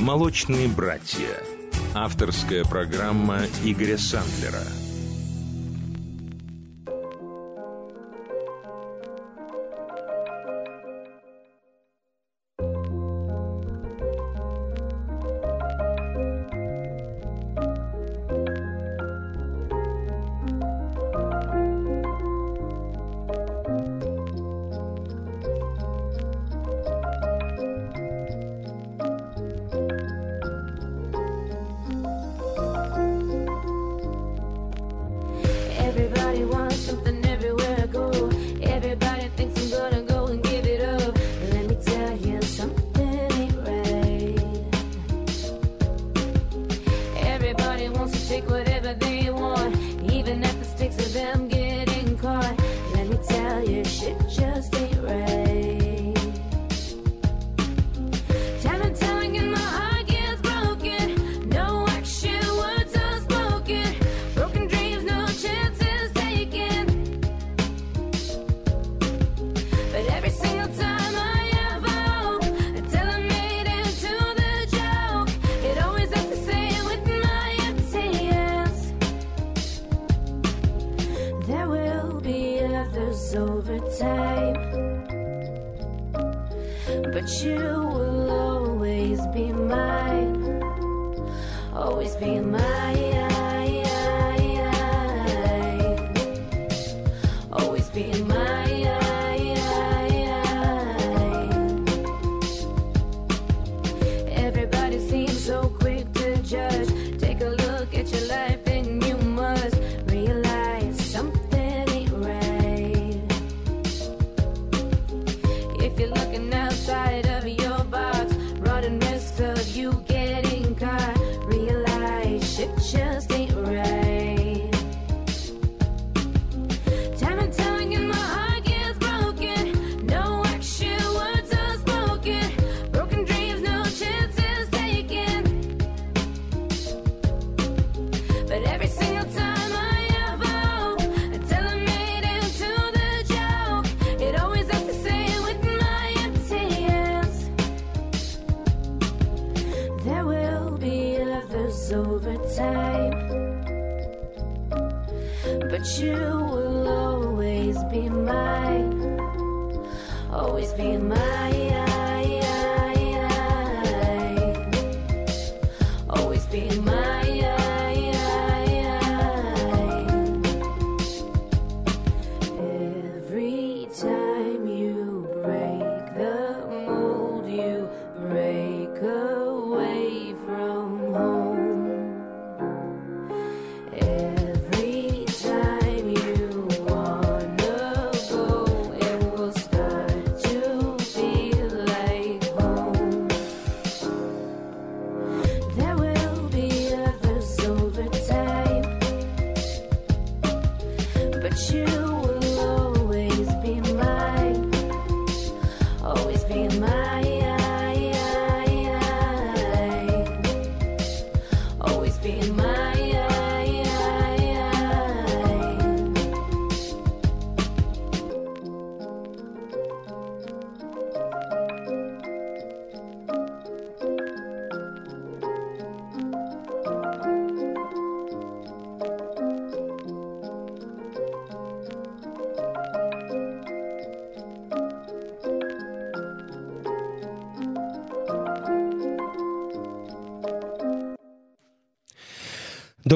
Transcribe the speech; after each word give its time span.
«Молочные 0.00 0.66
братья». 0.66 1.28
Авторская 1.94 2.64
программа 2.64 3.40
Игоря 3.62 3.98
Сандлера– 3.98 4.64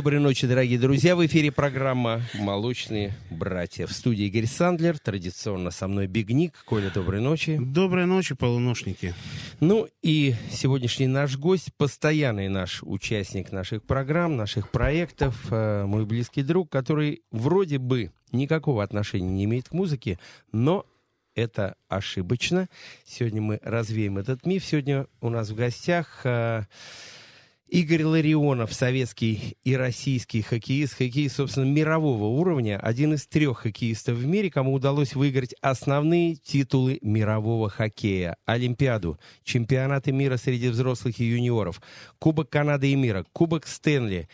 Доброй 0.04 0.20
ночи, 0.20 0.46
дорогие 0.46 0.78
друзья. 0.78 1.16
В 1.16 1.24
эфире 1.24 1.50
программа 1.50 2.20
«Молочные 2.34 3.14
братья». 3.30 3.86
В 3.86 3.92
студии 3.92 4.26
Игорь 4.26 4.44
Сандлер. 4.44 4.98
Традиционно 4.98 5.70
со 5.70 5.88
мной 5.88 6.08
Бигник. 6.08 6.62
Коля, 6.66 6.90
доброй 6.90 7.22
ночи. 7.22 7.56
Доброй 7.58 8.04
ночи, 8.04 8.34
полуношники. 8.34 9.14
Ну 9.60 9.88
и 10.02 10.34
сегодняшний 10.50 11.06
наш 11.06 11.38
гость, 11.38 11.70
постоянный 11.78 12.50
наш 12.50 12.82
участник 12.82 13.50
наших 13.50 13.82
программ, 13.82 14.36
наших 14.36 14.70
проектов, 14.70 15.46
э, 15.50 15.86
мой 15.86 16.04
близкий 16.04 16.42
друг, 16.42 16.70
который 16.70 17.22
вроде 17.30 17.78
бы 17.78 18.12
никакого 18.30 18.82
отношения 18.82 19.30
не 19.30 19.44
имеет 19.46 19.70
к 19.70 19.72
музыке, 19.72 20.18
но 20.52 20.84
это 21.34 21.76
ошибочно. 21.88 22.68
Сегодня 23.06 23.40
мы 23.40 23.58
развеем 23.62 24.18
этот 24.18 24.44
миф. 24.44 24.66
Сегодня 24.66 25.06
у 25.22 25.30
нас 25.30 25.48
в 25.48 25.54
гостях 25.54 26.20
э, 26.24 26.64
Игорь 27.68 28.04
Ларионов, 28.04 28.74
советский 28.74 29.56
и 29.64 29.74
российский 29.74 30.42
хоккеист, 30.42 30.98
хоккеист, 30.98 31.36
собственно, 31.36 31.64
мирового 31.64 32.26
уровня, 32.26 32.78
один 32.78 33.14
из 33.14 33.26
трех 33.26 33.60
хоккеистов 33.60 34.18
в 34.18 34.26
мире, 34.26 34.50
кому 34.50 34.74
удалось 34.74 35.14
выиграть 35.14 35.54
основные 35.62 36.36
титулы 36.36 36.98
мирового 37.00 37.70
хоккея. 37.70 38.36
Олимпиаду, 38.44 39.18
чемпионаты 39.44 40.12
мира 40.12 40.36
среди 40.36 40.68
взрослых 40.68 41.18
и 41.20 41.24
юниоров, 41.24 41.80
Кубок 42.18 42.50
Канады 42.50 42.92
и 42.92 42.96
мира, 42.96 43.24
Кубок 43.32 43.66
Стэнли. 43.66 44.28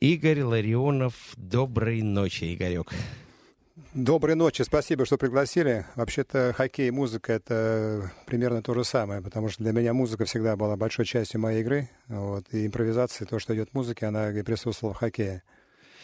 Игорь 0.00 0.42
Ларионов, 0.42 1.14
доброй 1.36 2.02
ночи, 2.02 2.54
Игорек. 2.54 2.92
Доброй 3.94 4.34
ночи, 4.34 4.62
спасибо, 4.62 5.06
что 5.06 5.16
пригласили. 5.18 5.86
Вообще-то 5.94 6.52
хоккей 6.56 6.88
и 6.88 6.90
музыка— 6.90 7.32
это 7.34 8.10
примерно 8.26 8.60
то 8.60 8.74
же 8.74 8.82
самое, 8.82 9.22
потому 9.22 9.48
что 9.48 9.62
для 9.62 9.70
меня 9.70 9.94
музыка 9.94 10.24
всегда 10.24 10.56
была 10.56 10.76
большой 10.76 11.04
частью 11.04 11.40
моей 11.40 11.60
игры. 11.60 11.88
Вот, 12.08 12.44
и 12.50 12.66
импровизация, 12.66 13.24
то, 13.24 13.38
что 13.38 13.54
идет 13.54 13.70
в 13.70 13.74
музыке, 13.74 14.06
она 14.06 14.32
и 14.32 14.42
присутствовала 14.42 14.94
в 14.94 14.98
хоккее. 14.98 15.44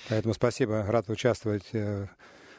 Поэтому 0.08 0.34
спасибо, 0.34 0.84
рад 0.86 1.10
участвовать 1.10 1.68
э, 1.72 2.06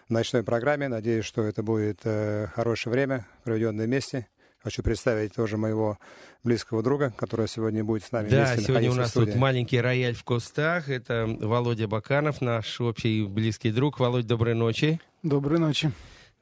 в 0.09 0.11
ночной 0.11 0.43
программе. 0.43 0.89
Надеюсь, 0.89 1.23
что 1.23 1.43
это 1.43 1.63
будет 1.63 2.01
э, 2.03 2.47
хорошее 2.53 2.91
время, 2.91 3.25
проведенное 3.45 3.85
вместе. 3.85 4.27
Хочу 4.61 4.83
представить 4.83 5.33
тоже 5.33 5.55
моего 5.55 5.97
близкого 6.43 6.83
друга, 6.83 7.13
который 7.15 7.47
сегодня 7.47 7.85
будет 7.85 8.03
с 8.03 8.11
нами. 8.11 8.27
Да, 8.27 8.57
сегодня 8.57 8.91
у 8.91 8.95
нас 8.95 9.13
тут 9.13 9.33
маленький 9.35 9.79
рояль 9.79 10.13
в 10.13 10.25
кустах. 10.25 10.89
Это 10.89 11.25
Володя 11.39 11.87
Баканов, 11.87 12.41
наш 12.41 12.81
общий 12.81 13.25
близкий 13.25 13.71
друг. 13.71 13.97
Володь, 13.97 14.27
доброй 14.27 14.55
ночи. 14.55 14.99
Доброй 15.23 15.59
ночи. 15.59 15.91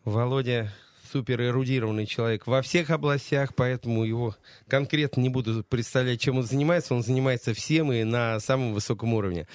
Володя 0.05 0.71
супер 1.11 1.41
эрудированный 1.41 2.05
человек 2.05 2.47
во 2.47 2.61
всех 2.61 2.91
областях, 2.91 3.53
поэтому 3.53 4.05
его 4.05 4.35
конкретно 4.69 5.19
не 5.19 5.27
буду 5.27 5.65
представлять, 5.67 6.21
чем 6.21 6.37
он 6.37 6.43
занимается. 6.43 6.93
Он 6.93 7.03
занимается 7.03 7.53
всем 7.53 7.91
и 7.91 8.03
на 8.03 8.39
самом 8.39 8.73
высоком 8.73 9.13
уровне. 9.13 9.47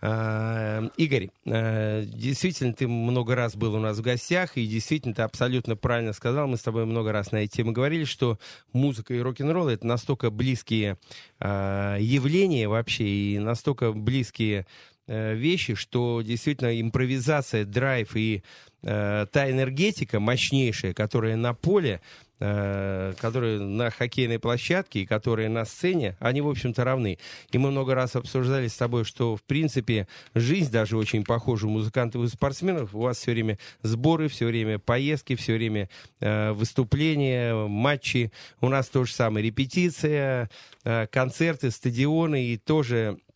А, 0.00 0.88
Игорь, 0.96 1.28
а, 1.46 2.02
действительно, 2.04 2.72
ты 2.72 2.88
много 2.88 3.34
раз 3.34 3.54
был 3.54 3.74
у 3.74 3.80
нас 3.80 3.98
в 3.98 4.02
гостях, 4.02 4.56
и 4.56 4.66
действительно, 4.66 5.14
ты 5.14 5.22
абсолютно 5.22 5.76
правильно 5.76 6.14
сказал, 6.14 6.46
мы 6.46 6.56
с 6.56 6.62
тобой 6.62 6.86
много 6.86 7.12
раз 7.12 7.32
на 7.32 7.38
эти 7.38 7.56
темы 7.56 7.72
говорили, 7.72 8.04
что 8.04 8.38
музыка 8.72 9.12
и 9.12 9.20
рок-н-ролл— 9.20 9.68
это 9.68 9.86
настолько 9.86 10.30
близкие 10.30 10.96
а, 11.38 11.98
явления 11.98 12.68
вообще, 12.68 13.04
и 13.04 13.38
настолько 13.38 13.92
близкие 13.92 14.66
вещи, 15.10 15.74
что 15.74 16.22
действительно 16.22 16.80
импровизация, 16.80 17.64
драйв 17.64 18.14
и 18.14 18.42
э, 18.82 19.26
та 19.30 19.50
энергетика 19.50 20.20
мощнейшая, 20.20 20.94
которая 20.94 21.36
на 21.36 21.54
поле, 21.54 22.00
э, 22.38 23.12
которые 23.20 23.60
на 23.60 23.90
хоккейной 23.90 24.38
площадке 24.38 25.00
и 25.00 25.06
которые 25.06 25.48
на 25.48 25.64
сцене, 25.64 26.16
они, 26.20 26.40
в 26.40 26.48
общем-то, 26.48 26.84
равны. 26.84 27.18
И 27.50 27.58
мы 27.58 27.70
много 27.70 27.94
раз 27.94 28.16
обсуждали 28.16 28.68
с 28.68 28.76
тобой, 28.76 29.04
что, 29.04 29.36
в 29.36 29.42
принципе, 29.42 30.08
жизнь 30.34 30.70
даже 30.70 30.96
очень 30.96 31.24
похожа 31.24 31.66
у 31.66 31.70
музыкантов 31.70 32.22
и 32.22 32.28
спортсменов. 32.28 32.94
У 32.94 33.00
вас 33.00 33.18
все 33.18 33.32
время 33.32 33.58
сборы, 33.82 34.28
все 34.28 34.46
время 34.46 34.78
поездки, 34.78 35.36
все 35.36 35.54
время 35.54 35.88
э, 36.20 36.52
выступления, 36.52 37.54
матчи. 37.54 38.32
У 38.60 38.68
нас 38.68 38.88
то 38.88 39.04
же 39.04 39.12
самое 39.12 39.44
репетиция, 39.46 40.50
э, 40.84 41.06
концерты, 41.08 41.70
стадионы 41.70 42.46
и 42.46 42.56
тоже 42.56 43.18
Э, 43.20 43.29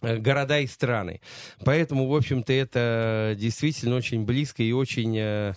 города 0.00 0.60
и 0.60 0.66
страны. 0.66 1.20
Поэтому, 1.64 2.06
в 2.08 2.14
общем-то, 2.14 2.52
это 2.52 3.34
действительно 3.38 3.96
очень 3.96 4.24
близко 4.24 4.62
и 4.62 4.72
очень 4.72 5.16
э, 5.16 5.54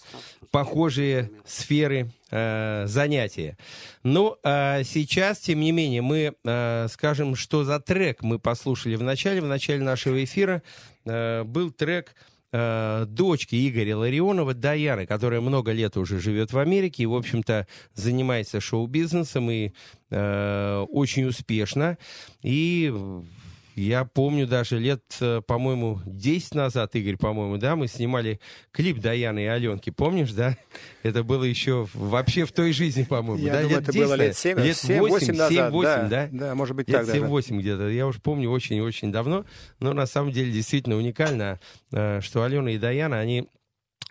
похожие 0.52 1.32
сферы 1.46 2.12
э, 2.30 2.86
занятия. 2.88 3.58
Но 4.04 4.38
э, 4.44 4.84
сейчас, 4.84 5.40
тем 5.40 5.60
не 5.60 5.72
менее, 5.72 6.02
мы 6.02 6.34
э, 6.44 6.88
скажем, 6.90 7.36
что 7.36 7.64
за 7.64 7.80
трек 7.80 8.22
мы 8.22 8.40
послушали 8.40 8.96
в 8.96 9.04
начале. 9.04 9.42
В 9.42 9.48
начале 9.48 9.84
нашего 9.84 10.24
эфира 10.24 10.62
э, 11.06 11.44
был 11.44 11.72
трек 11.72 12.16
э, 12.52 13.06
дочки 13.08 13.70
Игоря 13.70 13.98
Ларионова, 13.98 14.54
Даяны, 14.54 15.06
которая 15.06 15.42
много 15.42 15.72
лет 15.72 15.98
уже 15.98 16.20
живет 16.20 16.52
в 16.52 16.58
Америке 16.58 17.04
и, 17.04 17.08
в 17.08 17.16
общем-то, 17.16 17.68
занимается 17.94 18.60
шоу-бизнесом 18.60 19.50
и 19.50 19.72
э, 20.10 20.86
очень 20.90 21.26
успешно. 21.26 21.98
И 22.44 22.94
я 23.82 24.06
помню 24.06 24.48
даже 24.48 24.80
лет, 24.80 25.02
э, 25.20 25.42
по-моему, 25.46 26.00
10 26.06 26.56
назад, 26.56 26.96
Игорь, 26.96 27.18
по-моему, 27.18 27.58
да, 27.58 27.76
мы 27.76 27.88
снимали 27.88 28.40
клип 28.72 29.00
Даяны 29.00 29.44
и 29.44 29.48
Аленки, 29.48 29.90
помнишь, 29.90 30.32
да? 30.32 30.58
Это 31.04 31.24
было 31.24 31.44
еще 31.44 31.88
вообще 31.94 32.46
в 32.46 32.52
той 32.52 32.74
жизни, 32.74 33.04
по-моему. 33.04 33.44
Я 33.44 33.54
да? 33.54 33.62
думаю, 33.64 33.80
лет 33.80 33.84
это 33.84 33.92
10, 33.94 34.06
было 34.06 34.14
лет 34.16 34.38
7, 34.38 34.60
лет 34.60 34.78
7 34.78 35.00
8, 35.00 35.12
8 35.14 35.34
назад. 35.34 35.52
7, 35.52 35.70
8, 35.70 35.90
да, 35.90 36.08
да? 36.08 36.30
Да, 36.32 36.56
может 36.56 36.76
быть, 36.76 36.90
лет 36.90 37.06
так 37.06 37.16
7-8 37.16 37.60
где-то. 37.60 37.90
Я 37.90 38.08
уж 38.08 38.22
помню 38.22 38.50
очень-очень 38.52 39.12
давно. 39.12 39.46
Но 39.80 39.94
на 39.94 40.06
самом 40.06 40.32
деле 40.32 40.52
действительно 40.52 40.98
уникально, 40.98 41.60
э, 41.92 42.22
что 42.22 42.44
Алена 42.44 42.72
и 42.72 42.78
Даяна, 42.78 43.20
они 43.20 43.48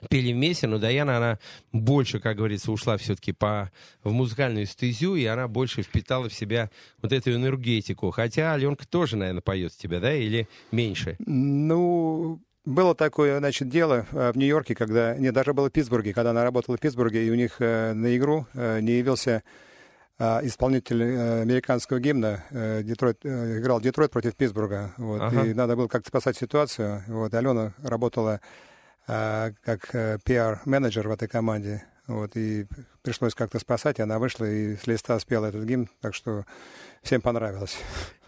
пели 0.08 0.32
вместе, 0.32 0.66
но 0.66 0.78
Даяна, 0.78 1.16
она 1.16 1.38
больше, 1.72 2.20
как 2.20 2.36
говорится, 2.36 2.72
ушла 2.72 2.96
все-таки 2.96 3.32
по, 3.32 3.70
в 4.02 4.12
музыкальную 4.12 4.66
стезю, 4.66 5.16
и 5.16 5.24
она 5.24 5.48
больше 5.48 5.82
впитала 5.82 6.28
в 6.28 6.34
себя 6.34 6.70
вот 7.02 7.12
эту 7.12 7.32
энергетику. 7.34 8.10
Хотя 8.10 8.54
Аленка 8.54 8.86
тоже, 8.86 9.16
наверное, 9.16 9.42
поет 9.42 9.72
с 9.72 9.76
тебя, 9.76 10.00
да, 10.00 10.14
или 10.14 10.48
меньше? 10.72 11.16
Ну, 11.18 12.40
было 12.64 12.94
такое, 12.94 13.38
значит, 13.38 13.68
дело 13.68 14.06
э, 14.12 14.32
в 14.32 14.36
Нью-Йорке, 14.36 14.74
когда... 14.74 15.16
Нет, 15.16 15.34
даже 15.34 15.54
было 15.54 15.68
в 15.68 15.72
Питтсбурге, 15.72 16.12
когда 16.12 16.30
она 16.30 16.44
работала 16.44 16.76
в 16.76 16.80
Питтсбурге, 16.80 17.26
и 17.26 17.30
у 17.30 17.34
них 17.34 17.56
э, 17.58 17.92
на 17.94 18.16
игру 18.16 18.46
э, 18.54 18.80
не 18.80 18.92
явился 18.92 19.42
исполнитель 20.42 21.02
американского 21.02 21.98
гимна. 21.98 22.44
Детройт, 22.50 23.24
играл 23.24 23.80
Детройт 23.80 24.10
против 24.10 24.36
Питтсбурга. 24.36 24.92
Вот, 24.98 25.22
ага. 25.22 25.46
И 25.46 25.54
надо 25.54 25.76
было 25.76 25.88
как-то 25.88 26.08
спасать 26.08 26.36
ситуацию. 26.36 27.02
Вот, 27.08 27.32
Алена 27.32 27.72
работала 27.82 28.42
как 29.64 29.94
э, 29.94 30.18
пиар-менеджер 30.24 31.08
в 31.08 31.10
этой 31.10 31.26
команде. 31.26 31.84
Вот, 32.10 32.36
и 32.36 32.66
пришлось 33.02 33.34
как-то 33.34 33.60
спасать, 33.60 34.00
и 34.00 34.02
она 34.02 34.18
вышла 34.18 34.44
и 34.44 34.74
с 34.74 34.88
листа 34.88 35.16
спела 35.20 35.46
этот 35.46 35.64
гимн, 35.64 35.88
так 36.00 36.12
что 36.12 36.44
всем 37.04 37.20
понравилось. 37.20 37.78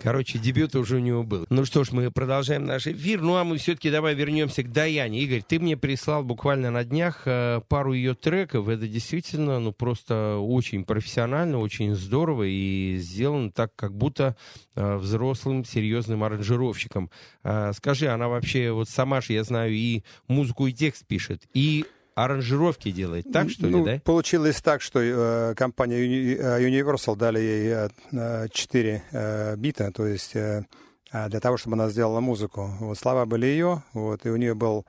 Короче, 0.01 0.39
дебют 0.39 0.77
уже 0.77 0.97
у 0.97 1.01
него 1.01 1.25
был. 1.25 1.47
Ну 1.51 1.65
что 1.65 1.83
ж, 1.83 1.91
мы 1.91 2.13
продолжаем 2.13 2.65
наш 2.65 2.87
эфир. 2.87 3.21
Ну 3.21 3.35
а 3.35 3.43
мы 3.43 3.59
все-таки 3.59 3.91
давай 3.91 4.15
вернемся 4.15 4.63
к 4.63 4.71
Даяне. 4.71 5.21
Игорь, 5.21 5.43
ты 5.43 5.59
мне 5.59 5.77
прислал 5.77 6.23
буквально 6.23 6.71
на 6.71 6.85
днях 6.85 7.23
э, 7.27 7.61
пару 7.69 7.93
ее 7.93 8.15
треков. 8.15 8.69
Это 8.69 8.87
действительно, 8.87 9.59
ну 9.59 9.73
просто 9.73 10.37
очень 10.37 10.85
профессионально, 10.85 11.59
очень 11.59 11.97
здорово 11.97 12.45
и 12.45 12.99
сделано 12.99 13.51
так, 13.51 13.75
как 13.75 13.97
будто 13.97 14.37
э, 14.77 14.97
взрослым, 14.97 15.65
серьезным 15.65 16.23
аранжировщиком. 16.23 17.11
Э, 17.43 17.73
скажи, 17.75 18.07
она 18.07 18.29
вообще, 18.29 18.71
вот 18.71 18.89
сама 18.89 19.21
же, 19.21 19.33
я 19.33 19.43
знаю, 19.43 19.73
и 19.73 20.05
музыку, 20.29 20.69
и 20.69 20.73
текст 20.73 21.05
пишет, 21.05 21.43
и 21.53 21.85
аранжировки 22.15 22.91
делает, 22.91 23.31
так 23.33 23.51
что 23.51 23.67
ну, 23.67 23.79
ли, 23.79 23.85
да? 23.85 24.01
Получилось 24.05 24.61
так, 24.61 24.83
что 24.83 25.01
э, 25.01 25.55
компания 25.55 25.99
э, 25.99 26.69
Universal 26.69 27.17
дали 27.17 27.39
ей 27.41 27.89
э, 28.13 28.49
4 28.51 29.03
э, 29.11 29.57
бита, 29.57 29.91
то 29.93 30.07
есть 30.07 30.37
э, 30.37 30.65
а, 31.13 31.29
для 31.29 31.41
того, 31.41 31.59
чтобы 31.59 31.75
она 31.75 31.89
сделала 31.91 32.21
музыку. 32.21 32.71
Вот 32.81 32.99
слова 32.99 33.27
были 33.27 33.47
ее, 33.47 33.83
вот, 33.93 34.25
и 34.25 34.31
у 34.31 34.37
нее 34.37 34.55
был 34.55 34.87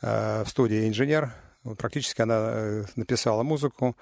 э, 0.00 0.42
в 0.44 0.48
студии 0.48 0.88
инженер, 0.88 1.32
вот, 1.62 1.76
практически 1.76 2.22
она 2.22 2.50
э, 2.52 2.84
написала 2.96 3.42
музыку, 3.42 3.94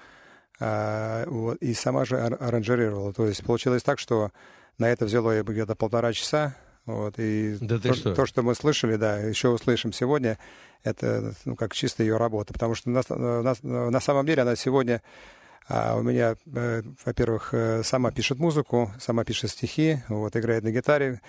э, 0.59 1.25
вот, 1.27 1.57
и 1.57 1.73
сама 1.73 2.05
же 2.05 2.19
аранжировала. 2.19 3.11
То 3.13 3.27
есть 3.27 3.43
получилось 3.43 3.83
так, 3.83 3.99
что 3.99 4.31
на 4.77 4.87
это 4.89 5.05
взяло 5.05 5.31
ей 5.31 5.43
где-то 5.43 5.75
полтора 5.75 6.13
часа, 6.13 6.55
вот, 6.87 7.15
и 7.19 7.57
да 7.61 7.77
то, 7.77 7.93
что? 7.93 8.15
то, 8.15 8.25
что 8.25 8.41
мы 8.41 8.55
слышали, 8.55 8.95
да, 8.95 9.19
еще 9.19 9.49
услышим 9.49 9.93
сегодня, 9.93 10.39
это 10.83 11.35
ну, 11.45 11.55
как 11.55 11.75
чисто 11.75 12.01
ее 12.01 12.17
работа. 12.17 12.53
Потому 12.53 12.73
что 12.73 12.89
на, 12.89 13.03
на, 13.09 13.91
на 13.91 13.99
самом 13.99 14.25
деле 14.25 14.41
она 14.41 14.55
сегодня 14.55 15.03
а 15.69 15.97
у 15.97 16.01
меня, 16.01 16.35
э, 16.55 16.81
во-первых, 17.05 17.49
э, 17.53 17.83
сама 17.83 18.11
пишет 18.11 18.39
музыку, 18.39 18.89
сама 18.99 19.25
пишет 19.25 19.51
стихи, 19.51 19.99
вот, 20.07 20.35
играет 20.37 20.63
на 20.63 20.71
гитаре. 20.71 21.19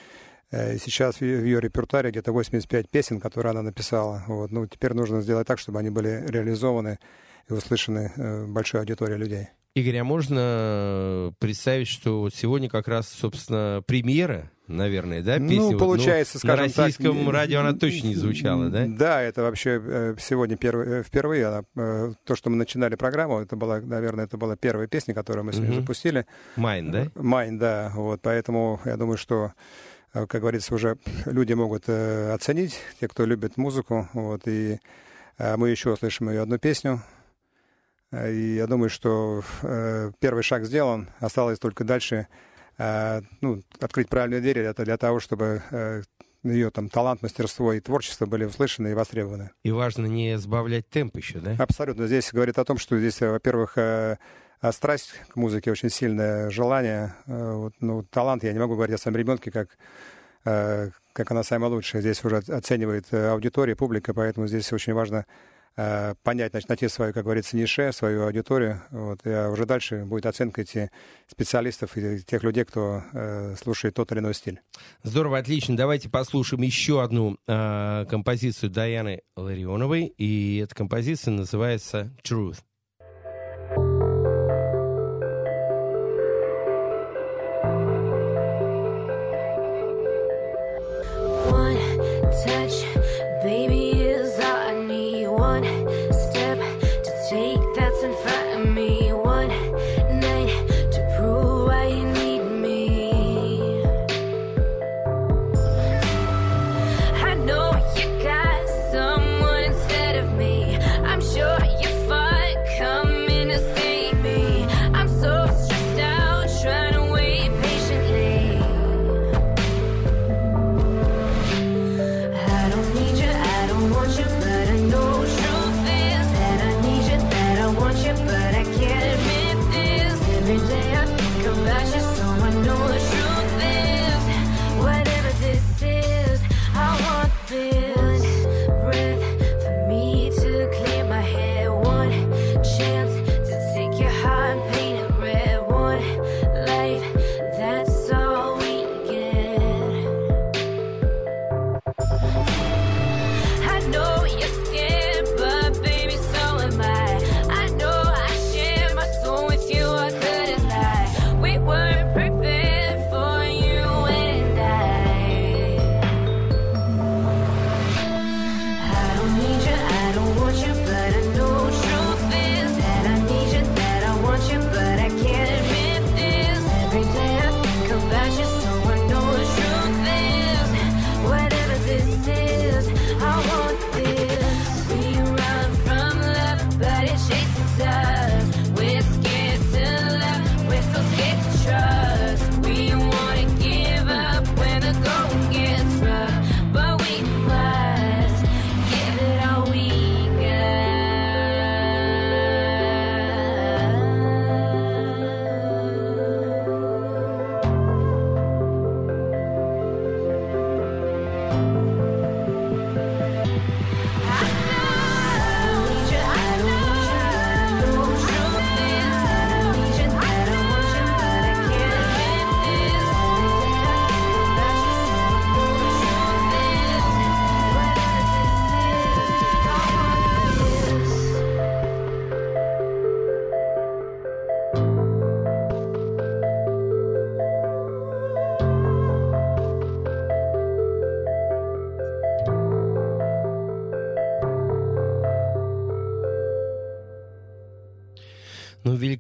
Э, 0.53 0.79
сейчас 0.79 1.17
в 1.17 1.23
ее 1.23 1.61
репертуаре 1.61 2.11
где-то 2.11 2.31
85 2.33 2.88
песен, 2.88 3.21
которые 3.21 3.50
она 3.50 3.62
написала. 3.62 4.23
Вот. 4.29 4.53
Ну, 4.53 4.67
теперь 4.69 4.95
нужно 4.95 5.23
сделать 5.23 5.49
так, 5.49 5.59
чтобы 5.59 5.81
они 5.81 5.91
были 5.91 6.25
реализованы 6.29 7.00
и 7.49 7.53
услышаны 7.53 8.47
большой 8.47 8.81
аудиторией 8.81 9.19
людей. 9.19 9.49
Игорь, 9.75 9.98
а 9.98 10.04
можно 10.04 11.32
представить, 11.38 11.88
что 11.88 12.20
вот 12.20 12.34
сегодня 12.34 12.68
как 12.68 12.88
раз, 12.88 13.08
собственно, 13.08 13.82
премьера 13.87 14.50
наверное, 14.68 15.22
да, 15.22 15.38
песня? 15.38 15.72
Ну, 15.72 15.78
получается, 15.78 16.38
вот, 16.38 16.44
ну, 16.44 16.48
скажем 16.48 16.72
На 16.76 16.82
российском 16.84 17.25
так, 17.25 17.34
радио 17.34 17.60
она 17.60 17.72
точно 17.72 18.08
не 18.08 18.14
звучала, 18.14 18.68
да? 18.68 18.84
Да, 18.87 19.22
это 19.22 19.42
вообще 19.42 19.80
э, 19.82 20.14
сегодня 20.20 20.56
первый, 20.56 21.00
э, 21.00 21.02
впервые. 21.02 21.46
Она, 21.46 21.62
э, 21.76 22.12
то, 22.25 22.37
что 22.37 22.50
мы 22.50 22.56
начинали 22.56 22.94
программу, 22.94 23.40
это 23.40 23.56
была, 23.56 23.80
наверное, 23.80 24.26
это 24.26 24.37
была 24.37 24.56
первая 24.56 24.87
песня, 24.87 25.14
которую 25.14 25.44
мы 25.44 25.52
сегодня 25.52 25.72
угу. 25.72 25.80
запустили. 25.80 26.26
Mine, 26.57 26.90
да? 26.90 27.08
Mine, 27.14 27.59
да. 27.58 27.92
Вот, 27.94 28.20
поэтому 28.22 28.80
я 28.84 28.96
думаю, 28.96 29.16
что 29.16 29.52
как 30.12 30.40
говорится, 30.40 30.75
уже 30.75 30.96
люди 31.26 31.52
могут 31.52 31.84
э, 31.87 32.32
оценить, 32.32 32.78
те, 33.00 33.08
кто 33.08 33.25
любит 33.25 33.56
музыку. 33.56 34.08
Вот, 34.14 34.42
и 34.46 34.78
э, 35.37 35.56
мы 35.56 35.70
еще 35.70 35.92
услышим 35.92 36.30
ее 36.30 36.42
одну 36.42 36.58
песню. 36.58 37.02
И 38.12 38.57
я 38.57 38.67
думаю, 38.67 38.91
что 38.91 39.43
э, 39.62 40.12
первый 40.19 40.43
шаг 40.43 40.65
сделан. 40.65 41.11
Осталось 41.21 41.59
только 41.59 41.85
дальше 41.85 42.27
Э, 42.79 43.23
ну, 43.41 43.62
открыть 43.81 44.09
правильные 44.09 44.41
двери 44.41 44.62
это 44.62 44.85
для 44.85 44.97
того, 44.97 45.19
чтобы 45.19 45.62
э, 45.71 46.03
ее 46.45 46.71
там 46.71 46.88
талант, 46.88 47.23
мастерство 47.23 47.73
и 47.73 47.81
творчество 47.81 48.27
были 48.27 48.45
услышаны 48.45 48.88
и 48.88 48.95
востребованы. 48.95 49.50
И 49.65 49.73
важно 49.73 50.07
не 50.07 50.38
сбавлять 50.38 50.88
темп 50.88 51.17
еще, 51.17 51.41
да? 51.41 51.57
Абсолютно. 51.59 52.07
Здесь 52.07 52.33
говорит 52.33 52.59
о 52.59 52.65
том, 52.65 52.79
что 52.79 52.99
здесь, 52.99 53.21
во-первых, 53.21 53.77
страсть 54.73 55.15
к 55.29 55.37
музыке, 55.37 55.73
очень 55.73 55.91
сильное 55.91 56.49
желание. 56.50 57.15
Ну, 57.27 58.05
талант, 58.05 58.45
я 58.45 58.53
не 58.53 58.59
могу 58.59 58.75
говорить 58.75 58.95
о 58.95 58.99
своем 58.99 59.17
ребенке, 59.17 59.50
как, 59.50 59.77
как 60.45 61.31
она 61.31 61.43
самая 61.43 61.71
лучшая. 61.71 62.03
Здесь 62.03 62.25
уже 62.25 62.37
оценивает 62.37 63.12
аудитория, 63.12 63.75
публика, 63.75 64.15
поэтому 64.15 64.47
здесь 64.47 64.73
очень 64.73 64.95
важно 64.95 65.27
понять, 66.23 66.50
значит, 66.50 66.68
найти 66.68 66.88
свою, 66.88 67.12
как 67.12 67.25
говорится, 67.25 67.56
нише, 67.56 67.92
свою 67.92 68.25
аудиторию. 68.25 68.82
Вот, 68.90 69.20
и 69.25 69.30
уже 69.30 69.64
дальше 69.64 70.04
будет 70.04 70.26
оценка 70.26 70.62
этих 70.62 70.88
специалистов 71.28 71.97
и 71.97 72.20
тех 72.20 72.42
людей, 72.42 72.64
кто 72.64 73.02
э, 73.12 73.54
слушает 73.56 73.94
тот 73.94 74.11
или 74.12 74.18
иной 74.18 74.35
стиль. 74.35 74.61
Здорово, 75.02 75.38
отлично. 75.38 75.76
Давайте 75.76 76.08
послушаем 76.08 76.62
еще 76.62 77.02
одну 77.02 77.37
э, 77.47 78.06
композицию 78.08 78.70
Даяны 78.70 79.23
Ларионовой, 79.37 80.06
и 80.06 80.58
эта 80.58 80.75
композиция 80.75 81.32
называется 81.32 82.12
«Truth». 82.23 82.58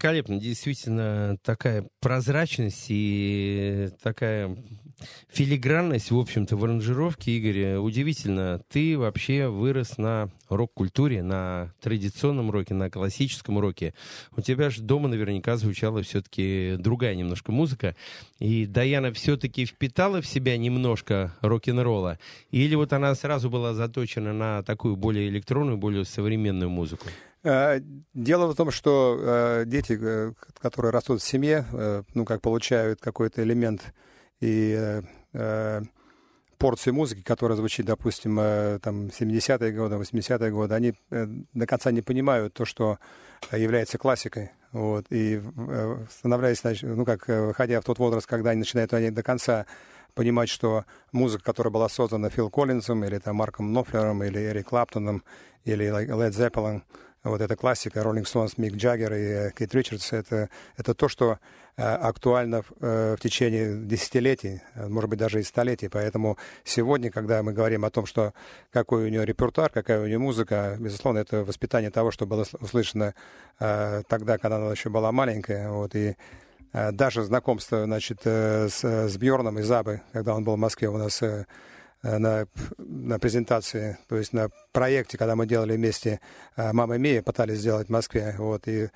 Великолепно. 0.08 0.40
Действительно, 0.40 1.36
такая 1.42 1.86
прозрачность 2.00 2.86
и 2.88 3.90
такая 4.02 4.56
филигранность, 5.28 6.10
в 6.10 6.18
общем-то, 6.18 6.56
в 6.56 6.64
аранжировке, 6.64 7.32
Игорь, 7.32 7.76
удивительно. 7.76 8.60
Ты 8.68 8.98
вообще 8.98 9.48
вырос 9.48 9.98
на 9.98 10.30
рок-культуре, 10.48 11.22
на 11.22 11.72
традиционном 11.80 12.50
роке, 12.50 12.74
на 12.74 12.90
классическом 12.90 13.58
роке. 13.58 13.94
У 14.36 14.40
тебя 14.40 14.70
же 14.70 14.82
дома 14.82 15.08
наверняка 15.08 15.56
звучала 15.56 16.02
все-таки 16.02 16.76
другая 16.78 17.14
немножко 17.14 17.52
музыка. 17.52 17.94
И 18.38 18.66
Даяна 18.66 19.12
все-таки 19.12 19.66
впитала 19.66 20.20
в 20.20 20.26
себя 20.26 20.56
немножко 20.56 21.34
рок-н-ролла? 21.42 22.18
Или 22.50 22.74
вот 22.74 22.92
она 22.92 23.14
сразу 23.14 23.50
была 23.50 23.74
заточена 23.74 24.32
на 24.32 24.62
такую 24.62 24.96
более 24.96 25.28
электронную, 25.28 25.76
более 25.76 26.04
современную 26.04 26.70
музыку? 26.70 27.06
Э, 27.44 27.80
дело 28.14 28.52
в 28.52 28.56
том, 28.56 28.70
что 28.70 29.18
э, 29.20 29.64
дети, 29.66 29.98
э, 30.00 30.32
которые 30.60 30.92
растут 30.92 31.22
в 31.22 31.24
семье, 31.24 31.64
ну, 32.14 32.24
как 32.24 32.40
получают 32.40 33.00
какой-то 33.00 33.42
элемент 33.42 33.94
и 34.40 35.02
порцию 36.58 36.94
музыки, 36.94 37.22
которая 37.22 37.56
звучит, 37.56 37.86
допустим, 37.86 38.36
там 38.80 39.06
70-е 39.06 39.72
годы, 39.72 39.94
80-е 39.94 40.50
годы, 40.50 40.74
они 40.74 40.94
до 41.10 41.66
конца 41.66 41.92
не 41.92 42.02
понимают 42.02 42.54
то, 42.54 42.64
что 42.64 42.98
является 43.52 43.96
классикой. 43.96 44.50
Вот, 44.72 45.06
и 45.10 45.40
становляясь, 46.10 46.62
ну, 46.82 47.04
как, 47.04 47.28
выходя 47.28 47.80
в 47.80 47.84
тот 47.84 47.98
возраст, 48.00 48.26
когда 48.26 48.50
они 48.50 48.60
начинают 48.60 48.92
они 48.92 49.10
до 49.10 49.22
конца 49.22 49.66
понимать, 50.14 50.48
что 50.48 50.84
музыка, 51.12 51.44
которая 51.44 51.72
была 51.72 51.88
создана 51.88 52.28
Фил 52.28 52.50
Коллинзом, 52.50 53.04
или 53.04 53.18
там 53.18 53.36
Марком 53.36 53.72
Нофлером, 53.72 54.24
или 54.24 54.40
Эрик 54.40 54.68
Клаптоном, 54.68 55.22
или 55.64 55.86
Led 55.86 56.30
Zeppelin, 56.30 56.82
вот 57.24 57.40
эта 57.40 57.56
классика, 57.56 58.02
Роллинг 58.02 58.28
Стоунс, 58.28 58.58
Мик 58.58 58.76
Джаггер 58.76 59.12
и 59.12 59.16
э, 59.16 59.50
Кейт 59.50 59.74
Ричардс, 59.74 60.12
это, 60.12 60.48
это 60.76 60.94
то, 60.94 61.08
что 61.08 61.38
э, 61.76 61.82
актуально 61.82 62.62
э, 62.80 63.16
в 63.18 63.20
течение 63.20 63.76
десятилетий, 63.76 64.62
может 64.74 65.10
быть, 65.10 65.18
даже 65.18 65.40
и 65.40 65.42
столетий. 65.42 65.88
Поэтому 65.88 66.38
сегодня, 66.64 67.10
когда 67.10 67.42
мы 67.42 67.52
говорим 67.52 67.84
о 67.84 67.90
том, 67.90 68.06
что 68.06 68.34
какой 68.70 69.06
у 69.06 69.08
нее 69.08 69.24
репертуар, 69.24 69.70
какая 69.70 70.00
у 70.00 70.06
нее 70.06 70.18
музыка, 70.18 70.76
безусловно, 70.78 71.18
это 71.18 71.44
воспитание 71.44 71.90
того, 71.90 72.10
что 72.10 72.26
было 72.26 72.44
услышано 72.60 73.14
тогда, 73.58 74.38
когда 74.38 74.56
она 74.56 74.70
еще 74.70 74.88
была 74.88 75.10
маленькая. 75.10 75.70
Вот, 75.70 75.94
и 75.96 76.16
даже 76.72 77.24
знакомство, 77.24 77.84
значит, 77.84 78.20
с, 78.22 78.84
с 78.84 79.16
Бьорном 79.16 79.58
из 79.58 79.70
Абы, 79.70 80.02
когда 80.12 80.34
он 80.34 80.44
был 80.44 80.54
в 80.54 80.58
Москве 80.58 80.88
у 80.88 80.96
нас 80.96 81.22
на, 82.16 82.46
на 82.78 83.18
презентации, 83.18 83.98
то 84.08 84.16
есть 84.16 84.32
на 84.32 84.48
проекте, 84.72 85.18
когда 85.18 85.36
мы 85.36 85.46
делали 85.46 85.76
вместе 85.76 86.20
э, 86.56 86.72
«Мама 86.72 86.96
Мия», 86.96 87.22
пытались 87.22 87.58
сделать 87.58 87.88
в 87.88 87.90
Москве. 87.90 88.34
Вот, 88.38 88.66
и 88.68 88.88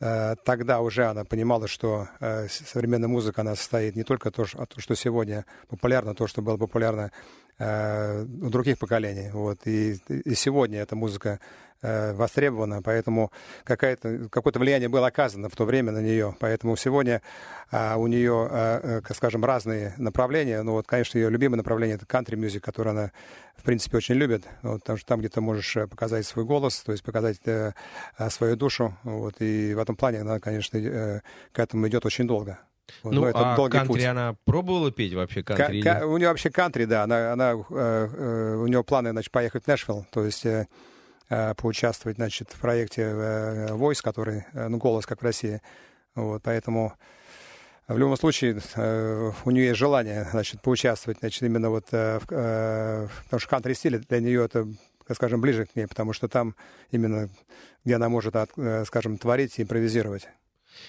э, 0.00 0.34
тогда 0.44 0.80
уже 0.80 1.04
она 1.04 1.24
понимала, 1.24 1.68
что 1.68 2.08
современная 2.48 3.08
музыка, 3.08 3.42
она 3.42 3.54
состоит 3.54 3.94
не 3.94 4.02
только 4.02 4.30
то, 4.30 4.44
что 4.44 4.94
сегодня 4.94 5.44
популярно, 5.68 6.14
то, 6.14 6.26
что 6.26 6.42
было 6.42 6.56
популярно 6.56 7.12
у 7.58 8.50
других 8.50 8.78
поколений. 8.78 9.30
Вот. 9.32 9.66
И, 9.66 9.98
и 10.08 10.34
сегодня 10.34 10.80
эта 10.80 10.94
музыка 10.94 11.40
э, 11.82 12.12
востребована, 12.12 12.82
поэтому 12.82 13.32
какое-то 13.64 14.58
влияние 14.58 14.88
было 14.88 15.08
оказано 15.08 15.48
в 15.48 15.56
то 15.56 15.64
время 15.64 15.92
на 15.92 16.00
нее. 16.00 16.36
Поэтому 16.38 16.76
сегодня 16.76 17.22
а, 17.70 17.96
у 17.96 18.06
нее, 18.06 18.48
а, 18.50 19.00
а, 19.06 19.14
скажем, 19.14 19.44
разные 19.44 19.94
направления. 19.98 20.62
Ну 20.62 20.72
вот, 20.72 20.86
конечно, 20.86 21.18
ее 21.18 21.30
любимое 21.30 21.58
направление— 21.58 21.96
это 21.96 22.06
кантри-мюзик, 22.06 22.64
который 22.64 22.92
она, 22.92 23.12
в 23.56 23.62
принципе, 23.62 23.98
очень 23.98 24.14
любит, 24.14 24.44
вот, 24.62 24.80
потому 24.80 24.98
что 24.98 25.06
там, 25.06 25.20
где 25.20 25.28
ты 25.28 25.40
можешь 25.40 25.76
э, 25.76 25.86
показать 25.86 26.26
свой 26.26 26.44
голос, 26.44 26.80
то 26.80 26.92
есть 26.92 27.04
показать 27.04 27.40
э, 27.44 27.72
свою 28.30 28.56
душу. 28.56 28.96
Вот, 29.02 29.36
и 29.40 29.74
в 29.74 29.78
этом 29.78 29.96
плане 29.96 30.20
она, 30.20 30.40
конечно, 30.40 30.78
э, 30.78 31.20
к 31.52 31.58
этому 31.58 31.88
идет 31.88 32.06
очень 32.06 32.26
долго. 32.26 32.58
Ну, 33.04 33.24
это 33.24 33.52
а 33.52 33.56
долгий 33.56 33.72
кантри 33.72 33.92
путь. 33.92 34.04
она 34.04 34.36
пробовала 34.44 34.90
петь 34.90 35.14
вообще 35.14 35.42
кантри? 35.42 35.82
К- 35.82 35.98
или... 35.98 36.04
У 36.04 36.16
нее 36.16 36.28
вообще 36.28 36.50
кантри, 36.50 36.84
да. 36.84 37.04
Она, 37.04 37.32
она, 37.32 37.52
э, 37.52 38.08
э, 38.12 38.56
у 38.56 38.66
нее 38.66 38.82
планы, 38.84 39.10
значит, 39.10 39.30
поехать 39.30 39.64
в 39.64 39.66
Нэшвилл, 39.66 40.06
то 40.10 40.24
есть 40.24 40.46
э, 40.46 40.66
э, 41.28 41.54
поучаствовать, 41.54 42.16
значит, 42.16 42.50
в 42.52 42.60
проекте 42.60 43.02
э, 43.02 43.66
Voice, 43.70 44.00
который, 44.02 44.44
э, 44.52 44.68
ну, 44.68 44.78
голос, 44.78 45.06
как 45.06 45.20
в 45.20 45.24
России. 45.24 45.60
Вот, 46.14 46.42
поэтому 46.42 46.94
в 47.86 47.96
любом 47.96 48.16
случае 48.16 48.60
э, 48.74 49.32
у 49.44 49.50
нее 49.50 49.66
есть 49.66 49.78
желание, 49.78 50.26
значит, 50.30 50.60
поучаствовать, 50.60 51.20
значит, 51.20 51.42
именно 51.42 51.70
вот 51.70 51.86
э, 51.92 52.18
в, 52.18 52.26
э, 52.30 53.08
потому 53.24 53.40
что 53.40 53.48
кантри 53.48 53.74
стиль 53.74 53.98
для 53.98 54.20
нее 54.20 54.44
это 54.44 54.66
скажем, 55.14 55.40
ближе 55.40 55.66
к 55.66 55.76
ней, 55.76 55.86
потому 55.86 56.12
что 56.12 56.28
там 56.28 56.54
именно, 56.90 57.28
где 57.84 57.96
она 57.96 58.08
может, 58.08 58.34
э, 58.36 58.84
скажем, 58.84 59.18
творить 59.18 59.58
и 59.58 59.62
импровизировать. 59.62 60.28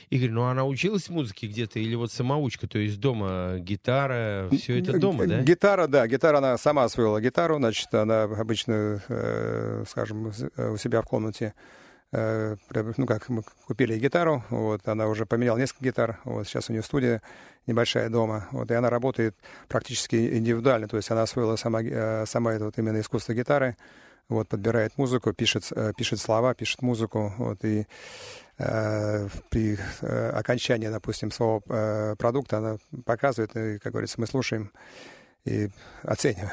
Игорь, 0.09 0.31
ну 0.31 0.43
она 0.43 0.65
училась 0.65 1.09
музыке 1.09 1.47
где-то 1.47 1.79
или 1.79 1.95
вот 1.95 2.11
самоучка, 2.11 2.67
то 2.67 2.77
есть 2.79 2.99
дома 2.99 3.57
гитара, 3.59 4.49
все 4.51 4.79
это 4.79 4.99
дома, 4.99 5.25
да? 5.27 5.41
Гитара, 5.41 5.87
да, 5.87 6.07
гитара, 6.07 6.37
она 6.37 6.57
сама 6.57 6.83
освоила 6.83 7.21
гитару, 7.21 7.57
значит, 7.57 7.93
она 7.93 8.23
обычно, 8.23 9.01
э, 9.07 9.83
скажем, 9.87 10.27
у 10.27 10.77
себя 10.77 11.01
в 11.01 11.05
комнате 11.05 11.53
э, 12.11 12.55
ну 12.97 13.05
как, 13.05 13.29
мы 13.29 13.43
купили 13.65 13.97
гитару, 13.97 14.43
вот, 14.49 14.87
она 14.87 15.07
уже 15.07 15.25
поменяла 15.25 15.57
несколько 15.57 15.85
гитар, 15.85 16.19
вот, 16.23 16.47
сейчас 16.47 16.69
у 16.69 16.73
нее 16.73 16.83
студия 16.83 17.21
небольшая 17.67 18.09
дома, 18.09 18.47
вот, 18.51 18.71
и 18.71 18.73
она 18.73 18.89
работает 18.89 19.35
практически 19.67 20.15
индивидуально, 20.37 20.87
то 20.87 20.97
есть 20.97 21.11
она 21.11 21.23
освоила 21.23 21.55
сама, 21.55 21.81
э, 21.83 22.25
сама 22.25 22.53
это 22.53 22.65
вот 22.65 22.77
именно 22.77 22.99
искусство 22.99 23.33
гитары, 23.33 23.77
вот, 24.27 24.47
подбирает 24.47 24.97
музыку, 24.97 25.33
пишет, 25.33 25.67
э, 25.71 25.93
пишет 25.97 26.19
слова, 26.19 26.53
пишет 26.53 26.81
музыку, 26.81 27.33
вот, 27.37 27.63
и 27.63 27.81
э, 27.81 27.85
при 29.49 29.77
э, 30.01 30.29
окончании, 30.31 30.89
допустим, 30.89 31.31
своего 31.31 31.61
э, 31.69 32.15
продукта 32.17 32.57
она 32.57 32.77
показывает, 33.05 33.55
и, 33.55 33.79
как 33.79 33.93
говорится, 33.93 34.19
мы 34.19 34.27
слушаем 34.27 34.71
и 35.45 35.69
оцениваем. 36.03 36.49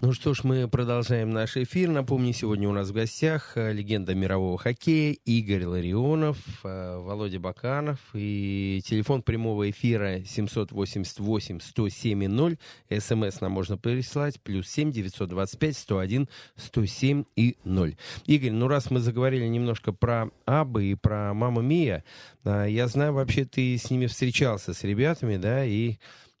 Ну 0.00 0.12
что 0.12 0.34
ж, 0.34 0.42
мы 0.42 0.66
продолжаем 0.66 1.30
наш 1.30 1.56
эфир. 1.56 1.88
Напомню, 1.88 2.32
сегодня 2.32 2.68
у 2.68 2.72
нас 2.72 2.88
в 2.88 2.92
гостях 2.92 3.56
э, 3.56 3.72
легенда 3.72 4.16
мирового 4.16 4.58
хоккея 4.58 5.16
Игорь 5.24 5.64
Ларионов, 5.64 6.38
э, 6.64 6.98
Володя 6.98 7.38
Баканов 7.38 8.00
и 8.12 8.82
телефон 8.84 9.22
прямого 9.22 9.70
эфира 9.70 10.18
788-107-0. 10.18 12.58
СМС 12.98 13.40
нам 13.40 13.52
можно 13.52 13.78
прислать, 13.78 14.40
плюс 14.40 14.68
7 14.68 14.90
925 14.90 15.76
101 15.76 16.28
107 16.56 17.22
и 17.36 17.56
0. 17.62 17.96
Игорь, 18.26 18.50
ну 18.50 18.66
раз 18.66 18.90
мы 18.90 18.98
заговорили 18.98 19.46
немножко 19.46 19.92
про 19.92 20.30
Абы 20.46 20.86
и 20.86 20.96
про 20.96 21.32
Мама 21.32 21.62
Мия, 21.62 22.02
э, 22.44 22.66
я 22.68 22.88
знаю, 22.88 23.12
вообще 23.12 23.44
ты 23.44 23.78
с 23.78 23.88
ними 23.88 24.06
встречался, 24.06 24.74
с 24.74 24.82
ребятами, 24.82 25.36
да, 25.36 25.64
и, 25.64 25.98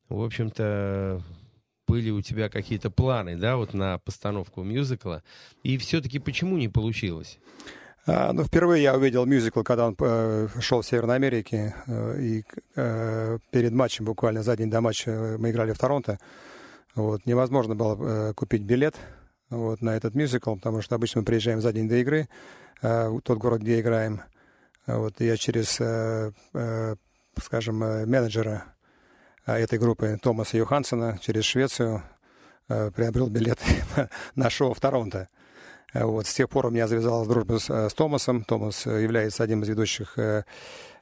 в 0.08 0.20
общем-то, 0.20 1.22
были 1.86 2.10
у 2.10 2.20
тебя 2.22 2.48
какие-то 2.48 2.90
планы, 2.90 3.36
да, 3.36 3.56
вот 3.56 3.74
на 3.74 3.98
постановку 3.98 4.62
мюзикла, 4.62 5.22
и 5.62 5.76
все-таки 5.78 6.18
почему 6.18 6.56
не 6.56 6.68
получилось? 6.68 7.38
А, 8.04 8.32
ну, 8.32 8.44
впервые 8.44 8.82
я 8.82 8.96
увидел 8.96 9.26
мюзикл, 9.26 9.62
когда 9.62 9.86
он 9.86 9.96
э, 10.00 10.48
шел 10.60 10.82
в 10.82 10.86
Северной 10.86 11.16
Америке, 11.16 11.74
э, 11.86 12.20
и 12.20 12.44
э, 12.74 13.38
перед 13.50 13.72
матчем, 13.72 14.06
буквально 14.06 14.42
за 14.42 14.56
день 14.56 14.70
до 14.70 14.80
матча, 14.80 15.36
мы 15.38 15.50
играли 15.50 15.72
в 15.72 15.78
Торонто. 15.78 16.18
Вот, 16.96 17.26
невозможно 17.26 17.76
было 17.76 17.96
э, 18.30 18.34
купить 18.34 18.62
билет 18.62 18.96
вот, 19.50 19.82
на 19.82 19.96
этот 19.96 20.16
мюзикл, 20.16 20.56
потому 20.56 20.82
что 20.82 20.96
обычно 20.96 21.20
мы 21.20 21.26
приезжаем 21.26 21.60
за 21.60 21.72
день 21.72 21.88
до 21.88 21.96
игры 21.96 22.28
э, 22.82 23.08
в 23.08 23.20
тот 23.20 23.38
город, 23.38 23.60
где 23.60 23.80
играем. 23.80 24.22
Вот, 24.86 25.20
я 25.20 25.36
через, 25.36 25.80
э, 25.80 26.32
э, 26.54 26.96
скажем, 27.40 27.84
э, 27.84 28.04
менеджера 28.04 28.64
этой 29.46 29.78
группы 29.78 30.18
Томаса 30.22 30.56
Йохансона 30.56 31.18
через 31.20 31.44
Швецию 31.44 32.02
э, 32.68 32.90
приобрел 32.92 33.28
билет 33.28 33.58
на 34.36 34.50
шоу 34.50 34.72
в 34.72 34.80
Торонто. 34.80 35.28
Э, 35.92 36.04
вот. 36.04 36.26
С 36.26 36.34
тех 36.34 36.48
пор 36.48 36.66
у 36.66 36.70
меня 36.70 36.86
завязалась 36.86 37.26
дружба 37.26 37.58
с, 37.58 37.68
э, 37.68 37.88
с 37.88 37.94
Томасом. 37.94 38.44
Томас 38.44 38.86
является 38.86 39.42
одним 39.42 39.62
из 39.62 39.68
ведущих 39.68 40.16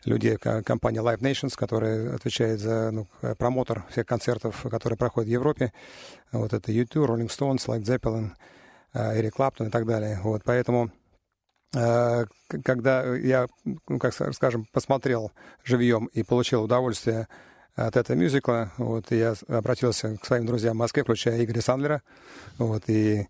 людей 0.06 0.38
компании 0.38 1.02
Live 1.02 1.20
Nations, 1.20 1.54
которая 1.54 2.14
отвечает 2.14 2.58
за 2.60 2.90
ну, 2.90 3.06
промотор 3.36 3.84
всех 3.90 4.06
концертов, 4.06 4.62
которые 4.70 4.96
проходят 4.96 5.28
в 5.28 5.32
Европе. 5.32 5.74
Вот 6.32 6.54
это 6.54 6.72
YouTube, 6.72 7.10
Rolling 7.10 7.28
Stones, 7.28 7.66
Led 7.66 7.82
Zeppelin, 7.82 8.30
Эрик 8.94 9.34
Клаптон 9.34 9.66
и 9.66 9.70
так 9.70 9.84
далее. 9.84 10.18
Вот. 10.22 10.40
Поэтому 10.44 10.90
когда 11.70 13.14
я, 13.14 13.46
ну, 13.86 13.98
как 13.98 14.14
скажем, 14.14 14.64
посмотрел 14.72 15.32
живьем 15.64 16.06
и 16.06 16.22
получил 16.22 16.62
удовольствие 16.64 17.28
от 17.76 17.96
этого 17.96 18.16
мюзикла. 18.16 18.72
Вот, 18.76 19.10
я 19.10 19.34
обратился 19.48 20.16
к 20.16 20.26
своим 20.26 20.46
друзьям 20.46 20.76
в 20.76 20.78
Москве, 20.78 21.02
включая 21.02 21.42
Игоря 21.42 21.60
Сандлера. 21.60 22.02
Вот, 22.58 22.84
и 22.88 23.26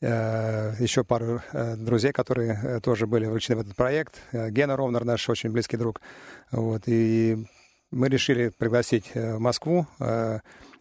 э, 0.00 0.74
еще 0.78 1.04
пару 1.04 1.40
э, 1.52 1.76
друзей, 1.76 2.12
которые 2.12 2.60
э, 2.62 2.80
тоже 2.80 3.06
были 3.06 3.26
вовлечены 3.26 3.56
в 3.56 3.60
этот 3.60 3.76
проект. 3.76 4.20
Гена 4.32 4.76
Ровнер, 4.76 5.04
наш 5.04 5.28
очень 5.28 5.50
близкий 5.50 5.76
друг. 5.76 6.00
Вот, 6.50 6.82
и 6.86 7.46
мы 7.90 8.08
решили 8.08 8.48
пригласить 8.48 9.14
в 9.14 9.38
Москву. 9.38 9.86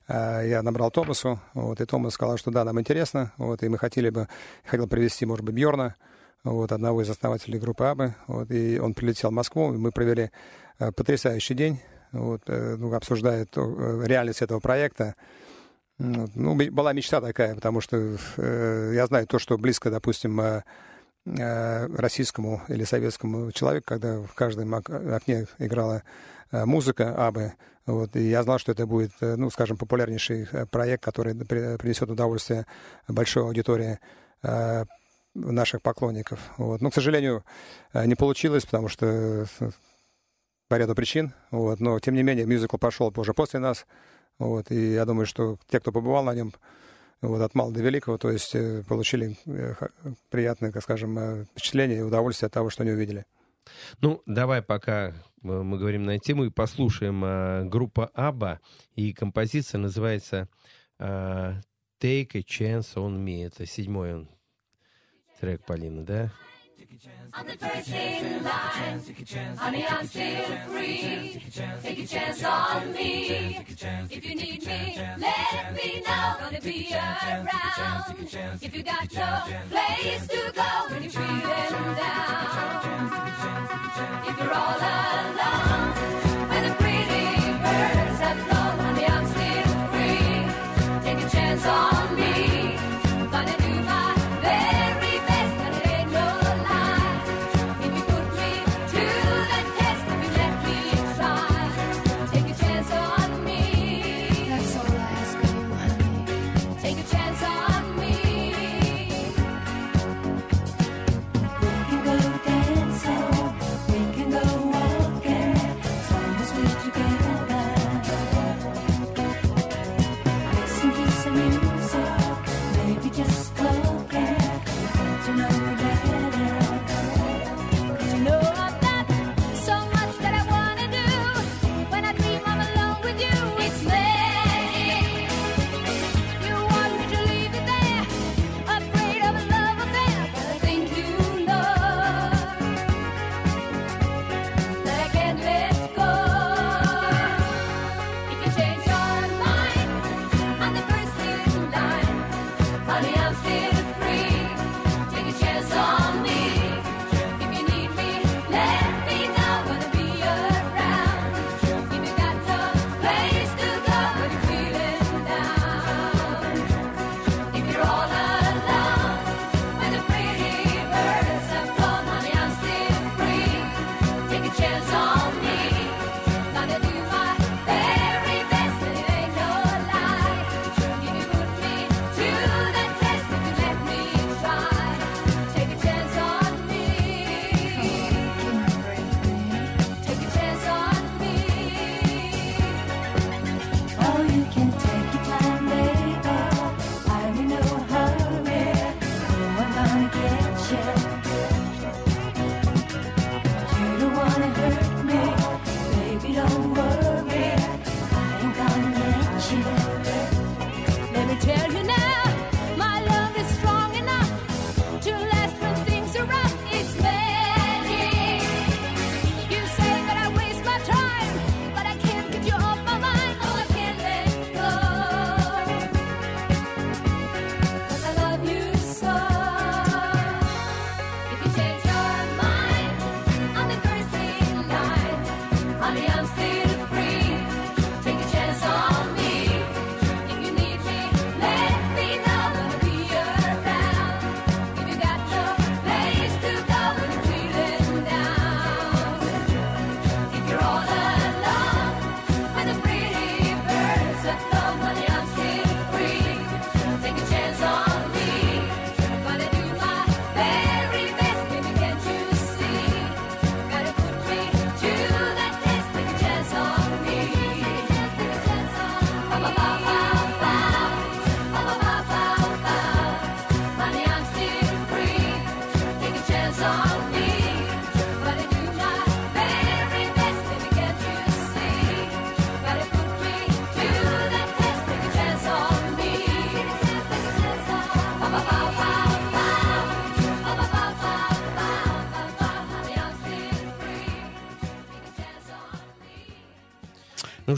Я 0.10 0.62
набрал 0.62 0.92
Томасу, 0.92 1.40
вот, 1.54 1.80
и 1.80 1.86
Томас 1.86 2.14
сказал, 2.14 2.38
что 2.38 2.52
да, 2.52 2.66
нам 2.66 2.78
интересно, 2.78 3.32
вот, 3.38 3.64
и 3.64 3.70
мы 3.70 3.78
хотели 3.78 4.10
бы, 4.10 4.28
хотел 4.66 4.86
привести, 4.86 5.26
может 5.26 5.46
быть, 5.46 5.56
Бьорна, 5.56 5.96
вот, 6.44 6.74
одного 6.74 7.02
из 7.04 7.10
основателей 7.10 7.58
группы 7.58 7.86
Абы, 7.86 8.14
вот, 8.28 8.52
и 8.52 8.80
он 8.80 8.94
прилетел 8.96 9.30
в 9.30 9.34
Москву, 9.34 9.74
и 9.74 9.78
мы 9.78 9.94
провели 9.94 10.30
потрясающий 10.78 11.54
день, 11.54 11.80
вот, 12.14 12.44
э, 12.48 12.76
ну, 12.78 12.94
обсуждает 12.94 13.50
э, 13.56 14.04
реальность 14.06 14.42
этого 14.42 14.60
проекта. 14.60 15.16
Ну, 15.98 16.56
была 16.72 16.94
мечта 16.94 17.22
такая, 17.22 17.56
потому 17.56 17.82
что 17.82 18.18
э, 18.38 18.92
я 18.94 19.06
знаю 19.08 19.28
то, 19.28 19.40
что 19.40 19.58
близко, 19.58 19.90
допустим, 19.90 20.40
э, 20.40 20.64
э 21.26 21.88
российскому 21.88 22.62
или 22.68 22.84
советскому 22.84 23.52
человеку, 23.52 23.86
когда 23.88 24.20
в 24.20 24.34
каждом 24.36 24.74
окне 24.76 25.48
играла 25.58 26.04
музыка 26.52 27.16
Абы. 27.28 27.54
Вот, 27.86 28.16
и 28.16 28.30
я 28.30 28.44
знал, 28.44 28.60
что 28.60 28.72
это 28.72 28.86
будет, 28.86 29.12
ну, 29.20 29.50
скажем, 29.50 29.76
популярнейший 29.76 30.48
проект, 30.72 31.04
который 31.04 31.36
принесет 31.36 32.10
удовольствие 32.10 32.66
большой 33.08 33.44
аудитории 33.44 34.00
наших 35.34 35.82
поклонников. 35.82 36.40
Вот. 36.58 36.82
Но, 36.82 36.92
к 36.92 36.94
сожалению, 36.94 37.44
не 37.94 38.16
получилось, 38.16 38.66
потому 38.66 38.88
что 38.88 39.48
по 40.68 40.76
ряду 40.76 40.96
причин. 40.96 41.34
Вот, 41.52 41.80
но, 41.80 42.00
тем 42.00 42.16
не 42.16 42.24
менее, 42.24 42.46
мюзикл 42.46 42.78
пошел 42.78 43.14
уже 43.16 43.34
после 43.34 43.60
нас. 43.60 43.86
Вот, 44.40 44.72
и 44.72 44.94
я 44.94 45.06
думаю, 45.06 45.26
что 45.26 45.58
те, 45.70 45.80
кто 45.80 45.92
побывал 45.92 46.24
на 46.24 46.34
нем, 46.34 46.54
вот, 47.22 47.42
от 47.42 47.56
мала 47.56 47.72
до 47.72 47.82
великого, 47.82 48.18
то 48.18 48.30
есть 48.30 48.54
э, 48.54 48.84
получили 48.88 49.38
э, 49.46 49.76
приятное, 50.30 50.72
как 50.72 50.84
скажем, 50.84 51.18
э, 51.18 51.46
впечатление 51.46 52.00
и 52.00 52.02
удовольствие 52.02 52.48
от 52.48 52.54
того, 52.54 52.70
что 52.70 52.84
они 52.84 52.92
увидели. 52.92 53.26
Ну, 54.02 54.22
давай 54.26 54.62
пока 54.62 55.14
мы 55.42 55.78
говорим 55.78 56.04
на 56.04 56.18
эту 56.18 56.26
тему 56.26 56.44
и 56.46 56.50
послушаем 56.50 57.70
группа 57.70 58.10
Аба 58.14 58.60
и 58.96 59.14
композиция 59.14 59.80
называется 59.80 60.50
Take 61.00 61.64
a 62.02 62.42
Chance 62.42 62.96
on 62.96 63.24
Me. 63.24 63.46
Это 63.48 63.66
седьмой 63.66 64.16
он 64.16 64.30
трек 65.40 65.66
Полина, 65.66 66.06
да? 66.06 66.32
I'm 67.34 67.48
the 67.48 67.58
first 67.58 67.90
in 67.90 68.44
line. 68.44 69.02
Honey, 69.58 69.86
I'm 69.88 70.06
still 70.06 70.46
free. 70.68 71.42
Take 71.82 72.00
a 72.00 72.08
chance 72.08 72.44
on 72.44 72.94
me. 72.94 73.66
If 74.10 74.26
you 74.26 74.36
need 74.36 74.66
me, 74.66 75.00
let 75.18 75.74
me 75.74 76.04
know. 76.06 76.36
Gonna 76.40 76.62
be 76.62 76.94
around. 76.94 78.28
If 78.62 78.76
you 78.76 78.84
got 78.84 79.12
no 79.14 79.42
place 79.70 80.28
to 80.28 80.52
go 80.54 80.94
when 80.94 81.04
you're 81.04 81.12
feeling 81.12 81.96
down. 81.96 82.43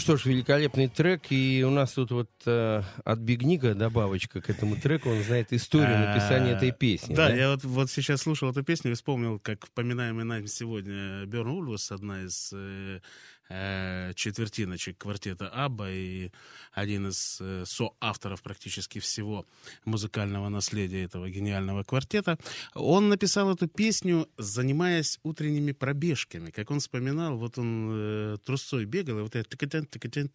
Что 0.06 0.18
ж, 0.18 0.26
великолепный 0.26 0.88
трек, 0.88 1.32
и 1.32 1.64
у 1.66 1.72
нас 1.72 1.94
тут 1.94 2.12
вот 2.12 2.30
э, 2.46 2.84
от 3.04 3.20
Бигника 3.20 3.74
добавочка 3.74 4.42
к 4.42 4.50
этому 4.50 4.76
треку, 4.76 5.10
он 5.10 5.24
знает 5.24 5.54
историю 5.54 6.00
написания 6.00 6.52
этой 6.52 6.72
песни. 6.72 7.16
Да, 7.16 7.30
да? 7.30 7.36
я 7.36 7.52
вот, 7.52 7.64
вот 7.64 7.92
сейчас 7.92 8.22
слушал 8.22 8.52
эту 8.52 8.64
песню 8.64 8.92
и 8.92 8.94
вспомнил, 8.96 9.40
как 9.40 9.68
поминаемый 9.70 10.26
нами 10.26 10.46
сегодня 10.48 11.26
Берн 11.26 11.50
Ульвас, 11.50 11.92
одна 11.92 12.24
из 12.24 12.52
э, 12.54 13.00
э, 13.50 14.14
четвертиночек 14.16 14.98
квартета 14.98 15.50
Абба 15.50 15.90
и 15.90 16.32
один 16.74 17.08
из 17.08 17.38
э, 17.42 17.64
соавторов 17.66 18.42
практически 18.42 19.00
всего 19.00 19.46
музыкального 19.86 20.50
наследия 20.50 21.04
этого 21.04 21.30
гениального 21.30 21.84
квартета. 21.84 22.38
Он 22.74 23.10
написал 23.10 23.54
эту 23.54 23.68
песню, 23.68 24.28
занимаясь 24.38 25.20
утренними 25.24 25.72
пробежками. 25.72 26.52
Как 26.52 26.72
он 26.72 26.80
вспоминал, 26.80 27.38
вот 27.38 27.58
он 27.58 27.90
э, 27.92 28.38
трусцой 28.46 28.86
бегал, 28.86 29.20
и 29.20 29.22
вот 29.22 29.36
это 29.36 29.50
так 29.50 29.64
и 29.64 29.68
тыкатен, 29.68 30.28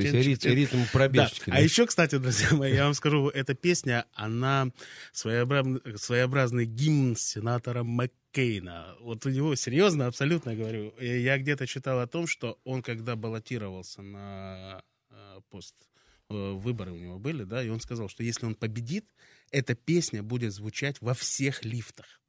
То 0.00 0.16
есть 0.16 0.44
ритм, 0.44 0.48
ритм 0.48 0.78
пробежки. 0.92 1.44
Да. 1.46 1.52
Да? 1.52 1.58
А 1.58 1.60
еще, 1.60 1.86
кстати, 1.86 2.18
друзья 2.18 2.48
мои, 2.52 2.74
я 2.74 2.84
вам 2.84 2.94
скажу, 2.94 3.28
эта 3.28 3.54
песня, 3.54 4.06
она 4.14 4.68
своеобразный, 5.12 5.80
своеобразный 5.96 6.66
гимн 6.66 7.16
сенатора 7.16 7.82
Мак 7.82 8.12
Кейна. 8.32 8.94
Вот 9.00 9.24
у 9.24 9.30
него, 9.30 9.54
серьезно, 9.54 10.06
абсолютно 10.06 10.54
говорю, 10.54 10.94
я 11.00 11.38
где-то 11.38 11.66
читал 11.66 12.00
о 12.00 12.06
том, 12.06 12.26
что 12.26 12.58
он, 12.64 12.82
когда 12.82 13.16
баллотировался 13.16 14.02
на 14.02 14.82
э, 15.10 15.40
пост, 15.48 15.74
э, 16.28 16.34
выборы 16.52 16.92
у 16.92 16.98
него 16.98 17.18
были, 17.18 17.44
да, 17.44 17.62
и 17.62 17.70
он 17.70 17.80
сказал, 17.80 18.10
что 18.10 18.22
если 18.22 18.44
он 18.44 18.54
победит, 18.54 19.06
эта 19.50 19.74
песня 19.74 20.22
будет 20.22 20.52
звучать 20.52 21.00
во 21.00 21.14
всех 21.14 21.64
лифтах. 21.64 22.20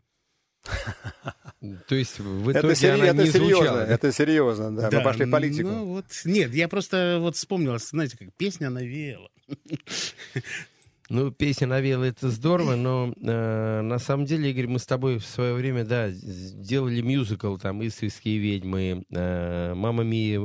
То 1.88 1.95
есть 1.95 2.19
в 2.19 2.51
итоге 2.51 2.73
это, 2.73 2.93
она 2.93 3.06
это 3.06 3.23
не 3.23 3.32
серьезно, 3.32 3.56
звучала. 3.56 3.80
Это 3.80 4.12
серьезно, 4.12 4.75
да. 4.75 4.89
да. 4.89 4.97
Мы 4.97 5.03
пошли 5.03 5.25
в 5.25 5.32
политику. 5.32 5.69
Ну, 5.69 5.86
вот, 5.86 6.06
нет, 6.25 6.53
я 6.53 6.67
просто 6.67 7.17
вот 7.19 7.36
вспомнил, 7.36 7.77
знаете, 7.80 8.17
как 8.17 8.34
песня 8.36 8.69
навеяла. 8.69 9.30
Ну, 11.10 11.32
песня 11.32 11.67
навела 11.67 12.06
это 12.06 12.30
здорово, 12.30 12.75
но 12.75 13.13
э, 13.15 13.82
на 13.82 13.97
самом 13.97 14.25
деле, 14.25 14.51
Игорь, 14.51 14.67
мы 14.67 14.77
с 14.77 14.86
тобой 14.86 15.19
в 15.19 15.25
свое 15.25 15.53
время, 15.53 15.86
да, 15.86 16.10
сделали 16.10 16.99
мюзикл, 16.99 17.56
там, 17.56 17.86
«Истрийские 17.88 18.39
ведьмы», 18.39 19.06
э, 19.10 19.73
«Мама 19.73 20.03
Мия» 20.03 20.41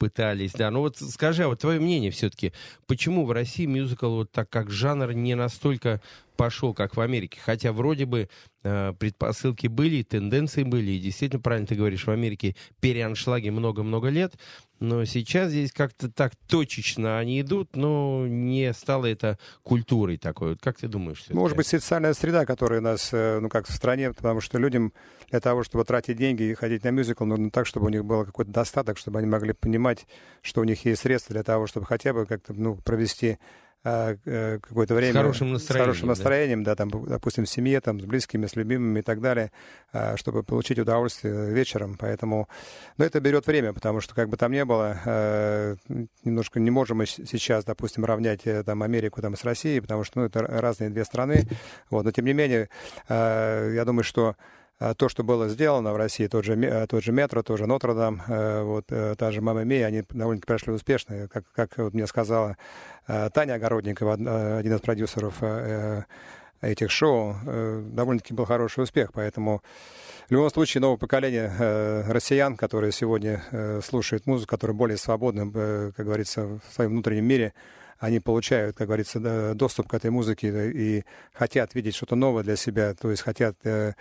пытались, 0.00 0.52
да. 0.52 0.70
Ну 0.70 0.80
вот 0.80 0.96
скажи, 0.96 1.44
а 1.44 1.48
вот 1.48 1.60
твое 1.60 1.78
мнение 1.78 2.10
все-таки, 2.10 2.52
почему 2.86 3.26
в 3.26 3.32
России 3.32 3.66
мюзикл 3.66 4.08
вот 4.08 4.32
так 4.32 4.48
как 4.48 4.70
жанр 4.70 5.12
не 5.12 5.34
настолько 5.34 6.00
пошел, 6.40 6.72
как 6.72 6.96
в 6.96 7.00
Америке? 7.02 7.38
Хотя 7.44 7.70
вроде 7.70 8.06
бы 8.06 8.30
э, 8.62 8.94
предпосылки 8.98 9.66
были, 9.66 10.02
тенденции 10.02 10.62
были, 10.62 10.92
и 10.92 10.98
действительно, 10.98 11.42
правильно 11.42 11.66
ты 11.66 11.74
говоришь, 11.74 12.06
в 12.06 12.10
Америке 12.10 12.56
переаншлаги 12.80 13.50
много-много 13.50 14.08
лет, 14.08 14.32
но 14.78 15.04
сейчас 15.04 15.50
здесь 15.50 15.70
как-то 15.70 16.10
так 16.10 16.32
точечно 16.48 17.18
они 17.18 17.42
идут, 17.42 17.76
но 17.76 18.24
не 18.26 18.72
стало 18.72 19.04
это 19.04 19.38
культурой 19.62 20.16
такой. 20.16 20.52
Вот 20.52 20.62
как 20.62 20.78
ты 20.78 20.88
думаешь? 20.88 21.26
Может 21.28 21.58
быть, 21.58 21.66
социальная 21.66 22.14
среда, 22.14 22.46
которая 22.46 22.80
у 22.80 22.84
нас, 22.84 23.10
э, 23.12 23.38
ну 23.38 23.50
как 23.50 23.68
в 23.68 23.72
стране, 23.74 24.10
потому 24.10 24.40
что 24.40 24.56
людям 24.56 24.94
для 25.28 25.40
того, 25.40 25.62
чтобы 25.62 25.84
тратить 25.84 26.16
деньги 26.16 26.44
и 26.44 26.54
ходить 26.54 26.84
на 26.84 26.88
мюзикл, 26.88 27.26
нужно 27.26 27.50
так, 27.50 27.66
чтобы 27.66 27.84
у 27.84 27.90
них 27.90 28.06
был 28.06 28.24
какой-то 28.24 28.50
достаток, 28.50 28.96
чтобы 28.96 29.18
они 29.18 29.28
могли 29.28 29.52
понимать, 29.52 30.06
что 30.40 30.62
у 30.62 30.64
них 30.64 30.86
есть 30.86 31.02
средства 31.02 31.34
для 31.34 31.42
того, 31.42 31.66
чтобы 31.66 31.84
хотя 31.84 32.14
бы 32.14 32.24
как-то 32.24 32.54
ну, 32.54 32.76
провести 32.76 33.36
какое-то 33.82 34.94
время 34.94 35.12
с 35.12 35.16
хорошим 35.16 35.52
настроением, 35.52 35.84
с 35.84 35.86
хорошим 35.86 36.08
настроением 36.08 36.64
да? 36.64 36.72
да, 36.72 36.76
там, 36.76 37.06
допустим, 37.06 37.44
в 37.44 37.48
семье, 37.48 37.80
там, 37.80 38.00
с 38.00 38.04
близкими, 38.04 38.46
с 38.46 38.54
любимыми 38.56 39.00
и 39.00 39.02
так 39.02 39.20
далее, 39.20 39.52
а, 39.92 40.16
чтобы 40.16 40.42
получить 40.42 40.78
удовольствие 40.78 41.50
вечером. 41.50 41.96
Поэтому, 41.98 42.48
но 42.98 43.04
это 43.04 43.20
берет 43.20 43.46
время, 43.46 43.72
потому 43.72 44.00
что, 44.00 44.14
как 44.14 44.28
бы 44.28 44.36
там 44.36 44.52
ни 44.52 44.62
было, 44.62 44.98
а, 45.06 45.76
немножко 46.24 46.60
не 46.60 46.70
можем 46.70 46.98
мы 46.98 47.06
сейчас, 47.06 47.64
допустим, 47.64 48.04
равнять 48.04 48.46
э, 48.46 48.62
там, 48.62 48.82
Америку 48.82 49.22
там, 49.22 49.36
с 49.36 49.44
Россией, 49.44 49.80
потому 49.80 50.04
что 50.04 50.20
ну, 50.20 50.26
это 50.26 50.42
разные 50.42 50.90
две 50.90 51.04
страны. 51.04 51.48
Вот. 51.88 52.04
Но, 52.04 52.10
тем 52.10 52.26
не 52.26 52.34
менее, 52.34 52.68
я 53.08 53.82
думаю, 53.86 54.04
что 54.04 54.28
а, 54.28 54.59
то, 54.96 55.08
что 55.10 55.22
было 55.22 55.48
сделано 55.48 55.92
в 55.92 55.96
России, 55.96 56.26
тот 56.26 56.44
же, 56.44 56.54
э, 56.54 56.86
тот 56.86 57.04
же 57.04 57.12
метро, 57.12 57.42
тоже 57.42 57.66
Нотр-Дам, 57.66 58.22
э, 58.26 58.62
вот, 58.62 58.86
э, 58.88 59.14
та 59.18 59.30
же 59.30 59.42
Мама 59.42 59.62
Мия, 59.62 59.86
они 59.86 60.04
довольно-таки 60.08 60.46
прошли 60.46 60.72
успешно. 60.72 61.28
Как, 61.28 61.44
как 61.54 61.76
вот 61.76 61.92
мне 61.92 62.06
сказала 62.06 62.56
Таня 63.06 63.54
Огородникова, 63.54 64.58
один 64.58 64.74
из 64.74 64.80
продюсеров 64.80 65.42
этих 66.60 66.90
шоу, 66.90 67.34
довольно-таки 67.44 68.32
был 68.34 68.44
хороший 68.44 68.84
успех. 68.84 69.10
Поэтому 69.12 69.62
в 70.28 70.32
любом 70.32 70.50
случае 70.50 70.80
новое 70.80 70.96
поколение 70.96 72.04
россиян, 72.06 72.56
которые 72.56 72.92
сегодня 72.92 73.42
слушают 73.82 74.26
музыку, 74.26 74.50
которые 74.50 74.76
более 74.76 74.96
свободны, 74.96 75.50
как 75.92 76.06
говорится, 76.06 76.46
в 76.46 76.60
своем 76.72 76.92
внутреннем 76.92 77.24
мире, 77.24 77.52
они 78.00 78.18
получают, 78.18 78.76
как 78.76 78.86
говорится, 78.86 79.54
доступ 79.54 79.88
к 79.88 79.94
этой 79.94 80.10
музыке 80.10 80.72
и 80.72 81.04
хотят 81.34 81.74
видеть 81.74 81.94
что-то 81.94 82.16
новое 82.16 82.42
для 82.42 82.56
себя, 82.56 82.94
то 82.94 83.10
есть 83.10 83.22
хотят 83.22 83.56
э, 83.64 83.92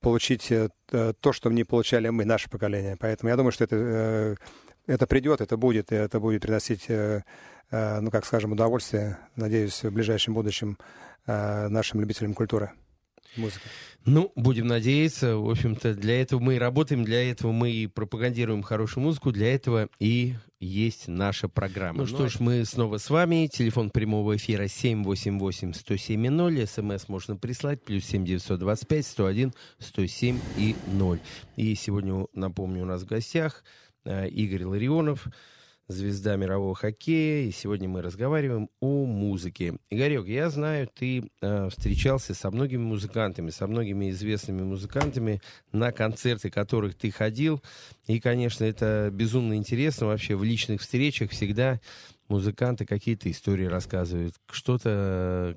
получить 0.00 0.52
э, 0.52 0.68
то, 0.90 1.32
что 1.32 1.50
не 1.50 1.64
получали 1.64 2.10
мы, 2.10 2.26
наше 2.26 2.50
поколение. 2.50 2.96
Поэтому 3.00 3.30
я 3.30 3.36
думаю, 3.36 3.52
что 3.52 3.64
это, 3.64 3.76
э, 3.76 4.36
это 4.86 5.06
придет, 5.06 5.40
это 5.40 5.56
будет, 5.56 5.90
и 5.90 5.94
это 5.94 6.20
будет 6.20 6.42
приносить, 6.42 6.88
ну, 6.88 8.10
как 8.10 8.24
скажем, 8.26 8.52
удовольствие, 8.52 9.18
надеюсь, 9.34 9.82
в 9.82 9.90
ближайшем 9.90 10.34
будущем 10.34 10.78
нашим 11.26 12.00
любителям 12.00 12.34
культуры 12.34 12.70
музыки. 13.36 13.64
Ну, 14.04 14.30
будем 14.36 14.68
надеяться. 14.68 15.36
В 15.36 15.50
общем-то, 15.50 15.94
для 15.94 16.22
этого 16.22 16.40
мы 16.40 16.54
и 16.54 16.58
работаем, 16.58 17.04
для 17.04 17.28
этого 17.28 17.50
мы 17.50 17.72
и 17.72 17.88
пропагандируем 17.88 18.62
хорошую 18.62 19.02
музыку, 19.02 19.32
для 19.32 19.52
этого 19.52 19.88
и 19.98 20.36
есть 20.60 21.08
наша 21.08 21.48
программа. 21.48 21.98
Ну, 21.98 22.02
ну 22.02 22.06
что 22.06 22.28
ж, 22.28 22.38
мы 22.38 22.64
снова 22.64 22.98
с 22.98 23.10
вами. 23.10 23.48
Телефон 23.52 23.90
прямого 23.90 24.36
эфира 24.36 24.62
788-107-0. 24.64 26.66
СМС 26.66 27.08
можно 27.08 27.34
прислать. 27.36 27.82
Плюс 27.82 28.04
7925-101-107 28.04 30.38
и 30.56 30.76
0. 30.92 31.18
И 31.56 31.74
сегодня, 31.74 32.26
напомню, 32.32 32.84
у 32.84 32.86
нас 32.86 33.02
в 33.02 33.06
гостях 33.06 33.64
э, 34.04 34.28
Игорь 34.28 34.64
Ларионов, 34.64 35.26
звезда 35.88 36.36
мирового 36.36 36.74
хоккея, 36.74 37.46
и 37.46 37.52
сегодня 37.52 37.88
мы 37.88 38.02
разговариваем 38.02 38.68
о 38.80 39.06
музыке. 39.06 39.76
Игорек, 39.90 40.26
я 40.26 40.50
знаю, 40.50 40.88
ты 40.92 41.30
э, 41.40 41.68
встречался 41.70 42.34
со 42.34 42.50
многими 42.50 42.82
музыкантами, 42.82 43.50
со 43.50 43.66
многими 43.66 44.10
известными 44.10 44.62
музыкантами, 44.62 45.40
на 45.72 45.92
концерты 45.92 46.50
которых 46.50 46.96
ты 46.96 47.10
ходил, 47.10 47.62
и, 48.06 48.20
конечно, 48.20 48.64
это 48.64 49.10
безумно 49.12 49.54
интересно 49.54 50.08
вообще 50.08 50.34
в 50.34 50.44
личных 50.44 50.80
встречах 50.80 51.30
всегда 51.30 51.80
музыканты 52.28 52.84
какие-то 52.84 53.30
истории 53.30 53.66
рассказывают, 53.66 54.34
что-то, 54.50 55.56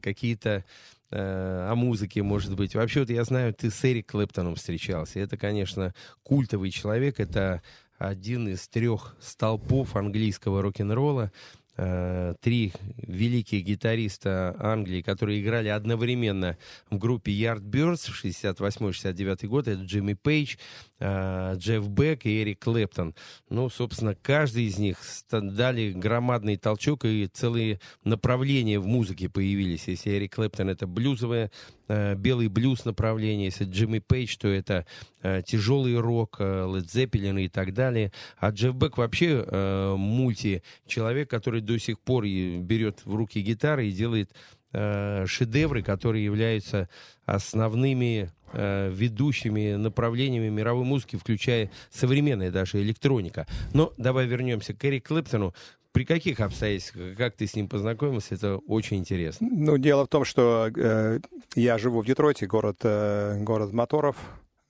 какие-то 0.00 0.64
э, 1.10 1.68
о 1.70 1.74
музыке, 1.74 2.22
может 2.22 2.54
быть. 2.56 2.74
Вообще, 2.74 3.00
вот 3.00 3.10
я 3.10 3.24
знаю, 3.24 3.54
ты 3.54 3.70
с 3.70 3.84
Эрик 3.84 4.10
Клэптоном 4.10 4.56
встречался. 4.56 5.20
Это, 5.20 5.36
конечно, 5.36 5.94
культовый 6.22 6.70
человек, 6.70 7.20
это 7.20 7.62
один 7.98 8.48
из 8.48 8.68
трех 8.68 9.16
столпов 9.20 9.96
английского 9.96 10.62
рок-н-ролла. 10.62 11.32
Э, 11.80 12.34
три 12.40 12.72
великих 12.96 13.64
гитариста 13.64 14.56
Англии, 14.58 15.00
которые 15.00 15.40
играли 15.40 15.68
одновременно 15.68 16.56
в 16.90 16.98
группе 16.98 17.30
Yardbirds 17.30 18.10
в 18.10 18.24
68-69 18.24 19.46
год. 19.46 19.68
Это 19.68 19.82
Джимми 19.82 20.14
Пейдж, 20.14 20.56
Джефф 21.00 21.88
Бек 21.88 22.26
и 22.26 22.42
Эрик 22.42 22.60
Клэптон. 22.60 23.14
Ну, 23.50 23.68
собственно, 23.68 24.14
каждый 24.14 24.64
из 24.64 24.78
них 24.78 24.98
дали 25.30 25.92
громадный 25.92 26.56
толчок, 26.56 27.04
и 27.04 27.28
целые 27.32 27.80
направления 28.04 28.78
в 28.78 28.86
музыке 28.86 29.28
появились. 29.28 29.88
Если 29.88 30.10
Эрик 30.10 30.34
Клэптон— 30.34 30.68
это 30.70 30.86
блюзовое, 30.86 31.50
э, 31.88 32.14
белый 32.16 32.48
блюз 32.48 32.84
направление, 32.84 33.46
если 33.46 33.64
Джимми 33.64 34.00
Пейдж, 34.00 34.36
то 34.38 34.48
это 34.48 34.86
э, 35.22 35.42
тяжелый 35.46 35.98
рок, 35.98 36.40
Led 36.40 36.86
Zeppelin 36.86 37.40
и 37.42 37.48
так 37.48 37.74
далее. 37.74 38.12
А 38.38 38.50
Джефф 38.50 38.74
Бек 38.74 38.98
вообще 38.98 39.44
э, 39.46 39.94
мульти-человек, 39.96 41.30
который 41.30 41.60
до 41.60 41.78
сих 41.78 42.00
пор 42.00 42.24
берет 42.24 43.04
в 43.04 43.14
руки 43.14 43.40
гитары 43.40 43.88
и 43.88 43.92
делает 43.92 44.32
э, 44.72 45.26
шедевры, 45.26 45.82
которые 45.82 46.24
являются 46.24 46.88
основными 47.24 48.30
э, 48.52 48.90
ведущими 48.92 49.74
направлениями 49.74 50.48
мировой 50.48 50.84
музыки, 50.84 51.16
включая 51.16 51.70
современная 51.90 52.50
даже 52.50 52.80
электроника. 52.80 53.46
Но 53.74 53.92
давай 53.96 54.26
вернемся 54.26 54.74
к 54.74 54.84
Эрику 54.84 55.08
Клэптону. 55.08 55.54
При 55.92 56.04
каких 56.04 56.40
обстоятельствах, 56.40 57.16
как 57.16 57.34
ты 57.34 57.46
с 57.46 57.56
ним 57.56 57.68
познакомился, 57.68 58.34
это 58.34 58.58
очень 58.58 58.98
интересно. 58.98 59.48
Ну, 59.50 59.78
дело 59.78 60.04
в 60.04 60.08
том, 60.08 60.24
что 60.24 60.70
э, 60.74 61.18
я 61.54 61.78
живу 61.78 62.02
в 62.02 62.06
Детройте, 62.06 62.46
город, 62.46 62.80
э, 62.82 63.38
город 63.42 63.72
моторов, 63.72 64.16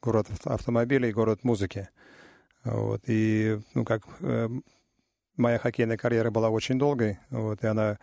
город 0.00 0.28
автомобилей, 0.44 1.12
город 1.12 1.40
музыки. 1.42 1.88
Вот, 2.64 3.02
и, 3.06 3.58
ну, 3.74 3.84
как 3.84 4.02
э, 4.20 4.48
моя 5.36 5.58
хоккейная 5.58 5.96
карьера 5.96 6.30
была 6.30 6.50
очень 6.50 6.78
долгой, 6.78 7.18
вот, 7.30 7.62
и 7.62 7.66
она 7.66 7.98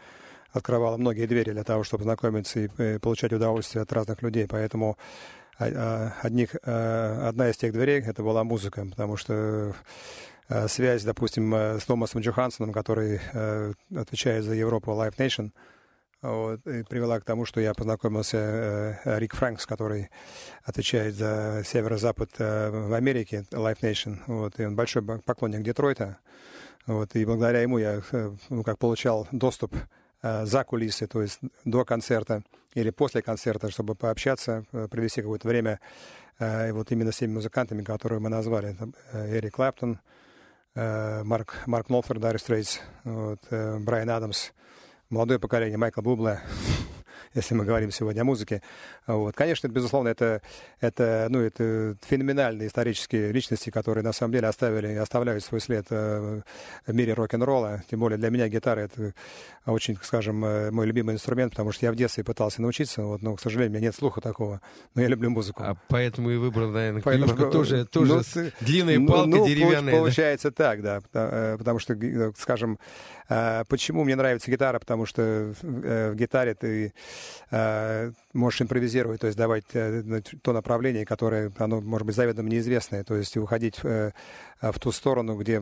открывала 0.52 0.98
многие 0.98 1.26
двери 1.26 1.52
для 1.52 1.64
того, 1.64 1.84
чтобы 1.84 2.04
знакомиться 2.04 2.60
и 2.60 2.70
э, 2.78 3.00
получать 3.00 3.34
удовольствие 3.34 3.84
от 3.84 3.92
разных 3.92 4.22
людей. 4.22 4.48
Поэтому 4.48 4.98
одних, 5.58 6.56
одна 6.64 7.50
из 7.50 7.58
тех 7.58 7.72
дверей 7.74 8.02
это 8.02 8.24
была 8.24 8.44
музыка, 8.44 8.86
потому 8.90 9.18
что 9.18 9.74
связь, 10.68 11.04
допустим, 11.04 11.54
с 11.54 11.86
Томасом 11.86 12.22
Джохансоном, 12.22 12.74
который 12.74 13.20
отвечает 13.96 14.44
за 14.44 14.54
Европу 14.54 14.92
Live 14.92 15.16
Nation, 15.18 15.52
вот, 16.26 16.66
и 16.66 16.84
привела 16.84 17.20
к 17.20 17.24
тому, 17.24 17.46
что 17.46 17.62
я 17.62 17.76
познакомился 17.76 18.38
э, 19.06 19.20
Рик 19.20 19.36
Фрэнкс, 19.36 19.68
который 19.68 20.10
отвечает 20.64 21.14
за 21.14 21.62
северо-запад 21.64 22.32
э, 22.40 22.70
в 22.72 22.94
Америке, 22.94 23.46
Live 23.52 23.82
Nation. 23.82 24.18
Вот, 24.26 24.60
и 24.60 24.66
он 24.66 24.76
большой 24.76 25.04
поклонник 25.04 25.62
Детройта. 25.62 26.18
Вот, 26.88 27.16
и 27.16 27.26
благодаря 27.26 27.62
ему 27.62 27.78
я 27.78 28.02
ну, 28.50 28.64
как 28.64 28.80
получал 28.80 29.28
доступ 29.32 29.76
Э, 30.26 30.44
за 30.44 30.64
кулисы, 30.64 31.06
то 31.06 31.22
есть 31.22 31.40
до 31.66 31.86
концерта 31.86 32.42
или 32.76 32.92
после 32.92 33.24
концерта, 33.24 33.72
чтобы 33.72 33.96
пообщаться, 33.96 34.66
э, 34.72 34.88
провести 34.88 35.22
какое-то 35.22 35.48
время 35.48 35.80
э, 36.38 36.72
вот 36.72 36.92
именно 36.92 37.12
с 37.12 37.18
теми 37.18 37.34
музыкантами, 37.34 37.82
которые 37.82 38.20
мы 38.20 38.30
назвали. 38.30 38.78
Эрик 39.14 39.56
Клэптон, 39.56 40.00
Марк, 40.76 41.64
Марк 41.66 41.90
Нолфер, 41.90 42.20
Дарри 42.20 42.38
Стрейтс, 42.38 42.80
вот, 43.06 43.40
Брайан 43.50 44.10
Адамс, 44.10 44.52
молодое 45.10 45.40
поколение, 45.40 45.78
Майкл 45.78 46.02
Бубле, 46.02 46.42
если 47.36 47.54
мы 47.54 47.66
говорим 47.66 47.92
сегодня 47.92 48.22
о 48.22 48.24
музыке. 48.24 48.62
Вот. 49.06 49.36
Конечно, 49.36 49.68
безусловно, 49.68 50.08
это, 50.08 50.42
это, 50.80 51.28
ну, 51.30 51.42
это 51.42 51.98
феноменальные 52.08 52.70
исторические 52.70 53.32
личности, 53.32 53.70
которые 53.70 54.04
на 54.04 54.14
самом 54.14 54.34
деле 54.34 54.48
оставили 54.48 54.94
и 54.94 54.96
оставляют 54.96 55.44
свой 55.44 55.60
след 55.60 55.86
э, 55.90 56.42
в 56.88 56.94
мире 56.94 57.14
рок-н-ролла. 57.14 57.84
Тем 57.90 58.00
более 58.00 58.18
для 58.18 58.30
меня 58.30 58.48
гитара— 58.48 58.80
это 58.82 59.14
очень, 59.66 59.98
скажем, 60.02 60.44
э, 60.46 60.72
мой 60.72 60.86
любимый 60.86 61.14
инструмент, 61.16 61.52
потому 61.52 61.72
что 61.74 61.86
я 61.86 61.92
в 61.92 61.96
детстве 61.96 62.24
пытался 62.24 62.62
научиться, 62.62 63.04
вот, 63.04 63.22
но, 63.22 63.36
к 63.36 63.42
сожалению, 63.42 63.72
у 63.72 63.74
меня 63.74 63.88
нет 63.88 63.96
слуха 63.96 64.22
такого. 64.22 64.62
Но 64.96 65.02
я 65.02 65.08
люблю 65.08 65.30
музыку. 65.30 65.62
А 65.64 65.76
поэтому 65.90 66.30
и 66.32 66.38
выбрал, 66.38 66.70
наверное, 66.70 67.02
поэтому, 67.02 67.36
клюшку 67.36 67.52
тоже, 67.52 67.86
тоже 67.86 68.14
ну, 68.14 68.24
с 68.24 68.52
длинной 68.62 68.98
ну, 68.98 69.08
палкой 69.08 69.32
ну, 69.32 69.48
деревянной. 69.48 69.92
Получается 69.92 70.52
да? 70.52 70.56
так, 70.56 70.82
да. 70.82 71.02
Э, 71.14 71.58
потому 71.58 71.80
что, 71.80 71.98
скажем, 72.38 72.80
почему 73.28 74.04
мне 74.04 74.16
нравится 74.16 74.50
гитара? 74.52 74.80
Потому 74.80 75.06
что 75.06 75.54
в 75.62 76.16
гитаре 76.16 76.54
ты 76.54 76.94
Э, 77.52 78.12
можешь 78.34 78.62
импровизировать, 78.62 79.22
то 79.22 79.28
есть 79.28 79.38
давать 79.38 79.66
э, 79.74 80.22
то 80.42 80.54
направление, 80.54 81.06
которое, 81.06 81.52
оно, 81.58 81.82
может 81.82 82.08
быть, 82.08 82.16
заведомо 82.16 82.50
неизвестное, 82.50 83.04
то 83.04 83.16
есть 83.16 83.38
уходить 83.38 83.80
э, 83.84 84.12
в 84.62 84.80
ту 84.80 84.92
сторону, 84.92 85.38
где 85.38 85.62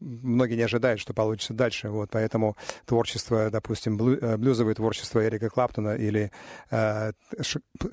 многие 0.00 0.54
не 0.54 0.62
ожидают, 0.62 1.00
что 1.00 1.12
получится 1.12 1.54
дальше. 1.54 1.88
Вот, 1.88 2.10
поэтому 2.10 2.56
творчество, 2.86 3.50
допустим, 3.50 3.96
блюзовое 3.96 4.74
творчество 4.74 5.26
Эрика 5.26 5.48
Клаптона 5.50 5.96
или 5.96 6.30
э, 6.70 7.12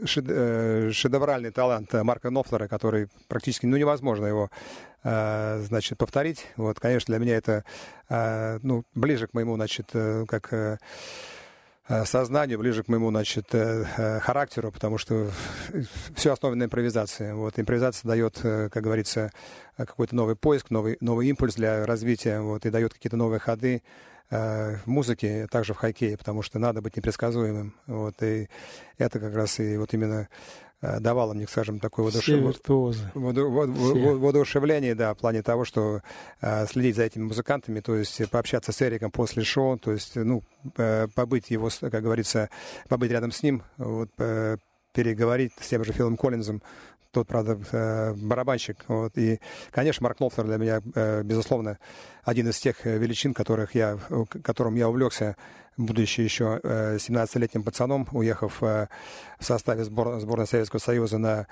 шедевральный 0.06 1.52
талант 1.52 1.94
Марка 1.94 2.30
Нофлера, 2.30 2.68
который 2.68 3.08
практически 3.28 3.66
ну, 3.66 3.78
невозможно 3.78 4.26
его 4.26 4.50
э, 5.04 5.62
значит, 5.64 5.98
повторить. 5.98 6.46
Вот, 6.58 6.80
конечно, 6.80 7.12
для 7.14 7.24
меня 7.24 7.38
это 7.38 7.64
э, 8.10 8.60
ну, 8.62 8.84
ближе 8.94 9.28
к 9.28 9.34
моему, 9.34 9.56
значит, 9.56 9.92
как 9.92 10.80
сознанию, 12.06 12.58
ближе 12.58 12.84
к 12.84 12.88
моему, 12.88 13.10
значит, 13.12 13.54
э, 13.54 13.86
э, 13.98 14.20
характеру, 14.20 14.72
потому 14.72 14.98
что 14.98 15.30
все 16.16 16.34
основано 16.34 16.60
на 16.60 16.64
импровизации. 16.66 17.32
Вот, 17.34 17.60
импровизация 17.60 18.10
дает, 18.10 18.40
как 18.40 18.84
говорится, 18.84 19.32
какой-то 19.78 20.16
новый 20.16 20.36
поиск, 20.36 20.72
новый, 20.72 20.98
новый 21.00 21.28
импульс 21.28 21.56
для 21.56 21.86
развития, 21.86 22.40
вот, 22.40 22.66
и 22.66 22.70
дает 22.70 22.94
какие-то 22.94 23.18
новые 23.18 23.40
ходы 23.40 23.84
в 24.30 24.82
музыке, 24.86 25.48
также 25.52 25.74
в 25.74 25.78
хоккее, 25.78 26.18
потому 26.18 26.42
что 26.42 26.60
надо 26.60 26.82
быть 26.82 26.98
непредсказуемым. 26.98 27.76
Вот, 27.86 28.22
и 28.24 28.50
это 28.98 29.20
как 29.20 29.36
раз 29.36 29.60
и 29.60 29.78
вот 29.78 29.94
именно 29.94 30.28
Э, 30.86 31.00
давало 31.00 31.34
мне, 31.34 31.48
скажем, 31.48 31.80
такое 31.80 32.06
воодушевление, 33.16 34.96
да, 34.96 35.14
в 35.14 35.18
плане 35.18 35.42
того, 35.42 35.66
что 35.66 36.02
э, 36.42 36.68
следить 36.68 36.96
за 36.96 37.04
этими 37.04 37.24
музыкантами, 37.24 37.80
то 37.80 37.96
есть 37.96 38.30
пообщаться 38.30 38.72
с 38.72 38.82
Эриком 38.82 39.12
после 39.12 39.44
шоу, 39.44 39.78
то 39.78 39.92
есть, 39.92 40.16
ну, 40.16 40.44
э, 40.78 41.08
побыть 41.16 41.50
его, 41.50 41.70
как 41.80 42.04
говорится, 42.04 42.50
побыть 42.90 43.12
рядом 43.12 43.32
с 43.32 43.42
ним, 43.42 43.64
вот, 43.78 44.10
переговорить 44.94 45.52
с 45.60 45.68
тем 45.68 45.84
же 45.84 45.92
Филом 45.92 46.16
Коллинзом, 46.16 46.62
тот, 47.16 47.28
правда, 47.28 48.14
барабанщик. 48.16 48.78
Вот. 48.88 49.18
И, 49.18 49.40
конечно, 49.72 50.04
Марк 50.04 50.20
Нолфлер 50.20 50.46
для 50.46 50.58
меня, 50.58 50.82
безусловно, 51.24 51.78
один 52.24 52.50
из 52.50 52.60
тех 52.60 52.86
величин, 52.86 53.34
которых 53.34 53.76
я, 53.76 53.98
которым 54.44 54.76
я 54.76 54.90
увлекся 54.90 55.36
будучи 55.78 56.22
еще 56.22 56.60
17-летним 56.64 57.62
э, 57.62 57.64
пацаном, 57.64 58.08
уехав 58.12 58.64
э, 58.64 58.88
в 59.40 59.46
составе 59.46 59.84
сбор, 59.84 60.20
сборной 60.20 60.48
Советского 60.48 60.80
Союза 60.80 61.18
на 61.18 61.48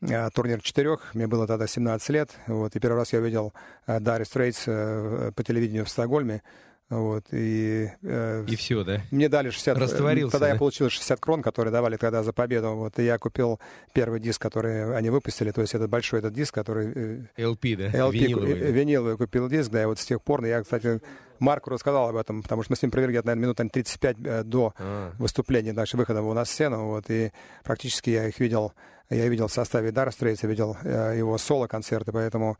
э, 0.00 0.30
турнир 0.30 0.60
четырех. 0.60 1.14
Мне 1.14 1.26
было 1.26 1.46
тогда 1.46 1.66
17 1.66 2.08
лет. 2.10 2.30
Вот, 2.46 2.74
и 2.74 2.80
первый 2.80 2.96
раз 2.96 3.12
я 3.12 3.20
увидел 3.20 3.52
Дарри 3.86 4.24
Стрейтс 4.24 4.64
по 4.64 5.44
телевидению 5.44 5.84
в 5.84 5.90
Стокгольме. 5.90 6.42
Вот, 6.90 7.26
и, 7.30 7.88
э, 8.02 8.44
и 8.48 8.56
все, 8.56 8.82
да? 8.82 9.02
Мне 9.12 9.28
дали 9.28 9.50
60... 9.50 9.78
Растворился, 9.78 10.32
Тогда 10.32 10.48
да? 10.48 10.52
я 10.54 10.58
получил 10.58 10.90
60 10.90 11.20
крон, 11.20 11.40
которые 11.40 11.70
давали 11.70 11.96
тогда 11.96 12.24
за 12.24 12.32
победу. 12.32 12.70
Вот, 12.70 12.98
и 12.98 13.04
я 13.04 13.16
купил 13.16 13.60
первый 13.92 14.18
диск, 14.18 14.42
который 14.42 14.96
они 14.96 15.08
выпустили, 15.08 15.52
то 15.52 15.60
есть 15.60 15.72
этот 15.72 15.88
большой 15.88 16.18
этот 16.18 16.34
диск, 16.34 16.52
который... 16.52 17.28
LP, 17.36 17.76
да? 17.76 17.90
LP, 17.90 18.10
виниловый. 18.10 18.72
виниловый 18.72 19.16
купил 19.16 19.48
диск, 19.48 19.70
да, 19.70 19.82
и 19.82 19.84
вот 19.84 20.00
с 20.00 20.04
тех 20.04 20.20
пор, 20.20 20.44
я, 20.44 20.60
кстати, 20.64 21.00
Марку 21.38 21.70
рассказал 21.70 22.08
об 22.08 22.16
этом, 22.16 22.42
потому 22.42 22.64
что 22.64 22.72
мы 22.72 22.76
с 22.76 22.82
ним 22.82 22.90
провели, 22.90 23.12
наверное, 23.12 23.34
минут 23.36 23.56
35 23.58 24.16
э, 24.24 24.42
до 24.42 24.74
а. 24.76 25.12
выступления, 25.16 25.72
нашего 25.72 26.00
выхода 26.00 26.22
у 26.22 26.34
нас 26.34 26.48
в 26.48 26.52
сцену, 26.52 26.88
вот, 26.88 27.04
и 27.08 27.30
практически 27.62 28.10
я 28.10 28.26
их 28.26 28.40
видел, 28.40 28.72
я 29.10 29.28
видел 29.28 29.46
в 29.46 29.52
составе 29.52 29.92
Дара 29.92 30.10
Стрейца, 30.10 30.48
видел 30.48 30.76
э, 30.82 31.14
его 31.16 31.38
соло-концерты, 31.38 32.10
поэтому 32.10 32.58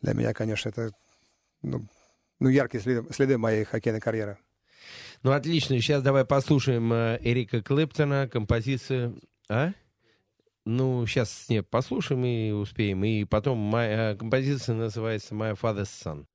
для 0.00 0.14
меня, 0.14 0.32
конечно, 0.32 0.68
это 0.68 0.92
ну, 1.62 1.86
ну, 2.40 2.48
яркие 2.48 2.82
следы, 2.82 3.12
следы 3.12 3.38
моей 3.38 3.64
хоккейной 3.64 4.00
карьеры. 4.00 4.38
Ну, 5.22 5.32
отлично. 5.32 5.80
Сейчас 5.80 6.02
давай 6.02 6.24
послушаем 6.24 6.92
э, 6.92 7.18
Эрика 7.22 7.62
Клэптона, 7.62 8.28
композицию... 8.28 9.20
А? 9.48 9.72
Ну, 10.66 11.06
сейчас 11.06 11.46
нет, 11.48 11.68
послушаем 11.68 12.24
и 12.24 12.50
успеем. 12.50 13.04
И 13.04 13.24
потом 13.24 13.58
моя 13.58 14.16
композиция 14.16 14.74
называется 14.74 15.34
«My 15.34 15.58
Father's 15.58 15.90
Son». 16.04 16.26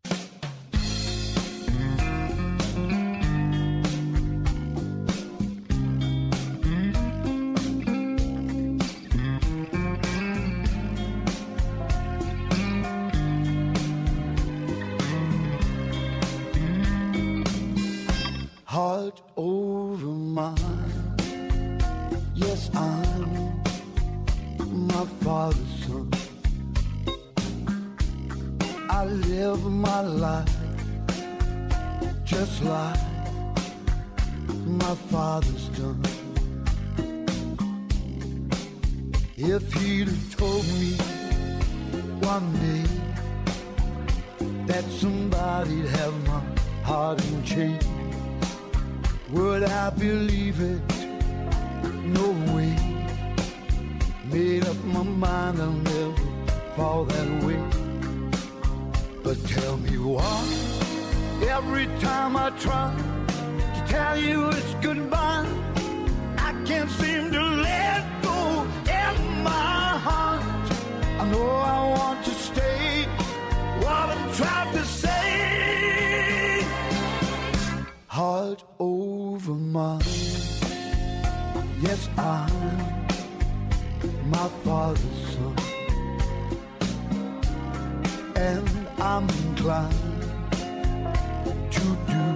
To 91.71 91.97
do 92.07 92.35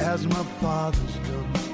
as 0.00 0.26
my 0.26 0.44
father's 0.60 1.16
done. 1.16 1.65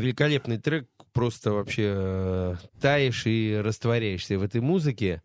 Великолепный 0.00 0.58
трек, 0.58 0.88
просто 1.12 1.52
вообще 1.52 1.94
э, 1.96 2.54
таешь 2.80 3.26
и 3.26 3.58
растворяешься 3.64 4.38
в 4.38 4.42
этой 4.42 4.60
музыке. 4.60 5.22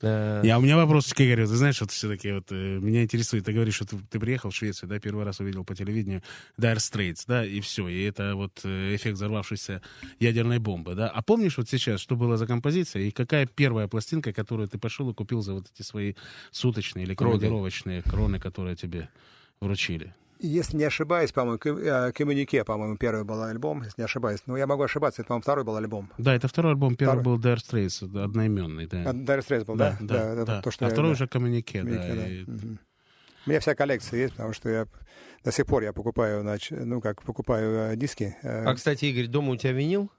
Э, 0.00 0.42
Я, 0.44 0.58
у 0.58 0.62
меня 0.62 0.76
вопрос 0.76 1.12
к 1.12 1.20
Игорю. 1.20 1.46
Ты 1.46 1.56
знаешь, 1.56 1.80
вот 1.80 1.90
все-таки 1.90 2.32
вот, 2.32 2.52
э, 2.52 2.78
меня 2.78 3.02
интересует, 3.02 3.44
ты 3.44 3.52
говоришь, 3.52 3.74
что 3.74 3.86
ты, 3.86 3.96
ты 4.10 4.20
приехал 4.20 4.50
в 4.50 4.54
Швецию, 4.54 4.88
да, 4.88 5.00
первый 5.00 5.24
раз 5.24 5.40
увидел 5.40 5.64
по 5.64 5.74
телевидению 5.74 6.22
Dire 6.56 6.76
Straits, 6.76 7.24
да, 7.26 7.44
и 7.44 7.60
все, 7.60 7.88
и 7.88 8.04
это 8.04 8.36
вот 8.36 8.64
эффект 8.64 9.16
взорвавшейся 9.16 9.82
ядерной 10.20 10.58
бомбы, 10.58 10.94
да. 10.94 11.08
А 11.08 11.22
помнишь 11.22 11.56
вот 11.58 11.68
сейчас, 11.68 12.00
что 12.00 12.14
было 12.14 12.36
за 12.36 12.46
композиция, 12.46 13.02
и 13.02 13.10
какая 13.10 13.46
первая 13.46 13.88
пластинка, 13.88 14.32
которую 14.32 14.68
ты 14.68 14.78
пошел 14.78 15.10
и 15.10 15.14
купил 15.14 15.42
за 15.42 15.54
вот 15.54 15.66
эти 15.74 15.84
свои 15.84 16.14
суточные 16.52 17.04
или 17.04 17.14
командировочные 17.14 18.02
кроны, 18.02 18.38
которые 18.38 18.76
тебе 18.76 19.08
вручили? 19.60 20.14
Если 20.40 20.76
не 20.76 20.84
ошибаюсь, 20.84 21.32
по-моему, 21.32 21.58
э, 21.64 22.12
Коммунике, 22.12 22.64
по-моему, 22.64 22.96
первый 22.96 23.24
был 23.24 23.42
альбом, 23.42 23.82
если 23.82 24.00
не 24.00 24.04
ошибаюсь. 24.04 24.40
Но 24.46 24.56
я 24.56 24.66
могу 24.66 24.82
ошибаться, 24.82 25.22
это, 25.22 25.28
по-моему, 25.28 25.42
второй 25.42 25.64
был 25.64 25.76
альбом. 25.76 26.10
Да, 26.18 26.34
это 26.34 26.48
второй 26.48 26.72
альбом, 26.72 26.96
первый 26.96 27.20
Второй. 27.20 27.38
был 27.38 27.40
Dire 27.40 27.56
Straits, 27.58 28.06
да, 28.08 28.24
одноименный, 28.24 28.86
да. 28.86 29.02
А, 29.10 29.12
Dire 29.12 29.38
Straits 29.46 29.64
был, 29.64 29.76
да? 29.76 29.96
да, 30.00 30.32
это 30.32 30.44
да. 30.44 30.62
то, 30.62 30.70
что 30.70 30.84
а 30.84 30.88
я- 30.88 30.92
второй 30.92 31.10
да. 31.10 31.12
уже 31.14 31.28
коммунике, 31.28 31.80
Коммунике, 31.80 32.08
да. 32.08 32.14
да. 32.14 32.28
и- 32.28 32.44
Мгм. 32.44 32.78
У 33.46 33.50
меня 33.50 33.60
вся 33.60 33.74
коллекция 33.74 34.20
есть, 34.20 34.34
потому 34.34 34.54
что 34.54 34.68
я 34.70 34.86
до 35.44 35.52
сих 35.52 35.66
пор 35.66 35.82
я 35.82 35.92
покупаю, 35.92 36.42
нач- 36.42 36.74
ну 36.74 37.00
как, 37.00 37.22
покупаю 37.22 37.92
э, 37.92 37.96
диски. 37.96 38.36
э, 38.42 38.64
А, 38.64 38.74
кстати, 38.74 39.04
Игорь, 39.04 39.26
дома 39.28 39.52
у 39.52 39.56
тебя 39.56 39.72
винил? 39.72 40.10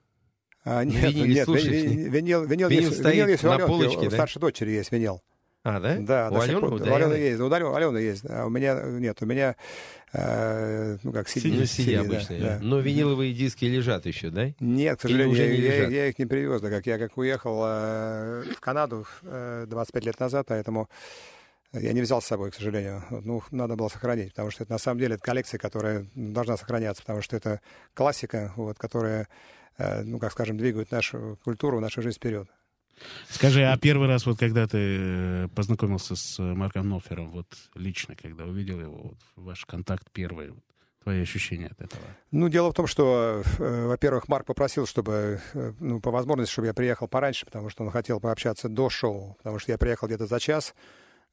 а, 0.64 0.84
нет, 0.84 1.02
виниле 1.12 1.34
нет, 1.34 1.44
слушаешь? 1.44 1.66
ви- 1.72 2.08
винил, 2.08 2.44
винил, 2.44 2.68
Винил 2.68 2.86
есть, 2.88 2.98
стоит 3.00 3.14
винил 3.14 3.28
есть 3.28 3.42
на 3.42 3.58
полочке, 3.58 3.98
у 4.06 4.10
да? 4.10 4.10
старшей 4.10 4.40
дочери 4.40 4.70
есть 4.70 4.92
винил. 4.92 5.22
А, 5.68 5.80
да? 5.80 5.96
Да, 5.98 6.28
у 6.30 6.40
Алены, 6.40 6.60
у 6.60 6.74
у 6.76 6.94
Алены 6.94 7.14
есть, 7.14 7.40
у 7.40 7.52
Алены, 7.52 7.98
есть, 7.98 8.24
а 8.28 8.46
у 8.46 8.50
меня 8.50 8.80
нет, 8.84 9.20
у 9.20 9.26
меня, 9.26 9.56
э, 10.12 10.96
ну 11.02 11.10
как, 11.12 11.26
CD. 11.26 11.52
Ну, 11.52 11.62
CD 11.62 11.96
да, 11.96 12.00
обычные. 12.02 12.40
да. 12.40 12.58
Но 12.62 12.78
виниловые 12.78 13.34
диски 13.34 13.64
лежат 13.64 14.06
еще, 14.06 14.30
да? 14.30 14.52
Нет, 14.60 14.98
к 14.98 15.02
сожалению, 15.02 15.32
уже 15.32 15.42
я, 15.42 15.50
не 15.50 15.56
я- 15.56 15.76
лежат? 15.76 15.90
я 15.90 16.06
их 16.06 16.18
не 16.20 16.26
привез, 16.26 16.60
да, 16.60 16.70
как 16.70 16.86
я 16.86 16.98
как 16.98 17.16
уехал 17.18 17.64
э, 17.66 18.44
в 18.56 18.60
Канаду 18.60 19.06
э, 19.24 19.66
25 19.68 20.04
лет 20.04 20.20
назад, 20.20 20.46
поэтому 20.48 20.88
я 21.72 21.92
не 21.92 22.00
взял 22.00 22.22
с 22.22 22.26
собой, 22.26 22.52
к 22.52 22.54
сожалению. 22.54 23.02
Ну, 23.10 23.42
надо 23.50 23.74
было 23.74 23.88
сохранить, 23.88 24.30
потому 24.30 24.52
что 24.52 24.62
это 24.62 24.72
на 24.72 24.78
самом 24.78 25.00
деле 25.00 25.16
это 25.16 25.24
коллекция, 25.24 25.58
которая 25.58 26.06
должна 26.14 26.56
сохраняться, 26.56 27.02
потому 27.02 27.22
что 27.22 27.36
это 27.36 27.60
классика, 27.92 28.52
вот, 28.54 28.78
которая, 28.78 29.26
э, 29.78 30.02
ну, 30.02 30.20
как 30.20 30.30
скажем, 30.30 30.58
двигает 30.58 30.92
нашу 30.92 31.40
культуру, 31.42 31.80
нашу 31.80 32.02
жизнь 32.02 32.18
вперед. 32.18 32.48
Скажи, 33.28 33.62
а 33.64 33.76
первый 33.76 34.08
раз, 34.08 34.26
вот 34.26 34.38
когда 34.38 34.66
ты 34.66 34.78
э, 34.78 35.48
познакомился 35.54 36.16
с 36.16 36.38
Марком 36.38 36.88
Нофером, 36.88 37.30
вот 37.30 37.46
лично, 37.74 38.14
когда 38.16 38.44
увидел 38.44 38.80
его, 38.80 39.02
вот, 39.02 39.18
ваш 39.36 39.64
контакт 39.64 40.10
первый, 40.12 40.50
вот, 40.50 40.64
твои 41.02 41.22
ощущения 41.22 41.68
от 41.68 41.80
этого? 41.80 42.02
Ну, 42.32 42.48
дело 42.48 42.70
в 42.70 42.74
том, 42.74 42.86
что, 42.86 43.42
э, 43.58 43.86
во-первых, 43.86 44.28
Марк 44.28 44.46
попросил, 44.46 44.86
чтобы, 44.86 45.40
э, 45.54 45.72
ну, 45.78 46.00
по 46.00 46.10
возможности, 46.10 46.52
чтобы 46.52 46.66
я 46.66 46.74
приехал 46.74 47.06
пораньше, 47.06 47.46
потому 47.46 47.70
что 47.70 47.84
он 47.84 47.90
хотел 47.90 48.18
пообщаться 48.18 48.68
до 48.68 48.90
шоу, 48.90 49.36
потому 49.38 49.58
что 49.58 49.72
я 49.72 49.78
приехал 49.78 50.08
где-то 50.08 50.26
за 50.26 50.40
час, 50.40 50.74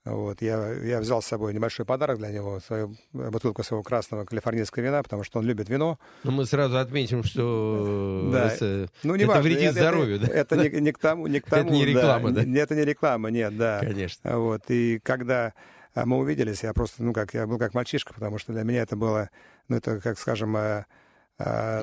вот, 0.06 0.41
я, 0.41 0.74
я 0.74 0.99
взял 0.99 1.22
с 1.22 1.26
собой 1.28 1.54
небольшой 1.54 1.86
подарок 1.86 2.18
для 2.18 2.30
него, 2.30 2.60
свою 2.60 2.95
э, 3.14 3.30
бутылку 3.30 3.64
своего 3.64 3.84
красного 3.84 4.26
калифорнийского 4.26 4.84
вина, 4.84 5.01
потому 5.01 5.24
что 5.24 5.39
он 5.39 5.45
любит 5.45 5.70
вино. 5.70 5.97
Но 6.24 6.32
мы 6.32 6.45
сразу 6.45 6.78
отметим, 6.78 7.24
что 7.24 8.30
Да. 8.34 8.47
это, 8.54 8.89
Ну, 9.04 9.16
не 9.16 9.24
это 9.24 9.28
важно, 9.30 9.43
вредит 9.43 9.64
это- 9.72 9.74
здоровью, 9.80 10.20
да? 10.20 10.28
Это 10.28 10.58
не, 10.58 10.82
не 10.82 10.91
к 10.91 10.97
тому, 10.99 11.28
не 11.28 11.39
к 11.39 11.47
Это 11.47 11.58
тому. 11.58 11.72
не 11.72 11.86
реклама, 11.86 12.32
да? 12.32 12.43
Н- 12.43 12.56
Это 12.58 12.76
не 12.76 12.84
реклама, 12.86 13.30
нет, 13.32 13.56
да. 13.58 13.80
Конечно. 13.80 14.38
Вот, 14.39 14.64
и 14.70 14.99
когда 15.04 15.54
а, 15.95 16.06
мы 16.06 16.18
увиделись, 16.18 16.64
я 16.64 16.74
просто, 16.74 17.01
ну, 17.04 17.14
как, 17.14 17.34
я 17.34 17.47
был 17.47 17.58
как 17.58 17.74
мальчишка, 17.74 18.14
потому 18.14 18.38
что 18.39 18.51
для 18.51 18.64
меня 18.64 18.82
это 18.82 18.95
было, 18.97 19.30
ну, 19.70 19.78
это, 19.78 20.01
как 20.01 20.20
скажем, 20.20 20.56
а, 20.58 20.86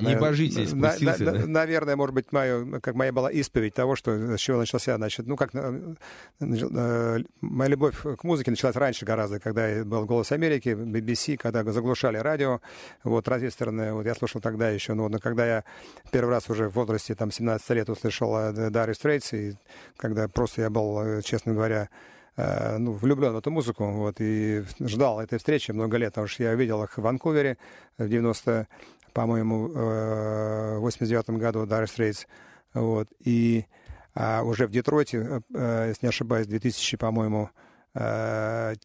Небожитель 0.01 0.75
на- 0.75 0.91
спустился, 0.91 1.23
на- 1.25 1.31
да? 1.33 1.45
Наверное, 1.45 1.95
может 1.95 2.15
быть, 2.15 2.31
мою, 2.31 2.79
как 2.79 2.95
моя 2.95 3.11
была 3.11 3.29
исповедь 3.29 3.73
того, 3.73 3.95
что, 3.95 4.37
с 4.37 4.39
чего 4.39 4.57
начался, 4.59 4.95
значит, 4.95 5.27
ну, 5.27 5.35
как, 5.35 5.49
э, 5.53 5.95
э, 6.39 7.19
моя 7.41 7.69
любовь 7.69 8.01
к 8.01 8.23
музыке 8.23 8.51
началась 8.51 8.75
раньше 8.75 9.05
гораздо, 9.05 9.39
когда 9.39 9.83
был 9.83 10.05
«Голос 10.05 10.31
Америки», 10.31 10.69
BBC, 10.69 11.37
когда 11.37 11.63
заглушали 11.71 12.17
радио, 12.17 12.61
вот, 13.03 13.25
транзисторное, 13.25 13.93
вот, 13.93 14.05
я 14.05 14.15
слушал 14.15 14.39
тогда 14.39 14.69
еще, 14.69 14.93
но, 14.93 15.09
но 15.09 15.19
когда 15.19 15.45
я 15.45 15.63
первый 16.11 16.31
раз 16.31 16.49
уже 16.49 16.69
в 16.69 16.73
возрасте, 16.75 17.13
там, 17.15 17.29
17 17.31 17.69
лет 17.71 17.89
услышал 17.89 18.35
э, 18.37 18.69
Dire 18.69 18.91
Straits, 18.91 19.37
и 19.37 19.55
когда 19.97 20.27
просто 20.29 20.61
я 20.61 20.69
был, 20.69 21.21
честно 21.21 21.53
говоря, 21.53 21.89
ну, 22.37 22.93
влюблен 22.93 23.33
в 23.33 23.37
эту 23.37 23.51
музыку, 23.51 23.85
вот, 23.91 24.15
и 24.19 24.63
ждал 24.79 25.19
этой 25.19 25.37
встречи 25.37 25.71
много 25.71 25.97
лет, 25.97 26.13
потому 26.13 26.27
что 26.27 26.43
я 26.43 26.55
видел 26.55 26.81
их 26.83 26.97
в 26.97 27.01
Ванкувере 27.01 27.57
в 27.97 28.07
90, 28.07 28.67
по-моему, 29.13 29.71
э, 29.73 30.77
в 30.77 30.81
89 30.81 31.29
году 31.39 31.65
Dire 31.65 31.85
Straits, 31.85 32.27
вот, 32.73 33.07
и 33.19 33.65
а, 34.13 34.43
уже 34.43 34.67
в 34.67 34.71
Детройте, 34.71 35.41
э, 35.53 35.85
если 35.89 36.05
не 36.05 36.09
ошибаюсь, 36.09 36.47
в 36.47 36.49
2000, 36.49 36.97
по-моему, 36.97 37.49
э, 37.93 38.75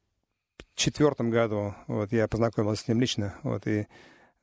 четвертом 0.74 1.30
году, 1.30 1.74
вот, 1.86 2.12
я 2.12 2.28
познакомился 2.28 2.84
с 2.84 2.88
ним 2.88 3.00
лично, 3.00 3.34
вот, 3.42 3.66
и 3.66 3.86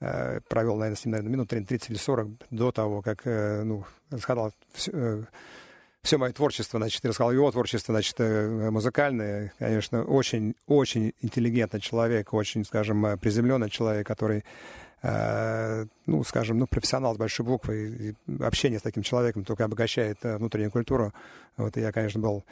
э, 0.01 0.39
провел, 0.49 0.75
наверное, 0.75 0.97
с 0.97 1.05
ним, 1.05 1.11
наверное, 1.11 1.31
минут 1.31 1.49
30 1.49 1.89
или 1.89 1.97
40 1.97 2.27
до 2.49 2.71
того, 2.71 3.01
как, 3.01 3.21
э, 3.25 3.63
ну, 3.63 3.85
рассказал 4.09 4.51
все, 4.73 5.25
все 6.03 6.17
мое 6.17 6.33
творчество, 6.33 6.79
значит, 6.79 7.03
рассказал 7.05 7.31
его 7.31 7.49
творчество, 7.49 7.93
значит, 7.93 8.15
э, 8.19 8.69
музыкальное, 8.69 9.53
конечно, 9.57 10.03
очень, 10.03 10.55
очень 10.67 11.13
интеллигентный 11.21 11.79
человек, 11.79 12.33
очень, 12.33 12.65
скажем, 12.65 13.05
э, 13.05 13.17
приземленный 13.17 13.69
человек, 13.69 14.05
который, 14.05 14.39
э, 14.39 14.43
ну, 15.03 16.23
скажем, 16.23 16.57
ну, 16.59 16.67
профессионал 16.67 17.15
с 17.15 17.17
большой 17.17 17.45
буквы, 17.45 18.15
и 18.29 18.41
общение 18.41 18.79
с 18.79 18.83
таким 18.83 19.03
человеком 19.03 19.43
только 19.43 19.65
обогащает 19.65 20.17
э, 20.23 20.37
внутреннюю 20.37 20.71
культуру. 20.71 21.13
Вот, 21.57 21.75
я, 21.75 21.91
конечно, 21.91 22.21
был 22.21 22.45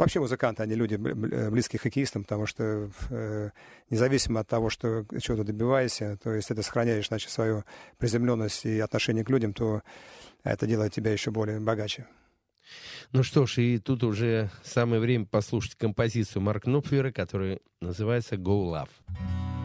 Вообще 0.00 0.18
музыканты, 0.18 0.62
они 0.62 0.76
люди 0.76 0.94
бл- 0.94 1.12
бл- 1.12 1.50
близкие 1.50 1.78
к 1.78 1.82
хоккеистам, 1.82 2.22
потому 2.22 2.46
что 2.46 2.90
э, 3.10 3.50
независимо 3.90 4.40
от 4.40 4.48
того, 4.48 4.70
что 4.70 5.04
чего-то 5.20 5.44
добиваешься, 5.44 6.16
то 6.22 6.32
есть 6.32 6.48
ты 6.48 6.62
сохраняешь, 6.62 7.08
значит, 7.08 7.30
свою 7.30 7.64
приземленность 7.98 8.64
и 8.64 8.80
отношение 8.80 9.26
к 9.26 9.28
людям, 9.28 9.52
то 9.52 9.82
это 10.42 10.66
делает 10.66 10.94
тебя 10.94 11.12
еще 11.12 11.30
более 11.30 11.60
богаче. 11.60 12.06
Ну 13.12 13.22
что 13.22 13.44
ж, 13.44 13.58
и 13.58 13.78
тут 13.78 14.02
уже 14.02 14.50
самое 14.62 15.02
время 15.02 15.26
послушать 15.26 15.74
композицию 15.74 16.40
Марк 16.40 16.64
Нопфера, 16.64 17.12
которая 17.12 17.60
называется 17.82 18.36
«Go 18.36 18.72
Love». 18.72 19.59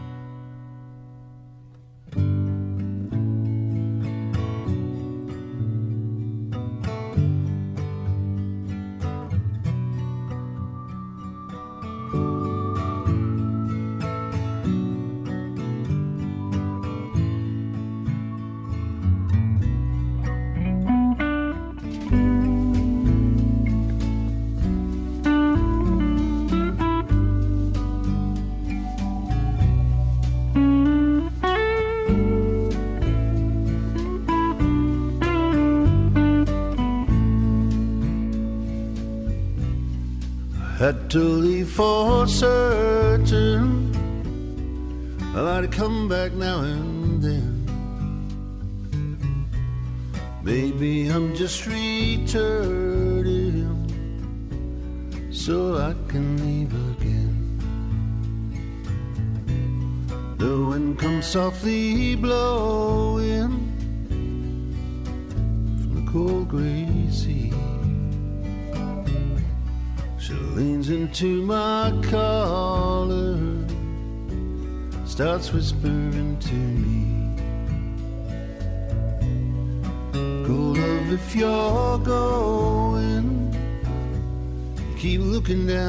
mümkün 85.48 85.68
de 85.68 85.85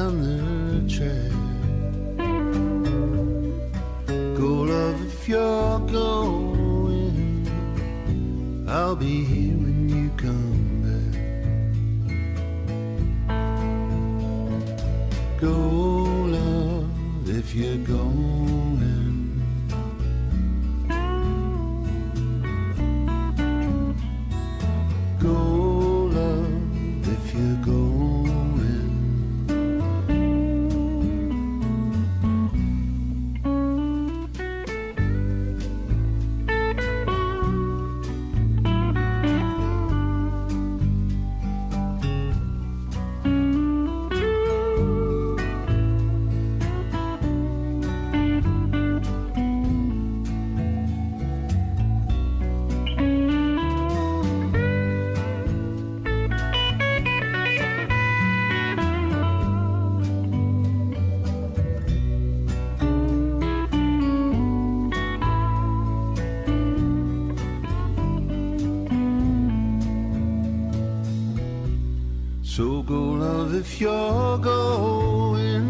love, 73.28 73.54
if 73.56 73.82
you're 73.82 74.38
going. 74.38 75.66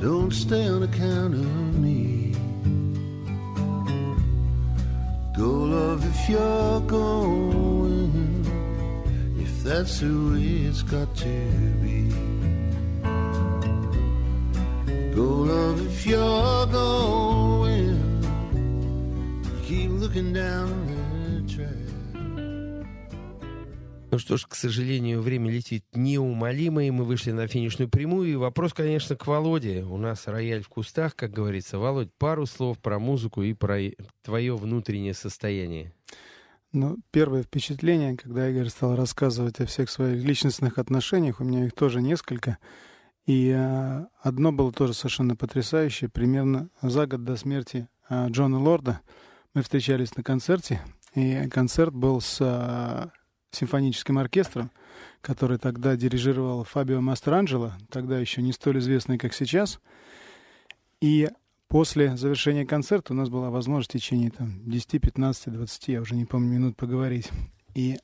Don't 0.00 0.32
stay 0.32 0.66
on 0.66 0.82
account 0.82 1.34
of 1.34 1.78
me. 1.84 2.34
Go, 5.36 5.50
love, 5.76 6.02
if 6.12 6.20
you're 6.28 6.80
going. 6.98 8.12
If 9.44 9.52
that's 9.62 10.00
who 10.00 10.36
it's 10.36 10.82
got 10.82 11.08
to 11.24 11.36
be. 11.82 12.02
Go, 15.14 15.28
love, 15.52 15.78
if 15.90 16.06
you're 16.06 16.66
going, 16.80 17.98
keep 19.66 19.90
looking 20.02 20.32
down 20.32 20.89
что 24.20 24.36
ж, 24.36 24.46
к 24.46 24.54
сожалению, 24.54 25.20
время 25.20 25.50
летит 25.50 25.84
неумолимо, 25.92 26.84
и 26.84 26.90
мы 26.90 27.04
вышли 27.04 27.32
на 27.32 27.48
финишную 27.48 27.88
прямую. 27.88 28.30
И 28.30 28.36
вопрос, 28.36 28.72
конечно, 28.72 29.16
к 29.16 29.26
Володе. 29.26 29.82
У 29.82 29.96
нас 29.96 30.26
рояль 30.26 30.62
в 30.62 30.68
кустах, 30.68 31.16
как 31.16 31.32
говорится. 31.32 31.78
Володь, 31.78 32.10
пару 32.16 32.46
слов 32.46 32.78
про 32.78 32.98
музыку 32.98 33.42
и 33.42 33.52
про 33.52 33.80
твое 34.22 34.56
внутреннее 34.56 35.14
состояние. 35.14 35.92
Ну, 36.72 36.98
первое 37.10 37.42
впечатление, 37.42 38.16
когда 38.16 38.48
Игорь 38.48 38.68
стал 38.68 38.94
рассказывать 38.94 39.58
о 39.58 39.66
всех 39.66 39.90
своих 39.90 40.22
личностных 40.22 40.78
отношениях, 40.78 41.40
у 41.40 41.44
меня 41.44 41.66
их 41.66 41.72
тоже 41.72 42.00
несколько. 42.00 42.58
И 43.26 43.50
а, 43.50 44.06
одно 44.22 44.52
было 44.52 44.72
тоже 44.72 44.94
совершенно 44.94 45.34
потрясающее. 45.34 46.08
Примерно 46.08 46.70
за 46.80 47.06
год 47.06 47.24
до 47.24 47.36
смерти 47.36 47.88
а, 48.08 48.28
Джона 48.28 48.60
Лорда 48.60 49.00
мы 49.52 49.62
встречались 49.62 50.14
на 50.16 50.22
концерте, 50.22 50.80
и 51.14 51.48
концерт 51.48 51.92
был 51.92 52.20
с 52.20 52.38
а, 52.40 53.10
симфоническим 53.50 54.18
оркестром, 54.18 54.70
который 55.20 55.58
тогда 55.58 55.96
дирижировал 55.96 56.64
Фабио 56.64 57.00
Мастранджело, 57.00 57.72
тогда 57.90 58.18
еще 58.18 58.42
не 58.42 58.52
столь 58.52 58.78
известный, 58.78 59.18
как 59.18 59.34
сейчас. 59.34 59.80
И 61.00 61.28
после 61.68 62.16
завершения 62.16 62.66
концерта 62.66 63.12
у 63.12 63.16
нас 63.16 63.28
была 63.28 63.50
возможность 63.50 63.90
в 63.90 63.92
течение 63.92 64.30
там, 64.30 64.60
10, 64.68 65.00
15, 65.00 65.52
20, 65.52 65.88
я 65.88 66.00
уже 66.00 66.14
не 66.14 66.24
помню, 66.24 66.48
минут 66.50 66.76
поговорить. 66.76 67.30
И 67.74 67.98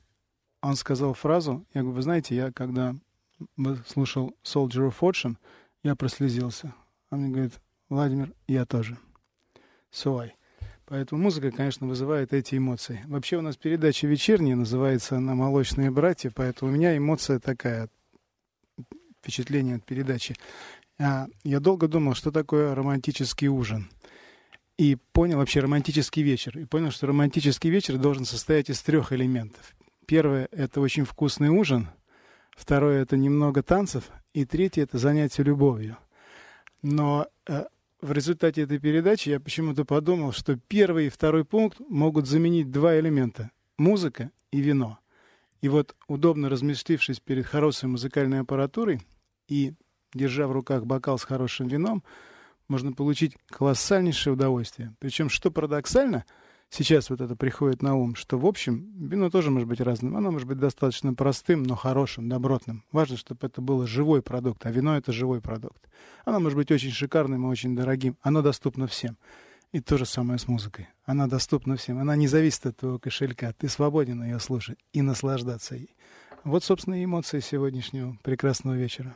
он 0.61 0.75
сказал 0.75 1.13
фразу, 1.13 1.65
я 1.73 1.81
говорю, 1.81 1.95
вы 1.95 2.01
знаете, 2.01 2.35
я 2.35 2.51
когда 2.51 2.95
слушал 3.87 4.35
Soldier 4.43 4.89
of 4.89 4.95
Fortune, 4.99 5.37
я 5.83 5.95
прослезился. 5.95 6.73
Он 7.11 7.19
мне 7.19 7.31
говорит, 7.31 7.53
Владимир, 7.89 8.33
я 8.47 8.65
тоже. 8.65 8.97
So 9.91 10.19
I. 10.19 10.33
Поэтому 10.87 11.21
музыка, 11.21 11.51
конечно, 11.51 11.85
вызывает 11.85 12.33
эти 12.33 12.55
эмоции. 12.55 13.03
Вообще 13.07 13.37
у 13.37 13.41
нас 13.41 13.57
передача 13.57 14.07
вечерняя, 14.07 14.55
называется 14.55 15.17
она 15.17 15.35
«Молочные 15.35 15.91
братья», 15.91 16.31
поэтому 16.33 16.71
у 16.71 16.73
меня 16.73 16.95
эмоция 16.95 17.39
такая, 17.39 17.89
впечатление 19.19 19.75
от 19.75 19.85
передачи. 19.85 20.35
А, 20.97 21.27
я 21.43 21.59
долго 21.59 21.89
думал, 21.89 22.13
что 22.13 22.31
такое 22.31 22.73
романтический 22.73 23.49
ужин. 23.49 23.89
И 24.77 24.95
понял 25.11 25.39
вообще 25.39 25.59
романтический 25.59 26.23
вечер. 26.23 26.57
И 26.57 26.63
понял, 26.63 26.91
что 26.91 27.07
романтический 27.07 27.69
вечер 27.69 27.97
должен 27.97 28.23
состоять 28.23 28.69
из 28.69 28.81
трех 28.81 29.11
элементов. 29.11 29.75
Первое— 30.05 30.47
это 30.51 30.79
очень 30.79 31.03
вкусный 31.03 31.49
ужин. 31.49 31.89
Второе— 32.55 33.01
это 33.03 33.17
немного 33.17 33.61
танцев. 33.61 34.05
И 34.33 34.45
третье— 34.45 34.83
это 34.83 34.99
занятие 34.99 35.43
любовью. 35.43 35.97
Но 36.81 37.27
э, 37.45 37.65
в 38.01 38.11
результате 38.11 38.61
этой 38.61 38.79
передачи 38.79 39.29
я 39.29 39.39
почему-то 39.39 39.85
подумал, 39.85 40.31
что 40.31 40.55
первый 40.55 41.07
и 41.07 41.09
второй 41.09 41.45
пункт 41.45 41.79
могут 41.89 42.27
заменить 42.27 42.71
два 42.71 42.99
элемента— 42.99 43.51
музыка 43.77 44.31
и 44.51 44.61
вино. 44.61 44.99
И 45.61 45.69
вот, 45.69 45.95
удобно 46.07 46.49
разместившись 46.49 47.19
перед 47.19 47.45
хорошей 47.45 47.89
музыкальной 47.89 48.41
аппаратурой 48.41 49.01
и 49.47 49.73
держа 50.13 50.47
в 50.47 50.51
руках 50.51 50.85
бокал 50.85 51.17
с 51.17 51.23
хорошим 51.23 51.67
вином, 51.67 52.03
можно 52.67 52.93
получить 52.93 53.35
колоссальнейшее 53.47 54.33
удовольствие. 54.33 54.93
Причем, 54.99 55.29
что 55.29 55.49
парадоксально— 55.49 56.25
сейчас 56.69 57.09
вот 57.09 57.21
это 57.21 57.35
приходит 57.35 57.81
на 57.81 57.95
ум, 57.95 58.15
что, 58.15 58.37
в 58.37 58.45
общем, 58.45 58.91
вино 59.07 59.29
тоже 59.29 59.51
может 59.51 59.67
быть 59.67 59.81
разным. 59.81 60.15
Оно 60.17 60.31
может 60.31 60.47
быть 60.47 60.59
достаточно 60.59 61.13
простым, 61.13 61.63
но 61.63 61.75
хорошим, 61.75 62.29
добротным. 62.29 62.83
Важно, 62.91 63.17
чтобы 63.17 63.47
это 63.47 63.61
был 63.61 63.85
живой 63.87 64.21
продукт, 64.21 64.65
а 64.65 64.71
вино— 64.71 64.97
это 64.97 65.11
живой 65.11 65.41
продукт. 65.41 65.87
Оно 66.25 66.39
может 66.39 66.57
быть 66.57 66.71
очень 66.71 66.91
шикарным 66.91 67.45
и 67.45 67.49
очень 67.49 67.75
дорогим. 67.75 68.17
Оно 68.21 68.41
доступно 68.41 68.87
всем. 68.87 69.17
И 69.73 69.81
то 69.81 69.97
же 69.97 70.05
самое 70.05 70.39
с 70.39 70.47
музыкой. 70.47 70.87
Она 71.05 71.27
доступна 71.27 71.75
всем. 71.75 71.99
Она 71.99 72.15
не 72.15 72.27
зависит 72.27 72.65
от 72.65 72.77
твоего 72.77 72.99
кошелька. 72.99 73.51
Ты 73.53 73.67
свободен 73.67 74.23
ее 74.23 74.39
слушать 74.39 74.79
и 74.93 75.01
наслаждаться 75.01 75.75
ей. 75.75 75.95
Вот, 76.43 76.63
собственно, 76.63 77.03
эмоции 77.03 77.41
сегодняшнего 77.41 78.17
прекрасного 78.23 78.75
вечера. 78.75 79.15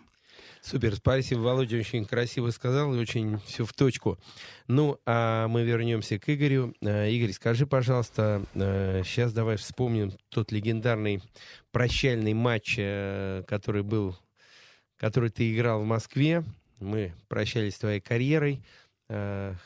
Супер, 0.63 0.95
спасибо, 0.95 1.39
Володя, 1.39 1.77
очень 1.77 2.05
красиво 2.05 2.51
сказал 2.51 2.93
и 2.93 2.99
очень 2.99 3.39
все 3.47 3.65
в 3.65 3.73
точку. 3.73 4.19
Ну, 4.67 4.99
а 5.07 5.47
мы 5.47 5.63
вернемся 5.63 6.19
к 6.19 6.29
Игорю. 6.29 6.75
Э, 6.81 7.09
Игорь, 7.09 7.31
скажи, 7.31 7.65
пожалуйста, 7.65 8.45
сейчас 8.53 9.31
э, 9.31 9.35
давай 9.35 9.57
вспомним 9.57 10.13
тот 10.29 10.51
легендарный 10.51 11.23
прощальный 11.71 12.35
матч, 12.35 12.75
э, 12.77 13.43
который 13.47 13.81
был, 13.81 14.15
который 14.97 15.31
ты 15.31 15.51
играл 15.51 15.81
в 15.81 15.85
Москве. 15.85 16.43
Мы 16.79 17.15
прощались 17.27 17.75
с 17.75 17.79
твоей 17.79 17.99
карьерой 17.99 18.63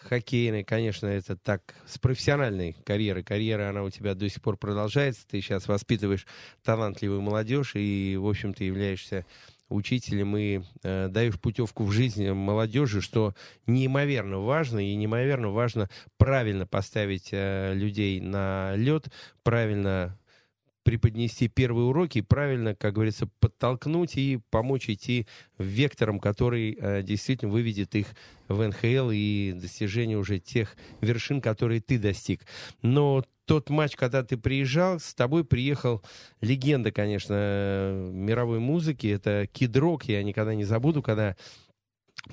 хоккейной, 0.10 0.64
конечно, 0.64 1.06
это 1.06 1.38
так, 1.38 1.76
с 1.86 2.00
профессиональной 2.00 2.76
карьерой. 2.84 3.24
Карьера, 3.24 3.70
она 3.70 3.84
у 3.84 3.92
тебя 3.92 4.16
до 4.16 4.28
сих 4.28 4.42
пор 4.42 4.58
продолжается. 4.58 5.22
Ты 5.28 5.40
сейчас 5.40 5.68
воспитываешь 5.68 6.26
талантливую 6.64 7.22
молодежь 7.22 7.76
и, 7.76 8.18
в 8.20 8.28
общем-то, 8.28 8.64
являешься 8.64 9.24
учителем 9.70 10.38
и 10.38 10.62
э, 10.84 11.08
даешь 11.10 11.40
путевку 11.40 11.84
в 11.84 11.92
жизнь 11.92 12.30
молодежи, 12.32 13.02
что 13.02 13.34
неимоверно 13.66 14.40
важно, 14.40 14.80
и 14.80 14.96
неимоверно 14.96 15.50
важно 15.50 15.90
правильно 16.18 16.68
поставить 16.68 17.30
э, 17.32 17.74
людей 17.74 18.20
на 18.22 18.76
лед, 18.76 19.10
правильно 19.44 20.18
преподнести 20.86 21.48
первые 21.48 21.88
уроки, 21.88 22.22
правильно, 22.22 22.76
как 22.76 22.94
говорится, 22.94 23.28
подтолкнуть 23.40 24.18
и 24.18 24.40
помочь 24.52 24.88
идти 24.88 25.26
вектором, 25.58 26.20
который 26.20 26.78
э, 26.80 27.02
действительно 27.02 27.52
выведет 27.52 27.96
их 27.96 28.08
в 28.48 28.66
НХЛ 28.66 29.10
и 29.12 29.54
достижение 29.56 30.18
уже 30.18 30.38
тех 30.38 30.78
вершин, 31.02 31.42
которые 31.42 31.82
ты 31.82 31.98
достиг. 31.98 32.46
Но 32.84 33.24
тот 33.46 33.70
матч, 33.70 33.96
когда 33.96 34.24
ты 34.24 34.38
приезжал, 34.38 35.00
с 35.00 35.14
тобой 35.14 35.46
приехал 35.46 36.02
легенда, 36.42 36.92
конечно, 36.92 38.10
мировой 38.12 38.60
музыки. 38.60 39.08
Это 39.08 39.48
Кид 39.52 39.76
Рок. 39.78 40.06
Я 40.06 40.24
никогда 40.24 40.56
не 40.56 40.64
забуду, 40.64 41.02
когда 41.02 41.36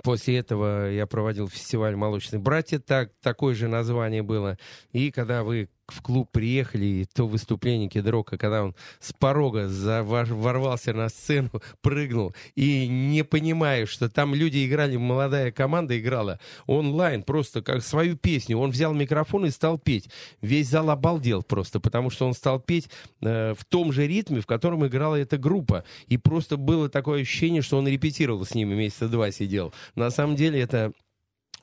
После 0.03 0.39
этого 0.39 0.91
я 0.91 1.07
проводил 1.07 1.49
фестиваль 1.49 1.97
«Молочные 1.97 2.41
братья», 2.41 2.79
так, 2.79 3.13
такое 3.21 3.55
же 3.55 3.69
название 3.69 4.23
было. 4.23 4.57
И 4.93 5.11
когда 5.11 5.43
вы 5.45 5.69
в 5.93 6.03
клуб 6.03 6.30
приехали, 6.30 6.84
и 6.84 7.05
то 7.05 7.26
выступление 7.26 7.88
Кедрока, 7.88 8.38
когда 8.38 8.64
он 8.64 8.74
с 9.01 9.12
порога 9.12 9.68
ворвался 10.03 10.93
на 10.93 11.09
сцену, 11.09 11.51
прыгнул, 11.80 12.34
и 12.55 12.86
не 12.88 13.24
понимая, 13.24 13.86
что 13.86 14.09
там 14.09 14.34
люди 14.34 14.66
играли, 14.66 14.97
молодая 14.97 15.53
команда 15.53 15.99
играла 15.99 16.38
онлайн, 16.66 17.22
просто 17.22 17.62
как 17.62 17.82
свою 17.82 18.16
песню. 18.16 18.59
Он 18.59 18.70
взял 18.70 18.93
микрофон 18.93 19.47
и 19.47 19.51
стал 19.51 19.78
петь. 19.78 20.09
Весь 20.40 20.68
зал 20.68 20.90
обалдел 20.90 21.43
просто, 21.43 21.80
потому 21.80 22.11
что 22.11 22.26
он 22.26 22.34
стал 22.34 22.61
петь 22.61 22.88
э, 23.20 23.55
в 23.57 23.64
том 23.64 23.93
же 23.93 24.07
ритме, 24.07 24.40
в 24.40 24.47
котором 24.47 24.86
играла 24.86 25.16
эта 25.16 25.38
группа. 25.38 25.84
И 26.09 26.16
просто 26.16 26.57
было 26.57 26.88
такое 26.88 27.22
ощущение, 27.22 27.62
что 27.62 27.78
он 27.78 27.88
репетировал 27.88 28.45
с 28.45 28.55
ними, 28.55 28.74
месяца 28.74 29.09
два 29.09 29.30
сидел. 29.30 29.72
На 29.95 30.11
самом 30.11 30.36
деле 30.36 30.61
это 30.61 30.93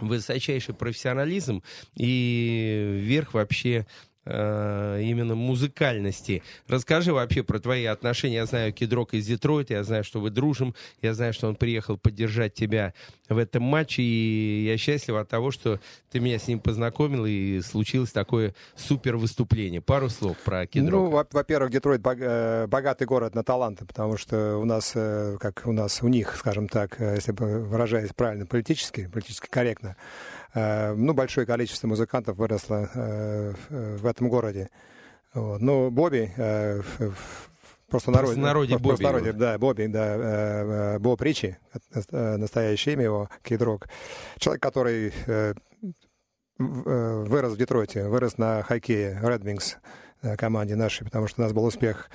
высочайший 0.01 0.73
профессионализм 0.73 1.63
и 1.95 2.99
верх 3.01 3.33
вообще 3.33 3.85
Э, 4.31 5.01
именно 5.01 5.33
музыкальности. 5.33 6.43
Расскажи 6.67 7.11
вообще 7.11 7.41
про 7.41 7.59
твои 7.59 7.85
отношения. 7.85 8.35
Я 8.35 8.45
знаю 8.45 8.71
Кедрок 8.71 9.15
из 9.15 9.25
Детройта, 9.25 9.73
я 9.73 9.83
знаю, 9.83 10.03
что 10.03 10.19
вы 10.19 10.29
дружим, 10.29 10.75
я 11.01 11.15
знаю, 11.15 11.33
что 11.33 11.47
он 11.47 11.55
приехал 11.55 11.97
поддержать 11.97 12.53
тебя 12.53 12.93
в 13.27 13.39
этом 13.39 13.63
матче, 13.63 14.03
и 14.03 14.65
я 14.65 14.77
счастлив 14.77 15.15
от 15.15 15.29
того, 15.29 15.49
что 15.49 15.79
ты 16.11 16.19
меня 16.19 16.37
с 16.37 16.47
ним 16.47 16.59
познакомил, 16.59 17.25
и 17.25 17.59
случилось 17.61 18.11
такое 18.11 18.53
супер 18.75 19.17
выступление. 19.17 19.81
Пару 19.81 20.09
слов 20.09 20.37
про 20.37 20.67
Кедрок. 20.67 20.91
Ну, 20.91 21.25
во-первых, 21.31 21.71
Детройт 21.71 22.01
э, 22.05 22.67
богатый 22.67 23.05
город 23.05 23.33
на 23.33 23.43
таланты, 23.43 23.85
потому 23.85 24.17
что 24.17 24.57
у 24.57 24.65
нас, 24.65 24.91
э, 24.93 25.37
как 25.39 25.63
у 25.65 25.71
нас, 25.71 26.03
у 26.03 26.07
них, 26.07 26.35
скажем 26.37 26.67
так, 26.67 26.99
если 26.99 27.31
выражаясь 27.31 28.11
правильно, 28.15 28.45
политически, 28.45 29.09
политически 29.11 29.47
корректно, 29.49 29.95
ну, 30.53 31.13
большое 31.13 31.45
количество 31.45 31.87
музыкантов 31.87 32.37
выросло 32.37 32.89
э, 32.93 33.53
в 33.69 34.05
этом 34.05 34.29
городе. 34.29 34.69
Вот. 35.33 35.61
Ну, 35.61 35.91
Бобби 35.91 36.33
просто 37.89 38.11
народе, 38.11 38.39
народе 38.39 38.73
Бобби. 38.73 38.87
Просто 38.87 39.03
народе, 39.03 39.33
да, 39.33 39.57
Бобби, 39.57 39.87
да, 39.87 40.97
Боб 40.99 41.21
Ричи, 41.21 41.57
настоящее 42.11 42.93
имя 42.93 43.03
его, 43.03 43.29
Кейдрок. 43.43 43.87
Человек, 44.37 44.61
который 44.61 45.13
вырос 46.59 47.53
в 47.53 47.57
Детройте, 47.57 48.07
вырос 48.07 48.37
на 48.37 48.63
хоккее, 48.63 49.19
Red 49.23 49.43
Wings, 49.43 49.77
э, 49.77 50.08
команде 50.37 50.75
нашей, 50.75 51.03
потому 51.03 51.27
что 51.27 51.41
у 51.41 51.43
нас 51.43 51.53
был 51.53 51.63
успех 51.65 52.09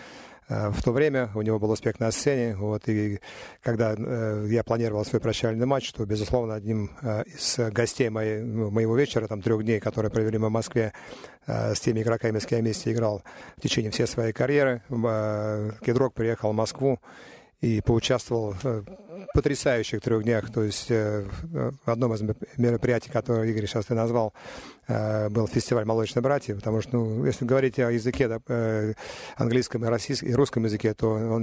э, 0.48 0.70
в 0.70 0.82
то 0.82 0.92
время, 0.92 1.30
у 1.34 1.42
него 1.42 1.59
был 1.59 1.70
успех 1.70 2.00
на 2.00 2.11
сцене, 2.11 2.57
вот, 2.57 2.88
и 2.88 3.20
когда 3.62 3.94
э, 3.96 4.46
я 4.50 4.62
планировал 4.62 5.05
свой 5.05 5.20
прощальный 5.20 5.66
матч, 5.66 5.92
то, 5.92 6.05
безусловно, 6.05 6.55
одним 6.55 6.90
э, 7.02 7.24
из 7.24 7.59
гостей 7.72 8.09
моей, 8.09 8.42
моего 8.42 8.96
вечера, 8.96 9.26
там, 9.26 9.42
трех 9.42 9.64
дней, 9.64 9.80
которые 9.80 10.11
провели 10.11 10.38
мы 10.38 10.48
в 10.48 10.52
Москве, 10.52 10.92
э, 11.46 11.74
с 11.74 11.80
теми 11.80 12.02
игроками, 12.02 12.38
с 12.38 12.46
кем 12.46 12.59
я 12.59 12.62
вместе 12.62 12.92
играл 12.92 13.22
в 13.57 13.61
течение 13.61 13.90
всей 13.90 14.07
своей 14.07 14.32
карьеры, 14.32 14.82
э, 14.88 15.70
Кедрок 15.84 16.14
приехал 16.14 16.52
в 16.52 16.55
Москву, 16.55 17.00
и 17.64 17.80
поучаствовал 17.80 18.55
в 18.62 18.84
потрясающих 19.32 20.02
трех 20.02 20.22
днях. 20.22 20.52
То 20.52 20.62
есть 20.62 20.90
э, 20.90 21.24
в 21.84 21.90
одном 21.90 22.14
из 22.14 22.22
мероприятий, 22.57 23.11
которое 23.11 23.48
Игорь 23.48 23.66
сейчас 23.66 23.86
ты 23.86 23.94
назвал, 23.94 24.34
э, 24.84 24.84
был 24.89 25.47
фестиваль 25.47 25.85
«Молочные 25.85 26.22
братья», 26.22 26.55
потому 26.55 26.80
что, 26.80 26.97
ну, 26.97 27.24
если 27.24 27.45
говорить 27.45 27.78
о 27.78 27.91
языке 27.91 28.28
да, 28.28 28.41
э, 28.49 28.95
английском 29.37 29.85
и, 29.85 29.89
российском, 29.89 30.28
и 30.28 30.32
русском 30.32 30.64
языке, 30.64 30.95
то 30.95 31.11
он, 31.11 31.43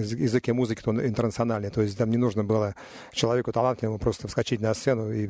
языке 0.00 0.52
музыки, 0.52 0.82
то 0.82 0.90
он 0.90 1.00
интернациональный. 1.00 1.70
То 1.70 1.82
есть 1.82 1.96
там 1.96 2.10
не 2.10 2.16
нужно 2.16 2.44
было 2.44 2.74
человеку 3.12 3.52
талантливому 3.52 3.98
просто 3.98 4.28
вскочить 4.28 4.60
на 4.60 4.74
сцену 4.74 5.10
и 5.12 5.26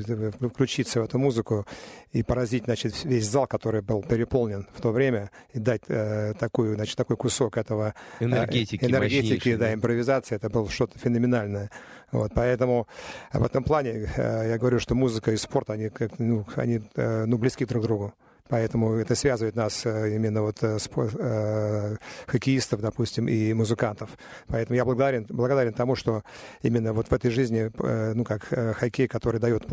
включиться 0.49 1.01
в 1.01 1.05
эту 1.05 1.19
музыку 1.19 1.67
и 2.13 2.23
поразить, 2.23 2.65
значит, 2.65 3.05
весь 3.05 3.27
зал, 3.27 3.47
который 3.47 3.83
был 3.83 4.03
переполнен 4.03 4.67
в 4.73 4.81
то 4.81 4.91
время, 4.91 5.31
и 5.53 5.59
дать 5.59 5.83
э, 5.89 6.35
такую, 6.39 6.75
значит, 6.75 6.97
такой 6.97 7.17
кусок 7.17 7.57
этого 7.57 7.95
энергетики, 8.21 8.85
энергетики 8.85 9.57
да, 9.57 9.73
импровизации 9.73 10.01
импровизация, 10.01 10.37
это 10.37 10.49
было 10.49 10.69
что-то 10.69 10.99
феноменальное. 10.99 11.71
Вот, 12.13 12.33
поэтому 12.35 12.87
в 13.33 13.45
этом 13.45 13.63
плане 13.65 14.09
э, 14.17 14.49
я 14.51 14.59
говорю, 14.59 14.81
что 14.81 14.95
музыка 14.95 15.33
и 15.33 15.37
спорт, 15.37 15.71
они, 15.71 15.91
как, 15.91 16.19
ну, 16.19 16.45
они 16.57 16.83
э, 16.97 17.25
ну, 17.27 17.39
близки 17.39 17.65
друг 17.65 17.85
к 17.85 17.87
другу. 17.87 18.15
Поэтому 18.51 18.95
это 18.95 19.15
связывает 19.15 19.55
нас 19.55 19.87
э, 19.87 20.17
именно 20.17 20.43
вот 20.43 20.59
спорт, 20.79 21.15
э, 21.17 21.97
хоккеистов, 22.27 22.81
допустим, 22.81 23.29
и 23.29 23.53
музыкантов. 23.53 24.11
Поэтому 24.49 24.77
я 24.77 24.85
благодарен, 24.85 25.25
благодарен 25.29 25.73
тому, 25.73 25.95
что 25.95 26.25
именно 26.63 26.93
вот 26.93 27.09
в 27.09 27.13
этой 27.13 27.31
жизни, 27.31 27.71
э, 27.73 28.13
ну 28.15 28.25
как 28.25 28.43
хоккей, 28.77 29.07
который 29.07 29.41
дает 29.41 29.67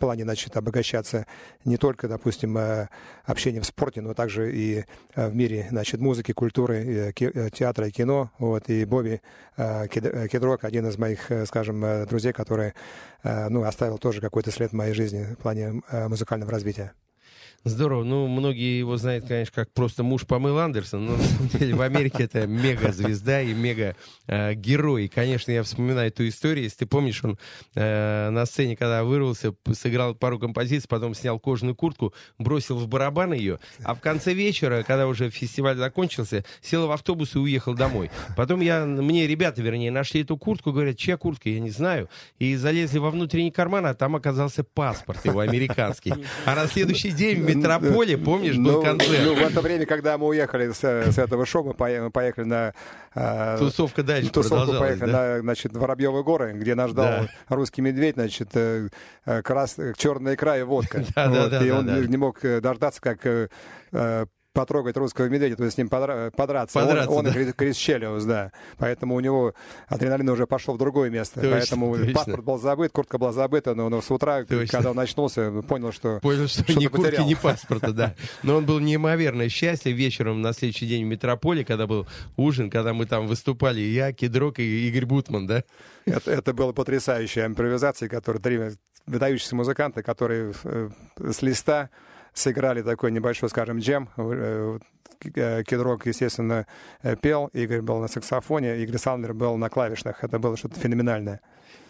плане, 0.00 0.24
значит, 0.24 0.56
обогащаться 0.56 1.26
не 1.64 1.76
только, 1.76 2.08
допустим, 2.08 2.58
э, 2.58 2.88
общением 3.24 3.62
в 3.62 3.66
спорте, 3.66 4.00
но 4.00 4.14
также 4.14 4.52
и 4.52 4.84
э, 5.14 5.28
в 5.28 5.36
мире, 5.36 5.68
значит, 5.70 6.00
музыки, 6.00 6.32
культуры, 6.32 7.12
э, 7.16 7.50
театра 7.50 7.86
и 7.86 7.90
кино. 7.92 8.32
Вот, 8.38 8.68
и 8.68 8.84
Бобби 8.84 9.20
Кедрок, 9.56 10.64
один 10.64 10.86
из 10.86 10.96
моих, 10.96 11.30
скажем, 11.46 12.06
друзей, 12.06 12.32
который, 12.32 12.72
ну, 13.22 13.64
оставил 13.64 13.98
тоже 13.98 14.22
какой-то 14.22 14.50
след 14.50 14.70
в 14.70 14.74
моей 14.74 14.94
жизни 14.94 15.34
в 15.38 15.42
плане 15.42 15.82
музыкального 16.08 16.50
развития. 16.50 16.92
Здорово. 17.64 18.04
Ну, 18.04 18.26
многие 18.26 18.78
его 18.78 18.96
знают, 18.96 19.26
конечно, 19.28 19.52
как 19.54 19.70
просто 19.72 20.02
муж 20.02 20.26
Памел 20.26 20.58
Андерсон, 20.58 21.04
но 21.04 21.16
на 21.16 21.22
самом 21.22 21.48
деле 21.48 21.74
в 21.74 21.82
Америке 21.82 22.24
это 22.24 22.46
мега-звезда 22.46 23.42
и 23.42 23.52
мега-герой. 23.52 25.04
И, 25.04 25.08
конечно, 25.08 25.52
я 25.52 25.62
вспоминаю 25.62 26.08
эту 26.08 26.26
историю. 26.26 26.64
Если 26.64 26.78
ты 26.78 26.86
помнишь, 26.86 27.22
он 27.22 27.38
э, 27.74 28.30
на 28.30 28.46
сцене, 28.46 28.76
когда 28.78 29.04
вырвался, 29.04 29.54
сыграл 29.74 30.14
пару 30.14 30.38
композиций, 30.38 30.88
потом 30.88 31.14
снял 31.14 31.38
кожаную 31.38 31.74
куртку, 31.74 32.14
бросил 32.38 32.78
в 32.78 32.88
барабан 32.88 33.34
ее, 33.34 33.58
а 33.82 33.94
в 33.94 34.00
конце 34.00 34.32
вечера, 34.32 34.82
когда 34.82 35.06
уже 35.06 35.28
фестиваль 35.28 35.76
закончился, 35.76 36.46
сел 36.62 36.86
в 36.86 36.92
автобус 36.92 37.34
и 37.34 37.38
уехал 37.38 37.74
домой. 37.74 38.10
Потом 38.38 38.60
я, 38.60 38.86
мне 38.86 39.26
ребята, 39.26 39.60
вернее, 39.60 39.90
нашли 39.90 40.22
эту 40.22 40.38
куртку, 40.38 40.72
говорят, 40.72 40.96
чья 40.96 41.18
куртка, 41.18 41.50
я 41.50 41.60
не 41.60 41.70
знаю, 41.70 42.08
и 42.38 42.56
залезли 42.56 42.98
во 42.98 43.10
внутренний 43.10 43.50
карман, 43.50 43.84
а 43.84 43.92
там 43.92 44.16
оказался 44.16 44.64
паспорт 44.64 45.26
его 45.26 45.40
американский. 45.40 46.14
А 46.46 46.54
на 46.54 46.66
следующий 46.66 47.10
день 47.10 47.49
метрополе, 47.56 48.16
помнишь, 48.18 48.56
был 48.56 48.72
ну, 48.72 48.82
концерт. 48.82 49.20
Ну, 49.24 49.34
в 49.34 49.38
это 49.38 49.60
время, 49.60 49.86
когда 49.86 50.18
мы 50.18 50.26
уехали 50.28 50.72
с, 50.72 50.80
с 50.80 51.18
этого 51.18 51.46
шоу, 51.46 51.64
мы 51.64 52.10
поехали 52.10 52.44
на... 52.44 52.74
Э, 53.14 53.56
Тусовка 53.58 54.02
дальше 54.02 54.30
Тусовку 54.30 54.78
поехали 54.78 55.10
да? 55.10 55.34
на, 55.36 55.40
значит, 55.40 55.76
Воробьевы 55.76 56.22
горы, 56.22 56.52
где 56.54 56.74
нас 56.74 56.90
ждал 56.90 57.06
да. 57.06 57.28
русский 57.48 57.82
медведь, 57.82 58.14
значит, 58.14 58.48
э, 58.54 58.88
крас... 59.42 59.76
черная 59.96 60.34
икра 60.34 60.58
и 60.58 60.62
водка. 60.62 61.04
Да, 61.14 61.28
вот, 61.28 61.50
да, 61.50 61.64
и 61.64 61.70
он 61.70 62.06
не 62.06 62.16
мог 62.16 62.40
дождаться, 62.40 63.00
как 63.00 63.26
потрогать 64.52 64.96
русского 64.96 65.28
медведя, 65.28 65.56
то 65.56 65.64
есть 65.64 65.76
с 65.76 65.78
ним 65.78 65.86
подра- 65.88 66.30
подраться. 66.30 66.78
подраться. 66.78 67.10
Он, 67.10 67.26
он 67.26 67.32
да. 67.32 67.52
Крис 67.52 67.76
Челиус, 67.76 68.24
да. 68.24 68.52
Поэтому 68.78 69.14
у 69.14 69.20
него 69.20 69.54
адреналин 69.88 70.28
уже 70.28 70.46
пошел 70.46 70.74
в 70.74 70.78
другое 70.78 71.10
место. 71.10 71.40
Точно, 71.40 71.56
Поэтому 71.56 71.96
точно. 71.96 72.12
паспорт 72.14 72.44
был 72.44 72.58
забыт, 72.58 72.92
куртка 72.92 73.18
была 73.18 73.32
забыта, 73.32 73.74
но, 73.74 73.88
но 73.88 74.02
с 74.02 74.10
утра, 74.10 74.44
точно. 74.44 74.66
когда 74.66 74.90
он 74.90 74.98
очнулся, 74.98 75.62
понял, 75.62 75.92
что 75.92 76.18
Понял, 76.20 76.48
что, 76.48 76.64
что 76.64 76.74
ни 76.80 76.86
куртки, 76.86 77.10
потерял. 77.10 77.26
ни 77.28 77.34
паспорта, 77.40 77.92
да. 77.92 78.14
Но 78.42 78.56
он 78.56 78.66
был 78.66 78.80
неимоверно 78.80 79.48
счастлив 79.48 79.94
вечером 79.96 80.42
на 80.42 80.52
следующий 80.52 80.86
день 80.86 81.04
в 81.04 81.08
метрополе, 81.08 81.64
когда 81.64 81.86
был 81.86 82.06
ужин, 82.36 82.70
когда 82.70 82.92
мы 82.92 83.06
там 83.06 83.26
выступали, 83.28 83.80
я, 83.80 84.12
Кедрок 84.12 84.58
и 84.58 84.88
Игорь 84.88 85.06
Бутман, 85.06 85.46
да? 85.46 85.64
Это, 86.06 86.30
это 86.30 86.52
была 86.52 86.72
потрясающая 86.72 87.46
импровизация, 87.46 88.08
которую 88.08 88.42
три 88.42 88.60
выдающиеся 89.06 89.56
музыканты, 89.56 90.02
которые 90.02 90.52
э, 90.64 90.90
с 91.18 91.42
листа 91.42 91.90
сыграли 92.32 92.82
такой 92.82 93.10
небольшой, 93.10 93.48
скажем, 93.48 93.78
джем. 93.78 94.08
Э, 94.16 94.78
э, 95.34 95.62
Кедрок, 95.64 96.06
естественно, 96.06 96.66
э, 97.02 97.16
пел, 97.16 97.50
Игорь 97.52 97.82
был 97.82 97.98
на 97.98 98.08
саксофоне, 98.08 98.82
Игорь 98.82 98.98
Салмер 98.98 99.34
был 99.34 99.56
на 99.56 99.68
клавишных. 99.68 100.24
Это 100.24 100.38
было 100.38 100.56
что-то 100.56 100.78
феноменальное. 100.80 101.40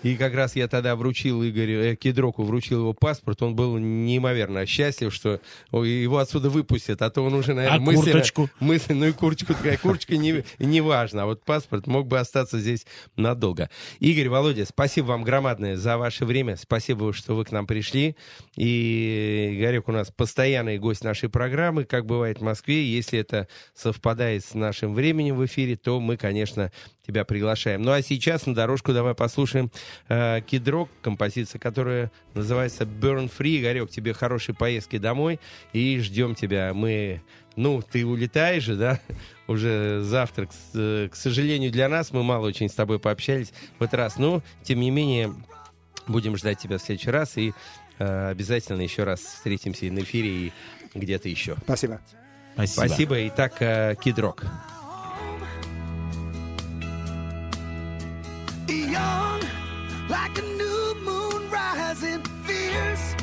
И 0.03 0.17
как 0.17 0.35
раз 0.35 0.57
я 0.57 0.69
тогда 0.69 0.97
вручил 0.97 1.45
Игорю 1.45 1.81
э, 1.81 1.97
Кедроку, 1.97 2.43
вручил 2.43 2.81
его 2.81 2.93
паспорт. 2.95 3.43
Он 3.43 3.55
был 3.55 3.79
неимоверно 3.79 4.65
счастлив, 4.67 5.13
что 5.13 5.41
его 5.73 6.19
отсюда 6.19 6.49
выпустят. 6.51 7.03
А 7.03 7.11
то 7.11 7.23
он 7.23 7.35
уже, 7.35 7.55
наверное, 7.55 7.79
а 7.79 7.81
мысленно, 7.81 8.13
курточку? 8.13 8.51
мысленно, 8.61 9.01
ну 9.01 9.07
и 9.07 9.13
курточку, 9.13 9.55
такая 9.55 9.77
курточка 9.77 10.17
не, 10.17 10.45
не 10.59 10.81
важно. 10.81 11.23
А 11.23 11.27
вот 11.27 11.45
паспорт 11.45 11.87
мог 11.87 12.07
бы 12.07 12.19
остаться 12.19 12.59
здесь 12.59 12.87
надолго. 13.17 13.69
Игорь, 13.99 14.29
Володя, 14.29 14.65
спасибо 14.65 15.07
вам 15.07 15.23
громадное 15.23 15.77
за 15.77 15.99
ваше 15.99 16.25
время. 16.25 16.57
Спасибо, 16.57 17.13
что 17.13 17.35
вы 17.35 17.45
к 17.45 17.53
нам 17.53 17.67
пришли. 17.67 18.17
И 18.57 19.57
Игорек 19.59 19.89
у 19.89 19.93
нас 19.93 20.11
постоянный 20.11 20.79
гость 20.79 21.05
нашей 21.05 21.29
программы, 21.29 21.85
как 21.85 22.07
бывает 22.07 22.39
в 22.39 22.43
Москве. 22.43 22.85
Если 22.85 23.19
это 23.19 23.49
совпадает 23.75 24.45
с 24.45 24.55
нашим 24.55 24.95
временем 24.95 25.37
в 25.37 25.45
эфире, 25.45 25.77
то 25.77 26.01
мы, 26.01 26.17
конечно, 26.17 26.73
тебя 27.07 27.25
приглашаем. 27.25 27.83
Ну 27.83 27.93
а 27.93 28.03
сейчас 28.03 28.47
на 28.47 28.55
дорожку 28.55 28.93
давай 28.93 29.15
послушаем 29.15 29.71
э, 30.09 30.41
Кидрок, 30.47 30.89
композиция, 31.03 31.59
которая 31.59 32.11
называется 32.35 32.85
Burn 32.85 33.31
Free. 33.31 33.61
Игорек, 33.61 33.91
тебе 33.91 34.13
хорошей 34.13 34.55
поездки 34.55 34.99
домой 34.99 35.41
и 35.73 35.99
ждем 36.01 36.35
тебя. 36.35 36.73
Мы, 36.75 37.23
ну, 37.57 37.83
ты 37.83 38.07
улетаешь 38.07 38.65
же, 38.65 38.77
да? 38.77 39.01
Уже 39.47 40.01
завтра, 40.03 40.47
к, 40.47 40.51
э, 40.75 41.09
к 41.11 41.17
сожалению, 41.17 41.71
для 41.73 41.89
нас 41.89 42.13
мы 42.13 42.23
мало 42.23 42.47
очень 42.47 42.69
с 42.69 42.75
тобой 42.75 42.99
пообщались 42.99 43.53
в 43.79 43.83
этот 43.83 43.95
раз. 43.95 44.17
Но, 44.17 44.43
тем 44.63 44.81
не 44.81 44.91
менее, 44.91 45.35
будем 46.07 46.37
ждать 46.37 46.59
тебя 46.59 46.79
в 46.79 46.83
следующий 46.83 47.11
раз 47.11 47.37
и 47.37 47.53
э, 47.99 48.29
обязательно 48.31 48.83
еще 48.83 49.05
раз 49.05 49.21
встретимся 49.21 49.87
и 49.87 49.91
на 49.91 50.01
эфире, 50.01 50.29
и 50.29 50.53
где-то 50.95 51.29
еще. 51.29 51.57
Спасибо. 51.65 52.01
Спасибо. 52.55 52.87
Спасибо. 52.87 53.29
Итак, 53.29 53.57
э, 53.61 53.95
Кидрок. 54.03 54.45
Like 60.11 60.39
a 60.39 60.43
new 60.43 60.95
moon 61.05 61.49
rising 61.51 62.21
fierce 62.45 63.15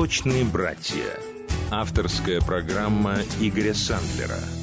«Молочные 0.00 0.44
братья». 0.46 1.20
Авторская 1.70 2.40
программа 2.40 3.16
Игоря 3.38 3.74
Сандлера– 3.74 4.38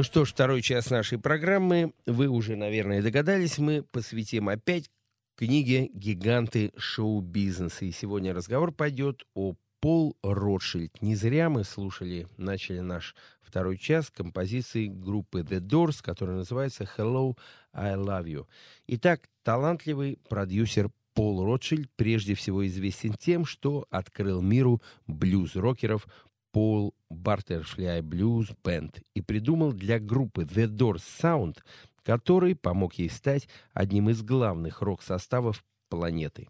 Ну 0.00 0.04
что 0.04 0.24
ж, 0.24 0.30
второй 0.30 0.62
час 0.62 0.88
нашей 0.88 1.18
программы, 1.18 1.92
вы 2.06 2.28
уже, 2.28 2.56
наверное, 2.56 3.02
догадались, 3.02 3.58
мы 3.58 3.82
посвятим 3.82 4.48
опять 4.48 4.90
книге 5.36 5.90
«Гиганты 5.92 6.72
шоу-бизнеса». 6.74 7.84
И 7.84 7.92
сегодня 7.92 8.32
разговор 8.32 8.72
пойдет 8.72 9.24
о 9.34 9.56
Пол 9.80 10.16
Ротшильд. 10.22 11.02
Не 11.02 11.16
зря 11.16 11.50
мы 11.50 11.64
слушали, 11.64 12.26
начали 12.38 12.80
наш 12.80 13.14
второй 13.42 13.76
час 13.76 14.08
композиции 14.08 14.86
группы 14.86 15.40
The 15.40 15.60
Doors, 15.60 15.98
которая 16.00 16.38
называется 16.38 16.88
«Hello, 16.96 17.36
I 17.74 17.96
Love 17.96 18.24
You». 18.24 18.46
Итак, 18.86 19.28
талантливый 19.42 20.18
продюсер 20.30 20.88
Пол 21.12 21.44
Ротшильд 21.44 21.90
прежде 21.96 22.34
всего 22.34 22.66
известен 22.66 23.12
тем, 23.12 23.44
что 23.44 23.86
открыл 23.90 24.40
миру 24.40 24.80
блюз-рокеров 25.06 26.06
Пол 26.52 26.94
Бартерфляй 27.10 28.00
Blues 28.00 28.54
Band 28.64 29.02
и 29.14 29.20
придумал 29.20 29.72
для 29.72 29.98
группы 29.98 30.42
The 30.42 30.66
Doors 30.66 31.02
Sound, 31.20 31.58
который 32.02 32.54
помог 32.56 32.94
ей 32.94 33.10
стать 33.10 33.48
одним 33.72 34.10
из 34.10 34.22
главных 34.22 34.82
рок-составов 34.82 35.64
планеты. 35.88 36.48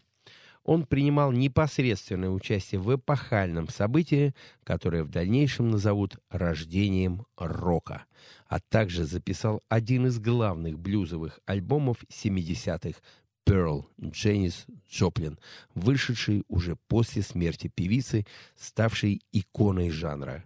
Он 0.63 0.85
принимал 0.85 1.31
непосредственное 1.31 2.29
участие 2.29 2.79
в 2.79 2.95
эпохальном 2.95 3.67
событии, 3.67 4.35
которое 4.63 5.03
в 5.03 5.09
дальнейшем 5.09 5.71
назовут 5.71 6.17
рождением 6.29 7.25
рока, 7.35 8.05
а 8.47 8.59
также 8.59 9.05
записал 9.05 9.63
один 9.69 10.05
из 10.05 10.19
главных 10.19 10.77
блюзовых 10.77 11.39
альбомов 11.45 12.03
70-х 12.09 12.99
Pearl 13.45 13.85
Дженнис 14.01 14.65
Джоплин, 14.89 15.39
вышедший 15.73 16.43
уже 16.47 16.75
после 16.87 17.21
смерти 17.21 17.71
певицы, 17.73 18.25
ставшей 18.55 19.21
иконой 19.31 19.89
жанра. 19.89 20.43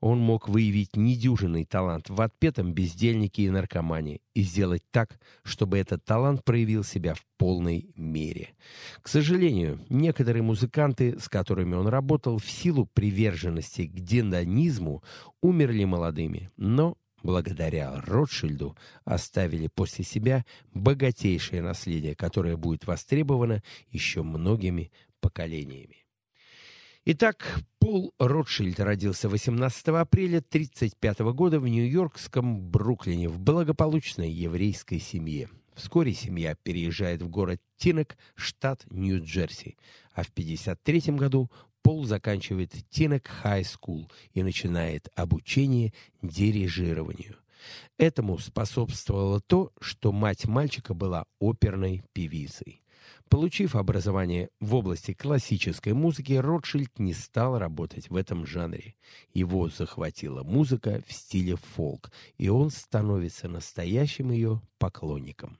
Он 0.00 0.18
мог 0.18 0.48
выявить 0.48 0.96
недюжинный 0.96 1.64
талант 1.64 2.10
в 2.10 2.20
отпетом 2.20 2.74
бездельнике 2.74 3.44
и 3.44 3.50
наркомане 3.50 4.20
и 4.34 4.42
сделать 4.42 4.82
так, 4.90 5.18
чтобы 5.44 5.78
этот 5.78 6.04
талант 6.04 6.44
проявил 6.44 6.84
себя 6.84 7.14
в 7.14 7.24
полной 7.38 7.88
мере. 7.96 8.50
К 9.00 9.08
сожалению, 9.08 9.80
некоторые 9.88 10.42
музыканты, 10.42 11.18
с 11.18 11.30
которыми 11.30 11.74
он 11.74 11.86
работал, 11.86 12.36
в 12.36 12.50
силу 12.50 12.84
приверженности 12.92 13.86
к 13.86 13.94
дендонизму, 13.94 15.02
умерли 15.40 15.84
молодыми, 15.84 16.50
но 16.58 16.98
благодаря 17.24 18.00
Ротшильду 18.02 18.76
оставили 19.04 19.66
после 19.66 20.04
себя 20.04 20.44
богатейшее 20.72 21.62
наследие, 21.62 22.14
которое 22.14 22.56
будет 22.56 22.86
востребовано 22.86 23.62
еще 23.90 24.22
многими 24.22 24.92
поколениями. 25.20 26.06
Итак, 27.06 27.60
Пол 27.80 28.14
Ротшильд 28.18 28.78
родился 28.78 29.28
18 29.28 29.88
апреля 29.88 30.38
1935 30.38 31.18
года 31.34 31.60
в 31.60 31.66
нью-йоркском 31.66 32.60
Бруклине 32.60 33.28
в 33.28 33.40
благополучной 33.40 34.30
еврейской 34.30 35.00
семье. 35.00 35.48
Вскоре 35.74 36.12
семья 36.12 36.54
переезжает 36.54 37.20
в 37.22 37.28
город 37.28 37.60
Тинок, 37.76 38.16
штат 38.36 38.84
Нью-Джерси, 38.90 39.76
а 40.12 40.22
в 40.22 40.28
1953 40.28 41.16
году 41.16 41.50
Пол 41.84 42.06
заканчивает 42.06 42.72
Teaneck 42.88 43.28
High 43.28 43.62
School 43.62 44.10
и 44.32 44.42
начинает 44.42 45.08
обучение 45.14 45.92
дирижированию. 46.22 47.36
Этому 47.98 48.38
способствовало 48.38 49.42
то, 49.42 49.70
что 49.82 50.10
мать 50.10 50.46
мальчика 50.46 50.94
была 50.94 51.26
оперной 51.40 52.02
певицей. 52.14 52.80
Получив 53.28 53.76
образование 53.76 54.48
в 54.60 54.74
области 54.74 55.12
классической 55.12 55.92
музыки, 55.92 56.32
Ротшильд 56.32 56.98
не 56.98 57.12
стал 57.12 57.58
работать 57.58 58.08
в 58.08 58.16
этом 58.16 58.46
жанре. 58.46 58.94
Его 59.34 59.68
захватила 59.68 60.42
музыка 60.42 61.02
в 61.06 61.12
стиле 61.12 61.56
фолк, 61.56 62.10
и 62.38 62.48
он 62.48 62.70
становится 62.70 63.46
настоящим 63.46 64.30
ее 64.30 64.62
поклонником. 64.78 65.58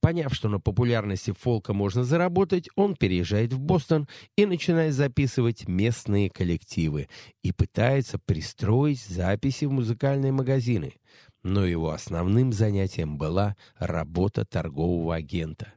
Поняв, 0.00 0.34
что 0.34 0.48
на 0.48 0.60
популярности 0.60 1.32
фолка 1.32 1.72
можно 1.72 2.04
заработать, 2.04 2.68
он 2.76 2.96
переезжает 2.96 3.52
в 3.52 3.60
Бостон 3.60 4.08
и 4.36 4.46
начинает 4.46 4.94
записывать 4.94 5.68
местные 5.68 6.30
коллективы 6.30 7.08
и 7.42 7.52
пытается 7.52 8.18
пристроить 8.18 9.02
записи 9.02 9.64
в 9.64 9.72
музыкальные 9.72 10.32
магазины. 10.32 10.94
Но 11.42 11.64
его 11.64 11.90
основным 11.90 12.52
занятием 12.52 13.16
была 13.16 13.56
работа 13.78 14.44
торгового 14.44 15.14
агента. 15.14 15.72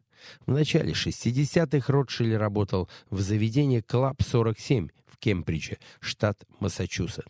В 0.46 0.52
начале 0.52 0.94
60-х 0.94 1.92
Ротшильд 1.92 2.38
работал 2.38 2.90
в 3.10 3.20
заведении 3.22 3.82
«Club 3.82 4.22
47» 4.22 4.90
в 5.06 5.18
Кембридже, 5.18 5.78
штат 6.00 6.44
Массачусетс. 6.60 7.28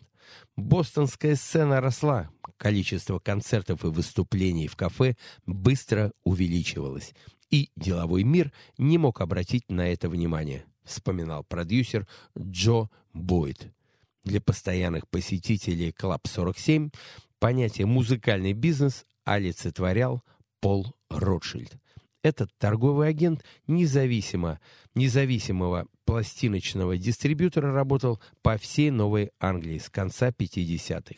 Бостонская 0.56 1.36
сцена 1.36 1.80
росла, 1.80 2.30
количество 2.56 3.18
концертов 3.18 3.84
и 3.84 3.88
выступлений 3.88 4.68
в 4.68 4.76
кафе 4.76 5.16
быстро 5.46 6.12
увеличивалось, 6.24 7.14
и 7.50 7.70
деловой 7.76 8.24
мир 8.24 8.52
не 8.78 8.98
мог 8.98 9.20
обратить 9.20 9.68
на 9.68 9.88
это 9.88 10.08
внимание, 10.08 10.64
вспоминал 10.84 11.44
продюсер 11.44 12.06
Джо 12.38 12.88
Бойд. 13.12 13.72
Для 14.24 14.40
постоянных 14.40 15.08
посетителей 15.08 15.92
Club 15.92 16.26
47 16.26 16.90
понятие 17.38 17.86
«музыкальный 17.86 18.54
бизнес» 18.54 19.04
олицетворял 19.24 20.22
Пол 20.60 20.94
Ротшильд. 21.10 21.76
Этот 22.24 22.50
торговый 22.56 23.08
агент 23.08 23.44
независимо, 23.66 24.58
независимого 24.94 25.86
пластиночного 26.06 26.96
дистрибьютора 26.96 27.70
работал 27.70 28.18
по 28.40 28.56
всей 28.56 28.90
Новой 28.90 29.30
Англии 29.38 29.76
с 29.76 29.90
конца 29.90 30.30
50-х. 30.30 31.16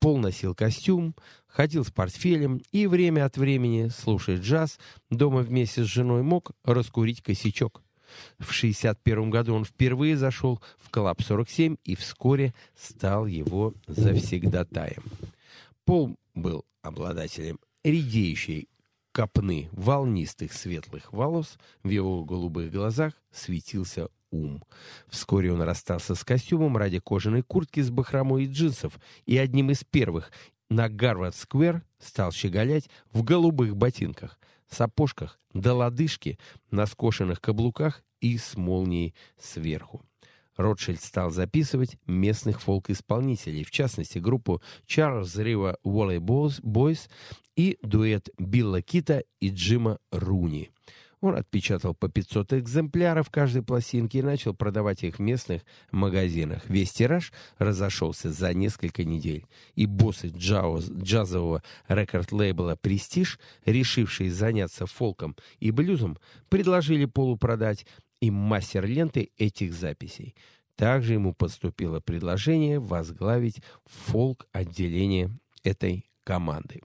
Пол 0.00 0.18
носил 0.18 0.54
костюм, 0.54 1.16
ходил 1.46 1.82
с 1.82 1.90
портфелем 1.90 2.60
и 2.72 2.86
время 2.86 3.24
от 3.24 3.38
времени, 3.38 3.88
слушая 3.88 4.36
джаз, 4.36 4.78
дома 5.08 5.40
вместе 5.40 5.82
с 5.82 5.86
женой 5.86 6.22
мог 6.22 6.50
раскурить 6.62 7.22
косячок. 7.22 7.82
В 8.38 8.52
61 8.52 9.30
году 9.30 9.54
он 9.54 9.64
впервые 9.64 10.14
зашел 10.14 10.60
в 10.76 10.90
Club 10.90 11.22
47 11.22 11.76
и 11.84 11.96
вскоре 11.96 12.52
стал 12.76 13.26
его 13.26 13.72
завсегдатаем. 13.86 15.04
Пол 15.86 16.16
был 16.34 16.66
обладателем 16.82 17.58
редеющей 17.82 18.68
копны 19.14 19.68
волнистых 19.70 20.52
светлых 20.52 21.12
волос, 21.12 21.56
в 21.84 21.88
его 21.88 22.24
голубых 22.24 22.72
глазах 22.72 23.12
светился 23.30 24.08
ум. 24.32 24.64
Вскоре 25.06 25.52
он 25.52 25.62
расстался 25.62 26.16
с 26.16 26.24
костюмом 26.24 26.76
ради 26.76 26.98
кожаной 26.98 27.42
куртки 27.42 27.80
с 27.80 27.90
бахромой 27.90 28.44
и 28.44 28.48
джинсов, 28.48 28.98
и 29.24 29.38
одним 29.38 29.70
из 29.70 29.84
первых 29.84 30.32
на 30.68 30.88
Гарвард-сквер 30.88 31.82
стал 32.00 32.32
щеголять 32.32 32.90
в 33.12 33.22
голубых 33.22 33.76
ботинках, 33.76 34.36
сапожках 34.68 35.38
до 35.52 35.74
лодыжки, 35.74 36.36
на 36.72 36.84
скошенных 36.86 37.40
каблуках 37.40 38.02
и 38.20 38.36
с 38.36 38.56
молнией 38.56 39.14
сверху. 39.38 40.02
Ротшильд 40.56 41.00
стал 41.00 41.30
записывать 41.30 41.96
местных 42.06 42.60
фолк-исполнителей, 42.60 43.64
в 43.64 43.70
частности, 43.70 44.18
группу 44.18 44.62
Чарльз 44.86 45.36
Рива 45.36 45.78
Уоллей 45.82 46.18
Бойс 46.18 47.08
и 47.56 47.78
дуэт 47.82 48.28
Билла 48.38 48.82
Кита 48.82 49.24
и 49.40 49.50
Джима 49.50 49.98
Руни. 50.10 50.70
Он 51.24 51.36
отпечатал 51.36 51.94
по 51.94 52.10
500 52.10 52.52
экземпляров 52.52 53.30
каждой 53.30 53.62
пластинки 53.62 54.18
и 54.18 54.22
начал 54.22 54.52
продавать 54.52 55.04
их 55.04 55.16
в 55.16 55.20
местных 55.20 55.62
магазинах. 55.90 56.68
Весь 56.68 56.92
тираж 56.92 57.32
разошелся 57.56 58.30
за 58.30 58.52
несколько 58.52 59.04
недель. 59.04 59.46
И 59.74 59.86
боссы 59.86 60.28
джауз, 60.28 60.90
джазового 60.90 61.62
рекорд-лейбла 61.88 62.76
«Престиж», 62.78 63.38
решившие 63.64 64.30
заняться 64.30 64.84
фолком 64.84 65.34
и 65.60 65.70
блюзом, 65.70 66.18
предложили 66.50 67.06
Полу 67.06 67.38
продать 67.38 67.86
им 68.26 68.34
мастер 68.34 68.86
ленты 68.86 69.30
этих 69.36 69.72
записей. 69.74 70.34
Также 70.76 71.14
ему 71.14 71.34
поступило 71.34 72.00
предложение 72.00 72.80
возглавить 72.80 73.62
фолк-отделение 73.86 75.30
этой 75.62 76.10
команды. 76.24 76.80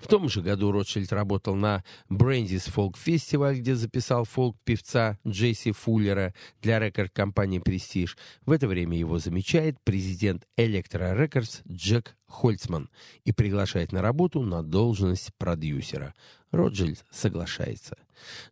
В 0.00 0.08
том 0.08 0.28
же 0.28 0.42
году 0.42 0.72
Ротшильд 0.72 1.12
работал 1.12 1.54
на 1.54 1.84
Брендис 2.08 2.64
Фолк 2.64 2.96
Фестиваль, 2.96 3.58
где 3.58 3.74
записал 3.74 4.24
фолк-певца 4.24 5.18
Джесси 5.26 5.72
Фуллера 5.72 6.34
для 6.62 6.78
рекорд-компании 6.78 7.58
«Престиж». 7.58 8.16
В 8.44 8.52
это 8.52 8.68
время 8.68 8.96
его 8.96 9.18
замечает 9.18 9.76
президент 9.84 10.44
Electra 10.56 11.16
Records 11.16 11.60
Джек 11.70 12.16
Хольцман 12.26 12.90
и 13.24 13.32
приглашает 13.32 13.92
на 13.92 14.02
работу 14.02 14.42
на 14.42 14.62
должность 14.62 15.30
продюсера. 15.38 16.14
Роджильд 16.52 17.04
соглашается. 17.10 17.96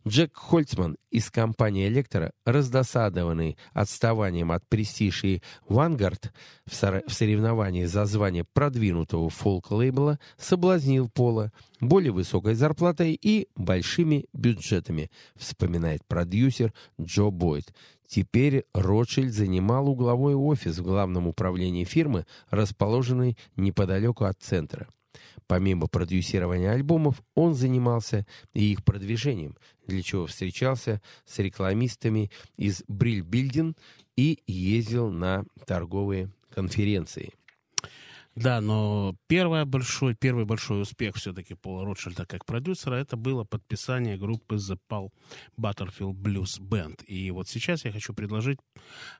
Джек 0.07 0.35
Хольцман 0.35 0.97
из 1.09 1.31
компании 1.31 1.87
«Электро», 1.87 2.31
раздосадованный 2.45 3.57
отставанием 3.73 4.51
от 4.51 4.67
«Престиж» 4.67 5.23
«Вангард» 5.67 6.31
в, 6.65 6.73
соревновании 6.73 7.85
за 7.85 8.05
звание 8.05 8.43
продвинутого 8.43 9.29
фолк-лейбла, 9.29 10.19
соблазнил 10.37 11.09
Пола 11.09 11.51
более 11.79 12.11
высокой 12.11 12.55
зарплатой 12.55 13.17
и 13.19 13.47
большими 13.55 14.25
бюджетами, 14.33 15.09
вспоминает 15.35 16.05
продюсер 16.05 16.73
Джо 17.01 17.29
Бойд. 17.29 17.73
Теперь 18.07 18.65
Ротшильд 18.73 19.33
занимал 19.33 19.89
угловой 19.89 20.35
офис 20.35 20.77
в 20.77 20.83
главном 20.83 21.27
управлении 21.27 21.85
фирмы, 21.85 22.25
расположенный 22.49 23.37
неподалеку 23.55 24.25
от 24.25 24.39
центра. 24.39 24.87
Помимо 25.47 25.87
продюсирования 25.87 26.71
альбомов, 26.71 27.21
он 27.35 27.53
занимался 27.53 28.25
и 28.53 28.71
их 28.71 28.83
продвижением, 28.83 29.57
для 29.85 30.01
чего 30.01 30.25
встречался 30.25 31.01
с 31.25 31.39
рекламистами 31.39 32.31
из 32.57 32.83
Бриль 32.87 33.21
Билдин 33.21 33.75
и 34.15 34.39
ездил 34.47 35.09
на 35.09 35.45
торговые 35.65 36.29
конференции. 36.49 37.33
Да, 38.35 38.59
но 38.59 39.15
первый 39.27 39.63
большой, 39.63 40.13
первый 40.13 40.43
большой 40.43 40.81
успех 40.81 41.15
все-таки 41.15 41.53
Пола 41.53 41.85
Ротшильда 41.85 42.25
как 42.25 42.45
продюсера 42.45 42.95
это 42.95 43.15
было 43.15 43.45
подписание 43.45 44.17
группы 44.17 44.55
The 44.55 44.77
Paul 44.89 45.11
Butterfield 45.57 46.15
Blues 46.15 46.59
Band. 46.59 47.05
И 47.05 47.31
вот 47.31 47.47
сейчас 47.47 47.85
я 47.85 47.93
хочу 47.93 48.13
предложить 48.13 48.59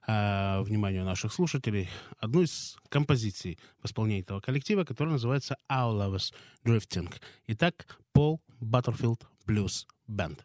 э, 0.05 0.61
вниманию 0.63 1.05
наших 1.05 1.31
слушателей 1.31 1.89
одну 2.19 2.41
из 2.41 2.75
композиций 2.89 3.57
в 3.81 3.85
исполнении 3.85 4.21
этого 4.21 4.41
коллектива, 4.41 4.83
которая 4.83 5.13
называется 5.13 5.55
Our 5.71 5.93
Lovers 5.93 6.33
Drifting. 6.65 7.13
Итак, 7.47 7.87
Paul 8.13 8.39
Butterfield 8.59 9.21
Blues 9.47 9.85
Band. 10.09 10.41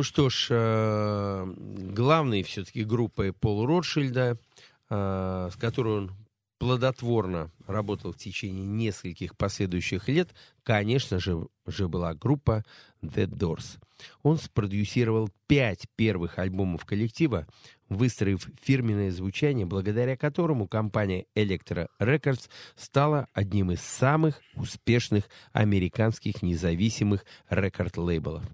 Ну 0.00 0.04
что 0.04 0.30
ж, 0.30 0.46
э, 0.48 1.54
главной 1.94 2.42
все-таки 2.42 2.84
группой 2.84 3.34
Пола 3.34 3.66
Ротшильда, 3.66 4.38
э, 4.88 5.50
с 5.52 5.56
которой 5.56 5.98
он 5.98 6.12
плодотворно 6.58 7.50
работал 7.66 8.12
в 8.12 8.16
течение 8.16 8.64
нескольких 8.64 9.36
последующих 9.36 10.08
лет, 10.08 10.30
конечно 10.62 11.20
же, 11.20 11.46
же 11.66 11.86
была 11.86 12.14
группа 12.14 12.64
The 13.02 13.26
Doors. 13.26 13.76
Он 14.22 14.38
спродюсировал 14.38 15.30
пять 15.46 15.86
первых 15.96 16.38
альбомов 16.38 16.84
коллектива, 16.84 17.46
выстроив 17.88 18.48
фирменное 18.62 19.10
звучание, 19.10 19.66
благодаря 19.66 20.16
которому 20.16 20.68
компания 20.68 21.26
Electro 21.34 21.88
Records 22.00 22.48
стала 22.76 23.26
одним 23.34 23.72
из 23.72 23.80
самых 23.80 24.40
успешных 24.54 25.24
американских 25.52 26.42
независимых 26.42 27.24
рекорд-лейблов. 27.50 28.44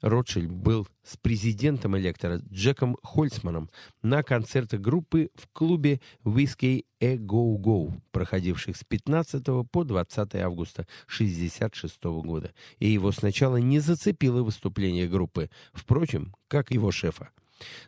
Ротшильд 0.00 0.50
был 0.50 0.88
с 1.04 1.16
президентом 1.16 1.96
Электро 1.96 2.40
Джеком 2.50 2.96
Хольцманом 3.04 3.70
на 4.02 4.24
концертах 4.24 4.80
группы 4.80 5.30
в 5.36 5.46
клубе 5.52 6.00
Whiskey 6.24 6.84
A 7.00 7.16
Go 7.16 7.56
Go, 7.56 7.92
проходивших 8.10 8.76
с 8.76 8.82
15 8.82 9.44
по 9.70 9.84
20 9.84 10.34
августа 10.36 10.86
1966 11.06 12.02
года. 12.24 12.52
И 12.80 12.88
его 12.88 13.12
сначала 13.12 13.58
не 13.58 13.78
зацепило 13.78 14.42
выступление 14.42 14.81
группы, 15.08 15.50
впрочем, 15.72 16.34
как 16.48 16.70
его 16.70 16.90
шефа. 16.90 17.30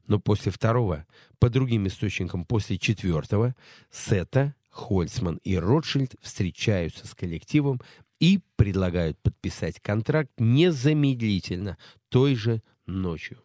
Но 0.06 0.20
после 0.20 0.52
второго, 0.52 1.06
по 1.38 1.50
другим 1.50 1.86
источникам 1.86 2.44
после 2.44 2.78
четвертого, 2.78 3.54
Сета, 3.90 4.54
Хольцман 4.70 5.40
и 5.44 5.56
Ротшильд 5.56 6.14
встречаются 6.20 7.06
с 7.06 7.14
коллективом 7.14 7.80
и 8.20 8.40
предлагают 8.56 9.18
подписать 9.20 9.80
контракт 9.80 10.30
незамедлительно, 10.38 11.78
той 12.08 12.34
же 12.34 12.62
ночью. 12.86 13.42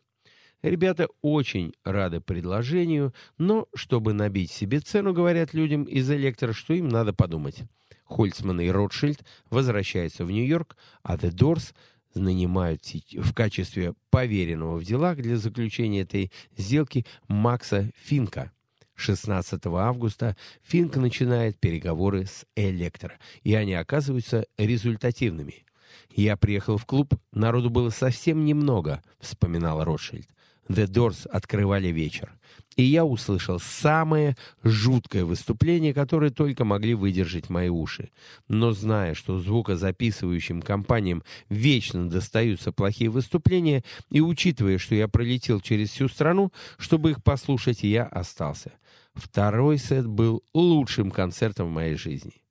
Ребята 0.61 1.07
очень 1.21 1.73
рады 1.83 2.19
предложению, 2.19 3.13
но 3.37 3.67
чтобы 3.73 4.13
набить 4.13 4.51
себе 4.51 4.81
цену, 4.81 5.13
говорят 5.13 5.53
людям 5.53 5.83
из 5.83 6.09
электро, 6.11 6.51
что 6.51 6.73
им 6.73 6.89
надо 6.89 7.13
подумать. 7.13 7.63
Хольцман 8.03 8.59
и 8.59 8.69
Ротшильд 8.69 9.23
возвращаются 9.49 10.25
в 10.25 10.31
Нью-Йорк, 10.31 10.75
а 11.03 11.15
The 11.15 11.31
Doors 11.31 11.73
нанимают 12.15 12.83
в 13.13 13.33
качестве 13.33 13.93
поверенного 14.09 14.77
в 14.77 14.83
делах 14.83 15.17
для 15.17 15.37
заключения 15.37 16.01
этой 16.01 16.31
сделки 16.57 17.05
Макса 17.27 17.91
Финка. 17.95 18.51
16 18.95 19.65
августа 19.65 20.35
Финк 20.61 20.97
начинает 20.97 21.57
переговоры 21.59 22.25
с 22.25 22.45
Электро, 22.55 23.17
и 23.43 23.53
они 23.53 23.73
оказываются 23.73 24.45
результативными. 24.57 25.65
«Я 26.13 26.35
приехал 26.37 26.77
в 26.77 26.85
клуб, 26.85 27.13
народу 27.31 27.69
было 27.69 27.89
совсем 27.89 28.43
немного»,— 28.43 29.01
вспоминал 29.19 29.83
Ротшильд. 29.83 30.27
The 30.69 30.85
Doors 30.85 31.27
открывали 31.27 31.87
вечер. 31.87 32.31
И 32.75 32.83
я 32.83 33.03
услышал 33.03 33.59
самое 33.59 34.37
жуткое 34.63 35.25
выступление, 35.25 35.93
которое 35.93 36.29
только 36.29 36.63
могли 36.63 36.93
выдержать 36.93 37.49
мои 37.49 37.69
уши. 37.69 38.11
Но 38.47 38.71
зная, 38.71 39.15
что 39.15 39.39
звукозаписывающим 39.39 40.61
компаниям 40.61 41.23
вечно 41.49 42.09
достаются 42.09 42.71
плохие 42.71 43.09
выступления, 43.09 43.83
и 44.09 44.21
учитывая, 44.21 44.77
что 44.77 44.95
я 44.95 45.07
пролетел 45.07 45.59
через 45.59 45.89
всю 45.89 46.07
страну, 46.07 46.53
чтобы 46.77 47.11
их 47.11 47.23
послушать, 47.23 47.83
я 47.83 48.05
остался. 48.05 48.71
Второй 49.15 49.77
сет 49.79 50.05
был 50.05 50.43
лучшим 50.53 51.11
концертом 51.11 51.67
в 51.67 51.73
моей 51.73 51.95
жизни. 51.95 52.41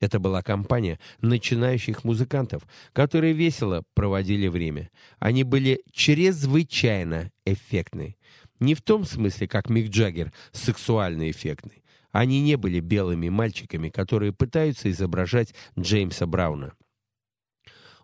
Это 0.00 0.18
была 0.18 0.42
компания 0.42 0.98
начинающих 1.20 2.04
музыкантов, 2.04 2.62
которые 2.92 3.32
весело 3.32 3.82
проводили 3.94 4.46
время. 4.46 4.90
Они 5.18 5.42
были 5.42 5.82
чрезвычайно 5.90 7.32
эффектны. 7.46 8.16
Не 8.60 8.74
в 8.74 8.82
том 8.82 9.04
смысле, 9.04 9.48
как 9.48 9.70
Мик 9.70 9.90
Джаггер, 9.90 10.32
сексуально 10.52 11.30
эффектны. 11.30 11.82
Они 12.12 12.40
не 12.40 12.56
были 12.56 12.80
белыми 12.80 13.28
мальчиками, 13.28 13.88
которые 13.88 14.32
пытаются 14.32 14.90
изображать 14.90 15.54
Джеймса 15.78 16.26
Брауна. 16.26 16.72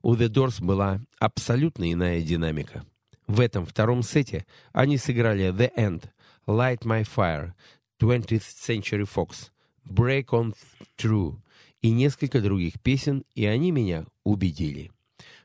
У 0.02 0.14
The 0.14 0.28
Doors 0.28 0.62
была 0.62 1.00
абсолютно 1.18 1.92
иная 1.92 2.22
динамика. 2.22 2.84
В 3.26 3.40
этом 3.40 3.64
втором 3.64 4.02
сете 4.02 4.44
они 4.72 4.98
сыграли 4.98 5.52
The 5.54 5.72
End, 5.76 6.04
Light 6.46 6.80
My 6.80 7.06
Fire, 7.06 7.52
20th 8.00 8.42
Century 8.66 9.08
Fox, 9.08 9.50
Break 9.88 10.26
On 10.26 10.54
Through, 10.98 11.38
и 11.82 11.90
несколько 11.90 12.40
других 12.40 12.80
песен, 12.80 13.24
и 13.34 13.44
они 13.44 13.70
меня 13.70 14.06
убедили. 14.24 14.90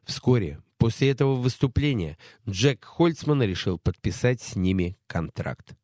Вскоре 0.05 0.61
после 0.77 1.09
этого 1.09 1.35
выступления 1.35 2.17
Джек 2.47 2.85
Хольцман 2.85 3.43
решил 3.43 3.77
подписать 3.77 4.41
с 4.41 4.55
ними 4.55 4.95
контракт. 5.07 5.75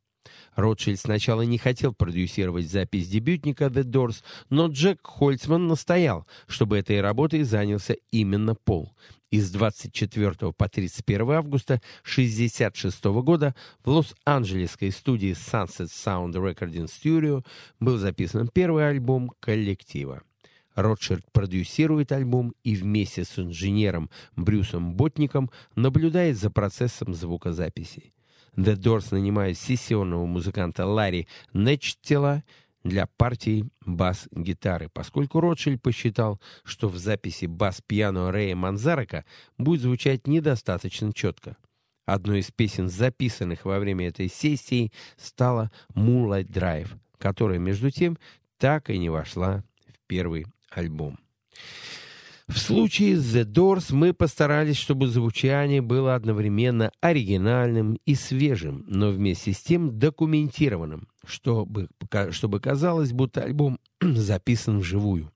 Ротшильд 0.56 1.00
сначала 1.00 1.42
не 1.42 1.58
хотел 1.58 1.94
продюсировать 1.94 2.70
запись 2.70 3.08
дебютника 3.08 3.66
The 3.66 3.84
Doors, 3.84 4.24
но 4.50 4.68
Джек 4.68 5.00
Хольцман 5.04 5.68
настоял, 5.68 6.28
чтобы 6.48 6.78
этой 6.78 7.02
работой 7.02 7.44
занялся 7.44 7.96
именно 8.12 8.56
Пол. 8.56 8.94
И 9.32 9.40
с 9.40 9.50
24 9.50 10.54
по 10.56 10.70
31 10.70 11.32
августа 11.32 11.82
1966 12.04 13.04
года 13.06 13.56
в 13.84 13.90
Лос-Анджелесской 13.90 14.92
студии 14.92 15.32
Sunset 15.32 15.88
Sound 15.88 16.34
Recording 16.34 16.88
Studio 16.88 17.44
был 17.80 17.98
записан 17.98 18.48
первый 18.48 18.88
альбом 18.88 19.32
коллектива. 19.40 20.22
Ротшильд 20.76 21.26
продюсирует 21.32 22.12
альбом 22.12 22.54
и 22.64 22.76
вместе 22.76 23.24
с 23.24 23.38
инженером 23.40 24.10
Брюсом 24.36 24.96
Ботником 24.96 25.52
наблюдает 25.76 26.38
за 26.38 26.50
процессом 26.50 27.14
звукозаписи. 27.14 28.14
The 28.56 28.76
Doors 28.76 29.08
нанимает 29.12 29.58
сессионного 29.58 30.26
музыканта 30.26 30.86
Ларри 30.86 31.28
Нечтела 31.54 32.44
для 32.84 33.08
партии 33.08 33.66
бас-гитары, 33.86 34.90
поскольку 34.90 35.40
Ротшильд 35.40 35.82
посчитал, 35.82 36.40
что 36.64 36.90
в 36.90 36.98
записи 36.98 37.46
бас-пиано 37.46 38.32
Рэя 38.32 38.56
Манзарака 38.56 39.26
будет 39.58 39.82
звучать 39.82 40.28
недостаточно 40.28 41.14
четко. 41.14 41.58
Одной 42.06 42.40
из 42.40 42.52
песен, 42.52 42.90
записанных 42.90 43.64
во 43.64 43.80
время 43.80 44.10
этой 44.10 44.28
сессии, 44.28 44.92
стала 45.16 45.72
«Moonlight 45.96 46.48
Drive», 46.48 46.90
которая, 47.18 47.60
между 47.60 47.90
тем, 47.90 48.18
так 48.58 48.90
и 48.90 48.98
не 48.98 49.10
вошла 49.10 49.64
в 49.88 50.08
первый 50.08 50.46
альбом. 50.78 51.20
В 52.48 52.58
случае 52.58 53.16
с 53.16 53.36
The 53.36 53.46
Doors 53.46 53.94
мы 53.94 54.14
постарались, 54.14 54.78
чтобы 54.78 55.08
звучание 55.08 55.82
было 55.82 56.14
одновременно 56.14 56.92
оригинальным 57.00 57.98
и 58.06 58.16
свежим, 58.16 58.84
но 58.88 59.10
вместе 59.10 59.54
с 59.54 59.62
тем 59.62 59.98
документированным, 59.98 61.08
чтобы, 61.26 61.88
чтобы 62.32 62.60
казалось, 62.60 63.14
будто 63.14 63.42
альбом 63.42 63.80
записан 64.02 64.80
вживую. 64.80 65.32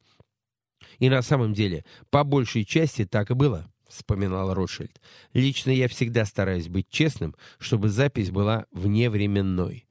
И 0.99 1.09
на 1.09 1.21
самом 1.21 1.53
деле, 1.53 1.85
по 2.09 2.23
большей 2.23 2.65
части 2.65 3.05
так 3.05 3.31
и 3.31 3.35
было, 3.35 3.71
вспоминал 3.87 4.53
Ротшильд. 4.53 5.01
Лично 5.33 5.71
я 5.71 5.87
всегда 5.87 6.25
стараюсь 6.25 6.67
быть 6.67 6.89
честным, 6.89 7.35
чтобы 7.57 7.89
запись 7.89 8.31
была 8.31 8.65
вневременной. 8.71 9.86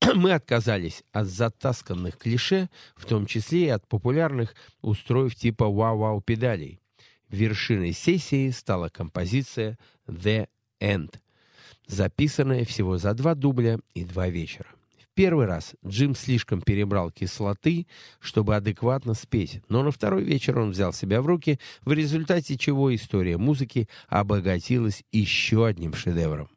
мы 0.14 0.32
отказались 0.32 1.02
от 1.12 1.26
затасканных 1.26 2.16
клише, 2.16 2.70
в 2.96 3.04
том 3.04 3.26
числе 3.26 3.66
и 3.66 3.68
от 3.68 3.86
популярных 3.86 4.54
устроев 4.80 5.34
типа 5.34 5.66
«Вау-вау» 5.66 6.20
педалей. 6.22 6.80
Вершиной 7.28 7.92
сессии 7.92 8.50
стала 8.50 8.88
композиция 8.88 9.78
«The 10.06 10.48
End», 10.80 11.14
записанная 11.86 12.64
всего 12.64 12.96
за 12.96 13.14
два 13.14 13.34
дубля 13.34 13.78
и 13.94 14.04
два 14.04 14.28
вечера. 14.28 14.68
В 14.98 15.14
первый 15.14 15.46
раз 15.46 15.74
Джим 15.86 16.14
слишком 16.14 16.62
перебрал 16.62 17.10
кислоты, 17.10 17.86
чтобы 18.20 18.56
адекватно 18.56 19.12
спеть, 19.14 19.60
но 19.68 19.82
на 19.82 19.90
второй 19.90 20.24
вечер 20.24 20.58
он 20.58 20.70
взял 20.70 20.94
себя 20.94 21.20
в 21.20 21.26
руки, 21.26 21.60
в 21.82 21.92
результате 21.92 22.56
чего 22.56 22.94
история 22.94 23.36
музыки 23.36 23.88
обогатилась 24.08 25.04
еще 25.12 25.66
одним 25.66 25.92
шедевром. 25.94 26.48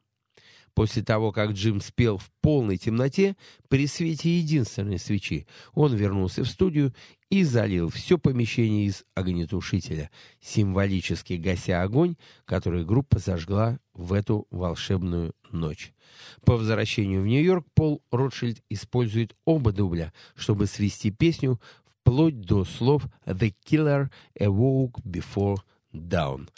После 0.73 1.03
того, 1.03 1.31
как 1.31 1.51
Джим 1.51 1.81
спел 1.81 2.17
в 2.17 2.31
полной 2.41 2.77
темноте, 2.77 3.35
при 3.69 3.85
свете 3.85 4.39
единственной 4.39 4.97
свечи, 4.97 5.45
он 5.73 5.93
вернулся 5.95 6.43
в 6.43 6.49
студию 6.49 6.93
и 7.29 7.43
залил 7.43 7.89
все 7.89 8.17
помещение 8.17 8.87
из 8.87 9.03
огнетушителя, 9.13 10.09
символически 10.39 11.33
гася 11.33 11.83
огонь, 11.83 12.15
который 12.45 12.85
группа 12.85 13.19
зажгла 13.19 13.79
в 13.93 14.13
эту 14.13 14.47
волшебную 14.49 15.33
ночь. 15.51 15.93
По 16.43 16.57
возвращению 16.57 17.21
в 17.21 17.27
Нью-Йорк 17.27 17.67
Пол 17.75 18.01
Ротшильд 18.11 18.63
использует 18.69 19.35
оба 19.45 19.71
дубля, 19.71 20.11
чтобы 20.35 20.65
свести 20.65 21.11
песню 21.11 21.61
вплоть 21.85 22.41
до 22.41 22.65
слов 22.65 23.05
«The 23.25 23.53
killer 23.65 24.09
awoke 24.39 25.01
before 25.03 25.57
dawn». 25.93 26.49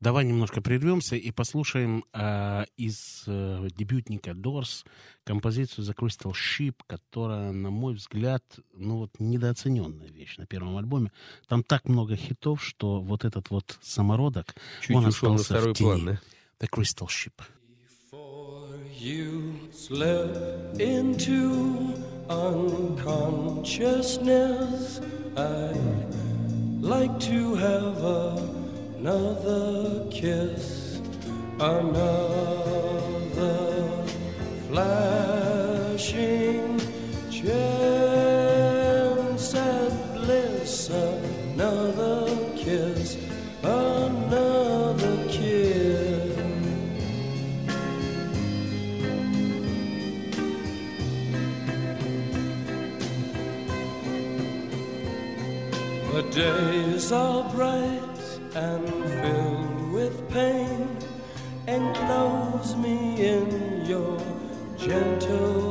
Давай 0.00 0.24
немножко 0.24 0.62
прервемся 0.62 1.14
и 1.16 1.30
послушаем 1.30 2.04
э, 2.14 2.64
из 2.78 3.24
э, 3.26 3.68
дебютника 3.76 4.30
Doors 4.30 4.86
композицию 5.24 5.84
The 5.84 5.94
Crystal 5.94 6.32
Ship, 6.32 6.74
которая, 6.86 7.52
на 7.52 7.68
мой 7.70 7.92
взгляд, 7.94 8.42
ну 8.72 8.96
вот 8.96 9.10
недооцененная 9.18 10.08
вещь 10.08 10.38
на 10.38 10.46
первом 10.46 10.78
альбоме. 10.78 11.12
Там 11.48 11.62
так 11.62 11.86
много 11.86 12.16
хитов, 12.16 12.64
что 12.64 13.02
вот 13.02 13.26
этот 13.26 13.50
вот 13.50 13.78
самородок, 13.82 14.54
Чуть 14.80 14.96
он 14.96 15.04
ушел 15.04 15.34
остался 15.34 15.52
на 15.52 15.58
второй 15.58 15.74
в 15.74 15.76
тени. 15.76 15.88
план, 15.88 16.04
да? 16.06 16.18
The 16.66 16.70
Crystal 16.70 17.06
Ship. 17.06 17.34
You 18.98 19.58
slip 19.72 20.74
into 20.78 21.94
unconsciousness. 22.28 25.00
I'd 25.36 26.12
like 26.82 27.18
to 27.20 27.54
have 27.54 28.59
another 29.00 30.04
kiss, 30.10 31.00
another 31.58 32.18
flashing 34.68 36.78
chance 37.30 38.44
at 39.54 40.12
bliss, 40.12 40.90
another 40.90 42.28
kiss, 42.56 43.16
another 43.62 45.16
kiss. 45.28 46.36
The 56.12 56.22
days 56.30 57.12
are 57.12 57.50
bright 57.50 57.79
in 63.20 63.84
your 63.84 64.18
gentle 64.78 65.69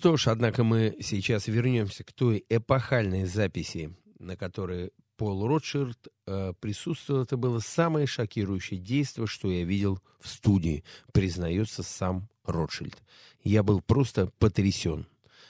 что 0.00 0.16
ж, 0.16 0.28
однако 0.28 0.64
мы 0.64 0.96
сейчас 1.02 1.46
вернемся 1.46 2.04
к 2.04 2.12
той 2.14 2.42
эпохальной 2.48 3.26
записи, 3.26 3.94
на 4.18 4.34
которой 4.34 4.92
Пол 5.18 5.46
Ротшильд 5.46 6.08
э, 6.26 6.54
присутствовал. 6.58 7.20
Это 7.20 7.36
было 7.36 7.58
самое 7.58 8.06
шокирующее 8.06 8.80
действие, 8.80 9.26
что 9.26 9.50
я 9.50 9.62
видел 9.62 10.00
в 10.18 10.28
студии, 10.28 10.84
признается 11.12 11.82
сам 11.82 12.30
Ротшильд. 12.46 12.96
Я 13.44 13.62
был 13.62 13.82
просто 13.82 14.30
потрясен. 14.38 15.06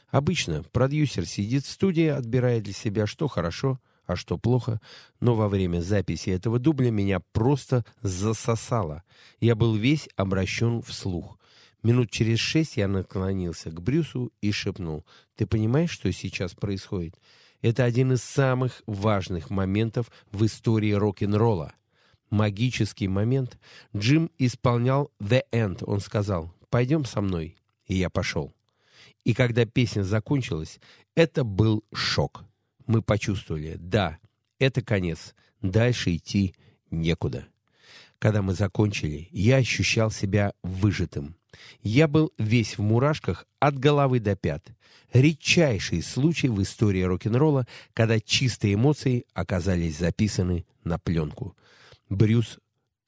Обычно 0.09 0.65
продюсер 0.65 1.27
сидит 1.27 1.65
в 1.65 1.71
студии, 1.71 2.09
отбирая 2.09 2.61
для 2.61 2.73
себя, 2.73 3.07
что 3.07 3.29
хорошо, 3.29 3.79
а 4.05 4.17
что 4.17 4.37
плохо, 4.37 4.81
но 5.21 5.37
во 5.37 5.49
время 5.49 5.81
записи 5.81 6.31
этого 6.31 6.59
дубля 6.59 6.91
меня 6.91 7.21
просто 7.21 7.85
засосало. 8.03 9.05
Я 9.39 9.55
был 9.55 9.77
весь 9.77 10.09
обращен 10.17 10.83
вслух. 10.83 11.39
Минут 11.83 12.11
через 12.11 12.39
шесть 12.39 12.77
я 12.77 12.89
наклонился 12.89 13.71
к 13.71 13.81
Брюсу 13.81 14.33
и 14.41 14.53
шепнул. 14.53 15.07
«Ты 15.37 15.47
понимаешь, 15.47 15.91
что 15.91 16.13
сейчас 16.13 16.53
происходит? 16.53 17.19
Это 17.63 17.85
один 17.85 18.13
из 18.13 18.23
самых 18.23 18.83
важных 18.87 19.51
моментов 19.51 20.11
в 20.31 20.45
истории 20.45 20.93
рок-н-ролла. 20.93 21.75
Магический 22.31 23.09
момент. 23.09 23.59
Джим 23.95 24.31
исполнял 24.39 25.11
«The 25.21 25.43
End». 25.53 25.85
Он 25.85 26.01
сказал 26.01 26.55
«Пойдем 26.71 27.05
со 27.05 27.21
мной». 27.21 27.57
И 27.87 27.97
я 27.97 28.09
пошел. 28.09 28.53
И 29.25 29.35
когда 29.35 29.65
песня 29.67 30.03
закончилась, 30.03 30.79
это 31.15 31.45
был 31.45 31.85
шок. 31.93 32.45
Мы 32.87 33.03
почувствовали, 33.03 33.77
да, 33.79 34.19
это 34.59 34.81
конец, 34.83 35.35
дальше 35.61 36.15
идти 36.17 36.55
некуда. 36.91 37.47
Когда 38.19 38.43
мы 38.43 38.55
закончили, 38.55 39.29
я 39.31 39.57
ощущал 39.57 40.11
себя 40.11 40.53
выжатым. 40.63 41.37
Я 41.83 42.09
был 42.09 42.33
весь 42.39 42.79
в 42.79 42.83
мурашках 42.83 43.47
от 43.59 43.79
головы 43.79 44.21
до 44.21 44.37
пят. 44.37 44.67
Редчайший 45.13 46.03
случай 46.03 46.49
в 46.49 46.63
истории 46.63 47.03
рок-н-ролла, 47.03 47.67
когда 47.95 48.21
чистые 48.21 48.75
эмоции 48.75 49.25
оказались 49.35 49.99
записаны 49.99 50.65
на 50.85 50.99
пленку. 50.99 51.57
Брюс 52.09 52.59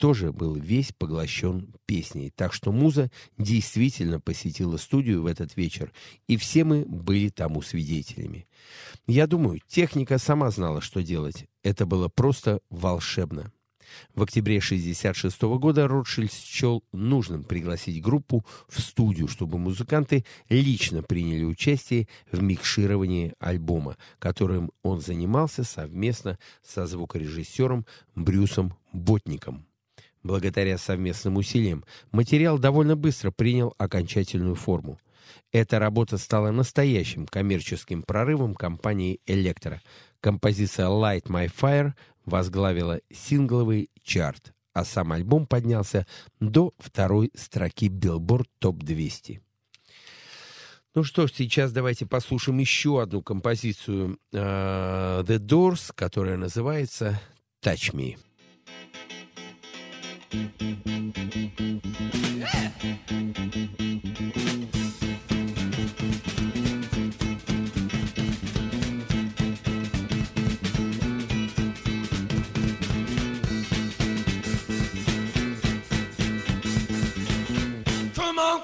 тоже 0.03 0.33
был 0.33 0.57
весь 0.57 0.91
поглощен 0.93 1.73
песней, 1.87 2.31
так 2.35 2.53
что 2.53 2.73
муза 2.73 3.09
действительно 3.39 4.19
посетила 4.19 4.77
студию 4.77 5.23
в 5.23 5.27
этот 5.27 5.57
вечер, 5.57 5.93
и 6.27 6.37
все 6.37 6.65
мы 6.65 6.85
были 6.85 7.29
тому 7.29 7.63
свидетелями. 7.63 8.49
Я 9.07 9.29
думаю, 9.29 9.61
техника 9.69 10.19
сама 10.19 10.51
знала, 10.51 10.81
что 10.81 11.05
делать. 11.05 11.47
Это 11.63 11.87
было 11.87 12.09
просто 12.09 12.61
волшебно. 12.69 13.53
В 14.15 14.23
октябре 14.23 14.59
1966 14.59 15.43
года 15.43 15.89
Ротшильд 15.89 16.33
счел 16.33 16.85
нужным 16.93 17.45
пригласить 17.45 18.03
группу 18.03 18.45
в 18.69 18.81
студию, 18.81 19.29
чтобы 19.29 19.59
музыканты 19.59 20.25
лично 20.49 21.03
приняли 21.03 21.45
участие 21.45 22.09
в 22.31 22.43
микшировании 22.43 23.35
альбома, 23.39 23.97
которым 24.19 24.71
он 24.83 25.01
занимался 25.01 25.65
совместно 25.65 26.39
со 26.63 26.87
звукорежиссером 26.87 27.87
Брюсом 28.15 28.75
Ботником. 28.93 29.67
Благодаря 30.23 30.79
совместным 30.79 31.37
усилиям 31.37 31.85
материал 32.13 32.59
довольно 32.59 32.95
быстро 32.95 33.33
принял 33.33 33.75
окончательную 33.79 34.55
форму. 34.55 34.99
Эта 35.51 35.79
работа 35.79 36.19
стала 36.19 36.51
настоящим 36.51 37.27
коммерческим 37.27 38.03
прорывом 38.03 38.55
компании 38.55 39.21
«Электро». 39.27 39.81
Композиция 40.21 40.87
«Light 40.87 41.25
My 41.25 41.51
Fire» 41.53 41.93
возглавила 42.25 43.01
сингловый 43.13 43.91
чарт, 44.03 44.55
а 44.73 44.85
сам 44.85 45.13
альбом 45.13 45.47
поднялся 45.47 46.07
до 46.41 46.73
второй 46.79 47.31
строки 47.35 47.89
Billboard 47.89 48.47
Top 48.61 48.79
200. 48.79 49.41
Ну 50.95 51.05
что 51.05 51.27
ж, 51.27 51.33
сейчас 51.33 51.73
давайте 51.73 52.05
послушаем 52.05 52.59
еще 52.59 53.01
одну 53.01 53.23
композицию 53.23 54.19
э, 54.33 55.23
The 55.27 55.39
Doors, 55.39 55.91
которая 55.95 56.37
называется 56.37 57.19
«Touch 57.63 57.95
Me». 57.95 58.19
Come 60.33 60.73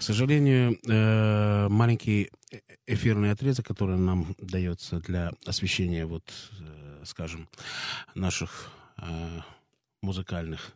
К 0.00 0.02
сожалению, 0.02 0.78
э, 0.88 1.68
маленький 1.68 2.30
эфирный 2.86 3.32
отрезок, 3.32 3.66
который 3.66 3.98
нам 3.98 4.34
дается 4.38 4.98
для 4.98 5.32
освещения, 5.44 6.06
вот, 6.06 6.24
э, 6.58 7.02
скажем, 7.04 7.50
наших 8.14 8.70
э, 8.96 9.40
музыкальных 10.00 10.72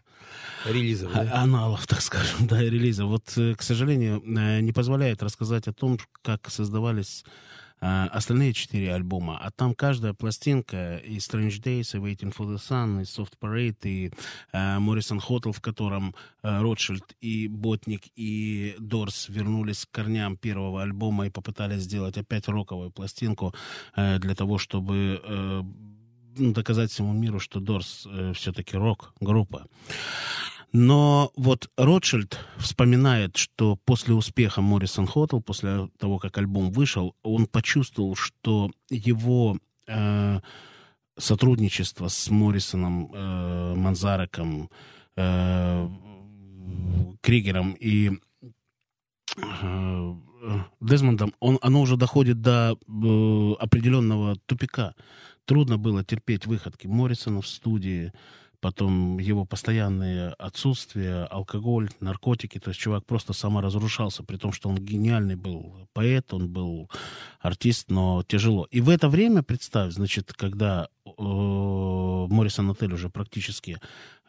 Релизов, 0.67 1.11
да? 1.15 1.23
а- 1.23 1.43
аналов, 1.43 1.87
так 1.89 2.03
скажем, 2.03 2.47
да, 2.47 2.63
и 2.63 2.69
релиза. 2.69 3.07
Вот, 3.07 3.25
к 3.35 3.63
сожалению, 3.63 4.21
не 4.61 4.73
позволяет 4.73 5.23
рассказать 5.23 5.69
о 5.69 5.73
том, 5.73 5.99
как 6.21 6.51
создавались 6.51 7.25
э, 7.81 8.07
остальные 8.07 8.53
четыре 8.53 8.95
альбома. 8.95 9.39
А 9.39 9.51
там 9.51 9.75
каждая 9.75 10.15
пластинка 10.15 10.97
и 10.99 11.17
Strange 11.17 11.63
Days, 11.63 11.97
и 11.97 11.99
Waiting 11.99 12.35
for 12.35 12.47
the 12.47 12.57
Sun, 12.57 13.03
и 13.03 13.05
Soft 13.05 13.35
Parade, 13.41 13.77
и 13.85 14.13
э, 14.53 14.79
Morrison 14.79 15.21
Hotel, 15.21 15.53
в 15.53 15.61
котором 15.61 16.15
э, 16.43 16.61
Ротшильд 16.61 17.17
и 17.21 17.49
Ботник 17.49 18.03
и 18.17 18.77
Дорс 18.79 19.29
вернулись 19.29 19.87
к 19.87 19.91
корням 19.91 20.37
первого 20.37 20.83
альбома 20.83 21.27
и 21.27 21.31
попытались 21.31 21.83
сделать 21.83 22.19
опять 22.19 22.49
роковую 22.49 22.91
пластинку 22.91 23.55
э, 23.97 24.19
для 24.19 24.35
того, 24.35 24.59
чтобы 24.59 25.21
э, 25.23 25.63
доказать 26.37 26.91
всему 26.91 27.13
миру, 27.13 27.39
что 27.39 27.61
Дорс 27.61 28.07
э, 28.07 28.33
все-таки 28.35 28.77
рок-группа. 28.77 29.67
Но 30.75 31.31
вот 31.37 31.71
Ротшильд 31.77 32.37
вспоминает, 32.57 33.37
что 33.37 33.77
после 33.85 34.13
успеха 34.13 34.61
Моррисон 34.61 35.07
Хоттл, 35.07 35.39
после 35.39 35.89
того, 35.99 36.19
как 36.19 36.37
альбом 36.37 36.73
вышел, 36.73 37.15
он 37.23 37.47
почувствовал, 37.47 38.17
что 38.17 38.73
его 38.91 39.57
э, 39.87 40.41
сотрудничество 41.17 42.09
с 42.09 42.29
Моррисоном, 42.29 43.09
э, 43.15 43.75
Манзареком, 43.77 44.69
э, 45.15 45.89
Кригером 47.21 47.77
и 47.79 48.11
э, 49.37 50.15
Дезмондом, 50.81 51.35
он, 51.39 51.61
оно 51.63 51.83
уже 51.83 51.97
доходит 51.97 52.41
до 52.41 52.73
э, 52.73 53.53
определенного 53.61 54.35
тупика. 54.47 54.97
Трудно 55.45 55.79
было 55.79 56.03
терпеть 56.03 56.47
выходки 56.47 56.89
Моррисона 56.89 57.43
в 57.43 57.47
студии, 57.47 58.13
потом 58.65 59.19
его 59.19 59.45
постоянное 59.45 60.33
отсутствие, 60.39 61.25
алкоголь, 61.25 61.91
наркотики. 62.01 62.59
То 62.59 62.71
есть 62.71 62.81
чувак 62.81 63.05
просто 63.05 63.35
саморазрушался, 63.35 64.23
при 64.23 64.39
том, 64.39 64.53
что 64.53 64.71
он 64.71 64.79
гениальный 64.79 65.37
был 65.37 65.87
поэт, 65.93 66.33
он 66.33 66.49
был 66.49 66.91
артист, 67.41 67.91
но 67.91 68.23
тяжело. 68.23 68.67
И 68.71 68.81
в 68.81 68.89
это 68.89 69.11
время, 69.11 69.43
представь, 69.43 69.93
значит, 69.93 70.33
когда 70.33 70.89
э, 71.05 71.11
Моррисон 71.15 72.71
Отель 72.71 72.95
уже 72.95 73.11
практически 73.11 73.79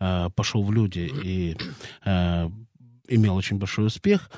э, 0.01 0.29
пошел 0.35 0.63
в 0.63 0.73
люди 0.73 1.09
и 1.23 1.55
э, 2.03 2.49
имел 3.07 3.37
очень 3.37 3.57
большой 3.57 3.85
успех, 3.85 4.29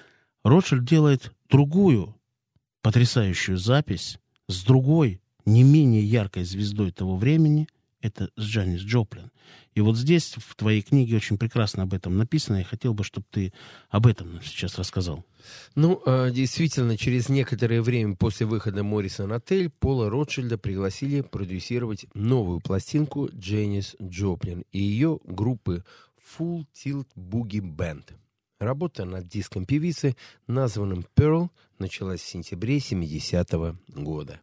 Ротшильд 0.44 0.86
делает 0.86 1.34
другую 1.50 2.16
потрясающую 2.84 3.58
запись 3.58 4.20
с 4.48 4.64
другой, 4.64 5.22
не 5.46 5.64
менее 5.64 6.04
яркой 6.04 6.44
звездой 6.44 6.92
того 6.92 7.18
времени, 7.18 7.68
это 8.00 8.30
с 8.36 8.44
Джанис 8.44 8.82
Джоплин. 8.82 9.32
И 9.78 9.80
вот 9.80 9.96
здесь 9.96 10.34
в 10.36 10.56
твоей 10.56 10.82
книге 10.82 11.18
очень 11.18 11.38
прекрасно 11.38 11.84
об 11.84 11.94
этом 11.94 12.18
написано. 12.18 12.58
Я 12.58 12.64
хотел 12.64 12.96
бы, 12.96 13.04
чтобы 13.04 13.28
ты 13.30 13.54
об 13.92 14.08
этом 14.08 14.42
сейчас 14.42 14.80
рассказал. 14.80 15.24
Ну, 15.76 16.02
э, 16.04 16.32
действительно, 16.32 16.98
через 16.98 17.30
некоторое 17.30 17.84
время 17.84 18.16
после 18.16 18.48
выхода 18.48 18.84
Моррисон 18.84 19.34
Отель 19.34 19.70
Пола 19.70 20.10
Ротшильда 20.10 20.58
пригласили 20.58 21.22
продюсировать 21.22 22.08
новую 22.16 22.60
пластинку 22.60 23.30
Дженнис 23.32 23.96
Джоплин 24.02 24.64
и 24.72 24.80
ее 24.80 25.20
группы 25.26 25.84
Full 26.40 26.66
Tilt 26.74 27.10
Boogie 27.16 27.62
Band. 27.62 28.16
Работа 28.58 29.06
над 29.06 29.28
диском 29.28 29.68
певицы, 29.68 30.16
названным 30.48 31.06
«Pearl», 31.16 31.50
началась 31.78 32.22
в 32.22 32.28
сентябре 32.28 32.78
70-го 32.80 33.78
года. 33.90 34.40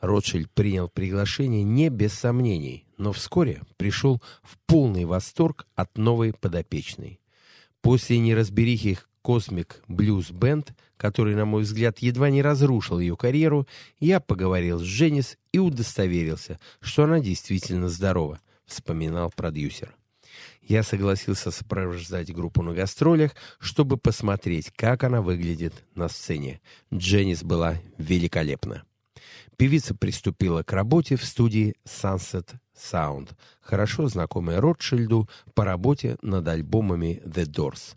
Ротшильд 0.00 0.50
принял 0.50 0.88
приглашение 0.88 1.62
не 1.62 1.90
без 1.90 2.12
сомнений, 2.14 2.83
но 2.98 3.12
вскоре 3.12 3.62
пришел 3.76 4.22
в 4.42 4.58
полный 4.66 5.04
восторг 5.04 5.66
от 5.74 5.96
новой 5.98 6.32
подопечной. 6.32 7.20
После 7.80 8.18
неразберихи 8.18 8.98
«Космик 9.22 9.82
Блюз 9.88 10.30
Бенд», 10.30 10.74
который, 10.96 11.34
на 11.34 11.44
мой 11.44 11.62
взгляд, 11.62 11.98
едва 12.00 12.30
не 12.30 12.42
разрушил 12.42 12.98
ее 12.98 13.16
карьеру, 13.16 13.66
я 13.98 14.20
поговорил 14.20 14.78
с 14.78 14.82
Дженнис 14.82 15.38
и 15.52 15.58
удостоверился, 15.58 16.58
что 16.80 17.04
она 17.04 17.20
действительно 17.20 17.88
здорова, 17.88 18.40
вспоминал 18.66 19.32
продюсер. 19.34 19.94
Я 20.62 20.82
согласился 20.82 21.50
сопровождать 21.50 22.34
группу 22.34 22.62
на 22.62 22.72
гастролях, 22.72 23.32
чтобы 23.58 23.96
посмотреть, 23.96 24.70
как 24.74 25.04
она 25.04 25.20
выглядит 25.20 25.84
на 25.94 26.08
сцене. 26.08 26.60
Дженнис 26.92 27.42
была 27.42 27.80
великолепна. 27.98 28.84
Певица 29.56 29.94
приступила 29.94 30.62
к 30.62 30.72
работе 30.72 31.16
в 31.16 31.24
студии 31.24 31.74
Sunset 31.86 32.54
Sound, 32.76 33.30
хорошо 33.60 34.08
знакомая 34.08 34.60
Ротшильду 34.60 35.28
по 35.54 35.64
работе 35.64 36.16
над 36.22 36.48
альбомами 36.48 37.22
The 37.24 37.44
Doors. 37.46 37.96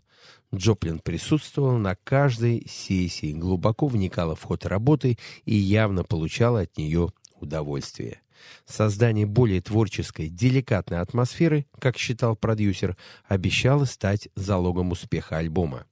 Джоплин 0.54 1.00
присутствовал 1.00 1.76
на 1.76 1.96
каждой 1.96 2.64
сессии, 2.68 3.32
глубоко 3.32 3.86
вникала 3.88 4.36
в 4.36 4.42
ход 4.44 4.66
работы 4.66 5.18
и 5.44 5.54
явно 5.54 6.04
получала 6.04 6.60
от 6.60 6.76
нее 6.78 7.12
удовольствие. 7.40 8.20
Создание 8.64 9.26
более 9.26 9.60
творческой, 9.60 10.28
деликатной 10.28 11.00
атмосферы, 11.00 11.66
как 11.80 11.98
считал 11.98 12.36
продюсер, 12.36 12.96
обещало 13.26 13.84
стать 13.84 14.28
залогом 14.36 14.92
успеха 14.92 15.38
альбома. 15.38 15.86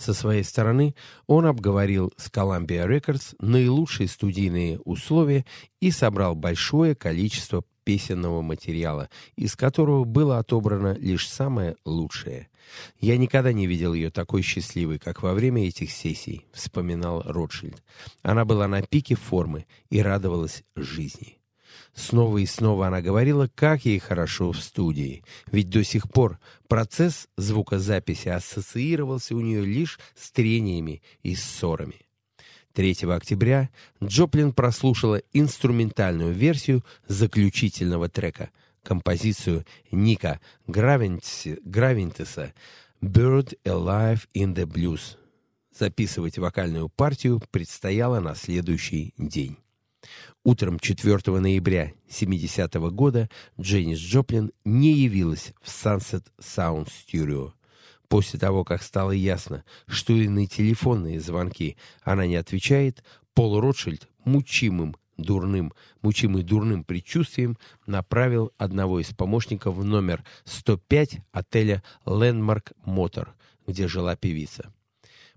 Со 0.00 0.14
своей 0.14 0.44
стороны 0.44 0.94
он 1.26 1.44
обговорил 1.44 2.10
с 2.16 2.30
Columbia 2.30 2.88
Records 2.88 3.34
наилучшие 3.38 4.08
студийные 4.08 4.78
условия 4.80 5.44
и 5.78 5.90
собрал 5.90 6.34
большое 6.34 6.94
количество 6.94 7.64
песенного 7.84 8.40
материала, 8.40 9.10
из 9.36 9.56
которого 9.56 10.04
было 10.04 10.38
отобрано 10.38 10.96
лишь 10.98 11.28
самое 11.28 11.76
лучшее. 11.84 12.48
«Я 12.98 13.18
никогда 13.18 13.52
не 13.52 13.66
видел 13.66 13.92
ее 13.92 14.10
такой 14.10 14.40
счастливой, 14.40 14.98
как 14.98 15.22
во 15.22 15.34
время 15.34 15.68
этих 15.68 15.90
сессий»,— 15.90 16.46
вспоминал 16.54 17.22
Ротшильд. 17.26 17.82
Она 18.22 18.46
была 18.46 18.68
на 18.68 18.80
пике 18.80 19.16
формы 19.16 19.66
и 19.90 20.00
радовалась 20.00 20.64
жизни. 20.76 21.39
Снова 21.94 22.38
и 22.38 22.46
снова 22.46 22.86
она 22.86 23.02
говорила, 23.02 23.48
как 23.54 23.84
ей 23.84 23.98
хорошо 23.98 24.52
в 24.52 24.60
студии, 24.60 25.24
ведь 25.50 25.70
до 25.70 25.84
сих 25.84 26.10
пор 26.10 26.38
процесс 26.68 27.28
звукозаписи 27.36 28.28
ассоциировался 28.28 29.34
у 29.34 29.40
нее 29.40 29.64
лишь 29.64 29.98
с 30.14 30.30
трениями 30.30 31.02
и 31.22 31.34
ссорами. 31.34 32.06
3 32.74 32.96
октября 33.10 33.70
Джоплин 34.02 34.52
прослушала 34.52 35.20
инструментальную 35.32 36.32
версию 36.32 36.84
заключительного 37.08 38.08
трека, 38.08 38.50
композицию 38.84 39.66
Ника 39.90 40.40
Гравинтеса 40.68 42.54
«Bird 43.02 43.58
Alive 43.64 44.28
in 44.34 44.54
the 44.54 44.64
Blues». 44.66 45.16
Записывать 45.76 46.38
вокальную 46.38 46.88
партию 46.88 47.42
предстояло 47.50 48.20
на 48.20 48.34
следующий 48.34 49.14
день. 49.18 49.56
Утром 50.44 50.78
4 50.78 51.38
ноября 51.40 51.92
70 52.08 52.74
-го 52.76 52.90
года 52.90 53.28
Дженнис 53.60 53.98
Джоплин 53.98 54.52
не 54.64 54.92
явилась 54.92 55.52
в 55.60 55.68
Sunset 55.68 56.24
Sound 56.40 56.88
Studio. 56.88 57.52
После 58.08 58.40
того, 58.40 58.64
как 58.64 58.82
стало 58.82 59.12
ясно, 59.12 59.64
что 59.86 60.12
и 60.12 60.28
на 60.28 60.46
телефонные 60.46 61.20
звонки 61.20 61.76
она 62.02 62.26
не 62.26 62.36
отвечает, 62.36 63.04
Пол 63.34 63.60
Ротшильд, 63.60 64.08
мучимым 64.24 64.96
дурным, 65.16 65.72
мучимый 66.02 66.42
дурным 66.42 66.84
предчувствием, 66.84 67.58
направил 67.86 68.52
одного 68.58 69.00
из 69.00 69.12
помощников 69.14 69.76
в 69.76 69.84
номер 69.84 70.24
105 70.44 71.18
отеля 71.32 71.82
Landmark 72.04 72.72
Motor, 72.84 73.28
где 73.66 73.86
жила 73.86 74.16
певица. 74.16 74.72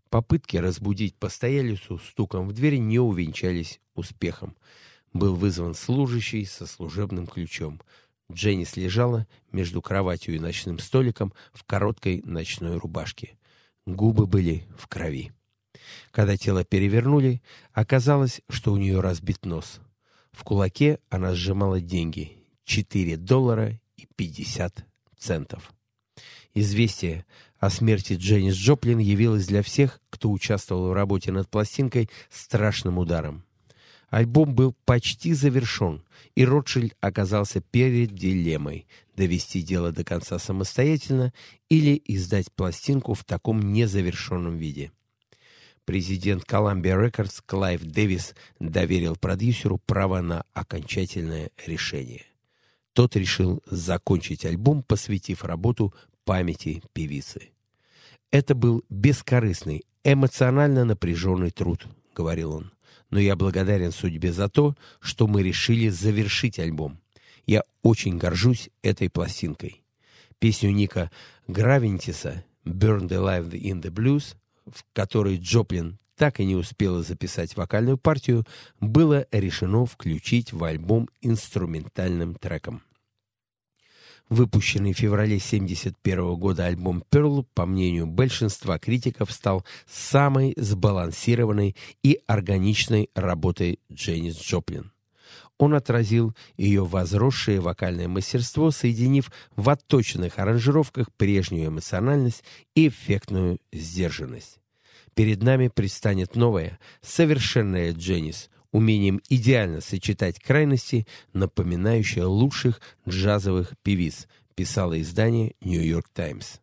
Попытки 0.09 0.57
разбудить 0.57 1.15
постоялицу 1.15 1.99
стуком 1.99 2.47
в 2.47 2.53
дверь 2.53 2.77
не 2.77 2.99
увенчались 2.99 3.79
успехом 3.95 4.55
был 5.13 5.35
вызван 5.35 5.75
служащий 5.75 6.45
со 6.45 6.65
служебным 6.65 7.27
ключом. 7.27 7.81
Дженнис 8.31 8.75
лежала 8.75 9.27
между 9.51 9.81
кроватью 9.81 10.35
и 10.35 10.39
ночным 10.39 10.79
столиком 10.79 11.33
в 11.53 11.63
короткой 11.63 12.21
ночной 12.23 12.77
рубашке. 12.77 13.37
Губы 13.85 14.25
были 14.25 14.65
в 14.77 14.87
крови. 14.87 15.31
Когда 16.11 16.37
тело 16.37 16.63
перевернули, 16.63 17.41
оказалось, 17.73 18.41
что 18.49 18.71
у 18.73 18.77
нее 18.77 19.01
разбит 19.01 19.45
нос. 19.45 19.81
В 20.31 20.43
кулаке 20.43 20.99
она 21.09 21.33
сжимала 21.33 21.79
деньги— 21.79 22.37
4 22.65 23.17
доллара 23.17 23.79
и 23.97 24.07
50 24.15 24.85
центов. 25.17 25.73
Известие 26.53 27.25
о 27.59 27.69
смерти 27.69 28.13
Дженнис 28.13 28.55
Джоплин 28.55 28.99
явилось 28.99 29.47
для 29.47 29.63
всех, 29.63 29.99
кто 30.09 30.31
участвовал 30.31 30.89
в 30.89 30.93
работе 30.93 31.31
над 31.31 31.49
пластинкой, 31.49 32.09
страшным 32.29 32.97
ударом. 32.97 33.43
Альбом 34.13 34.53
был 34.53 34.75
почти 34.85 35.33
завершен, 35.33 36.03
и 36.35 36.45
Ротшильд 36.45 36.95
оказался 37.01 37.61
перед 37.61 38.13
дилеммой– 38.13 38.85
довести 39.17 39.63
дело 39.63 39.91
до 39.91 40.03
конца 40.03 40.37
самостоятельно 40.37 41.33
или 41.67 41.99
издать 42.05 42.51
пластинку 42.51 43.15
в 43.15 43.23
таком 43.23 43.73
незавершенном 43.73 44.55
виде. 44.57 44.91
Президент 45.85 46.43
Columbia 46.43 47.09
Records 47.09 47.41
Клайв 47.43 47.81
Дэвис 47.81 48.35
доверил 48.59 49.15
продюсеру 49.15 49.79
право 49.79 50.21
на 50.21 50.45
окончательное 50.53 51.49
решение. 51.65 52.27
Тот 52.93 53.15
решил 53.15 53.63
закончить 53.65 54.45
альбом, 54.45 54.83
посвятив 54.83 55.43
работу 55.43 55.91
памяти 56.23 56.83
певицы. 56.93 57.49
«Это 58.29 58.53
был 58.53 58.85
бескорыстный, 58.89 59.81
эмоционально 60.03 60.85
напряженный 60.85 61.49
труд»,— 61.49 61.87
говорил 62.15 62.53
он 62.53 62.72
но 63.13 63.19
я 63.19 63.35
благодарен 63.35 63.91
судьбе 63.91 64.33
за 64.33 64.49
то, 64.49 64.75
что 64.99 65.27
мы 65.27 65.43
решили 65.43 65.87
завершить 65.89 66.57
альбом. 66.57 66.99
Я 67.45 67.63
очень 67.83 68.17
горжусь 68.17 68.71
этой 68.81 69.07
пластинкой. 69.07 69.83
Песню 70.39 70.71
Ника 70.71 71.11
Гравентиса 71.47 72.43
«Burned 72.65 73.09
Alive 73.09 73.51
in 73.51 73.83
the 73.83 73.91
Blues», 73.91 74.35
в 74.65 74.83
которой 74.93 75.37
Джоплин 75.37 75.99
так 76.15 76.39
и 76.39 76.45
не 76.45 76.55
успела 76.55 77.03
записать 77.03 77.55
вокальную 77.55 77.99
партию, 77.99 78.47
было 78.79 79.27
решено 79.31 79.85
включить 79.85 80.51
в 80.51 80.63
альбом 80.63 81.07
инструментальным 81.21 82.33
треком. 82.33 82.81
Выпущенный 84.29 84.93
в 84.93 84.97
феврале 84.97 85.35
1971 85.37 86.35
года 86.35 86.65
альбом 86.65 87.03
«Перл», 87.09 87.45
по 87.53 87.65
мнению 87.65 88.07
большинства 88.07 88.79
критиков, 88.79 89.31
стал 89.31 89.65
самой 89.87 90.53
сбалансированной 90.57 91.75
и 92.03 92.19
органичной 92.25 93.09
работой 93.13 93.79
Дженнис 93.91 94.39
Джоплин. 94.39 94.91
Он 95.59 95.75
отразил 95.75 96.35
ее 96.57 96.83
возросшее 96.83 97.59
вокальное 97.59 98.07
мастерство, 98.07 98.71
соединив 98.71 99.31
в 99.55 99.69
отточенных 99.69 100.39
аранжировках 100.39 101.11
прежнюю 101.13 101.67
эмоциональность 101.67 102.43
и 102.75 102.87
эффектную 102.87 103.59
сдержанность. 103.71 104.59
Перед 105.13 105.43
нами 105.43 105.67
предстанет 105.67 106.35
новая, 106.35 106.79
совершенная 107.01 107.93
Дженнис, 107.93 108.49
умением 108.73 109.21
идеально 109.29 109.79
сочетать 109.79 110.39
крайности, 110.39 111.07
напоминающие 111.31 112.25
лучших 112.25 112.81
джазовых 113.07 113.75
певиц, 113.83 114.27
писало 114.55 115.01
издание 115.01 115.53
York 115.61 116.07
Times. 116.13 116.59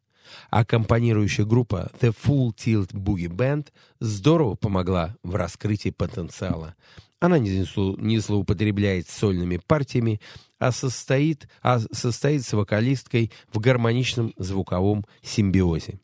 Аккомпанирующая 0.51 1.45
группа 1.45 1.91
The 2.01 2.15
Full 2.15 2.55
Tilt 2.55 2.93
Boogie 2.93 3.29
Band 3.29 3.69
здорово 3.99 4.55
помогла 4.55 5.17
в 5.23 5.35
раскрытии 5.35 5.91
потенциала. 5.91 6.75
Она 7.19 7.39
не 7.39 8.19
злоупотребляет 8.19 9.09
сольными 9.09 9.59
партиями, 9.59 10.21
а 10.59 10.73
состоит, 10.73 11.49
а 11.63 11.81
состоит 11.93 12.45
с 12.45 12.53
вокалисткой 12.53 13.33
в 13.53 13.59
гармоничном 13.59 14.33
звуковом 14.37 15.05
симбиозе. 15.23 16.01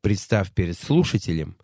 Представ 0.00 0.50
перед 0.52 0.78
слушателем, 0.78 1.56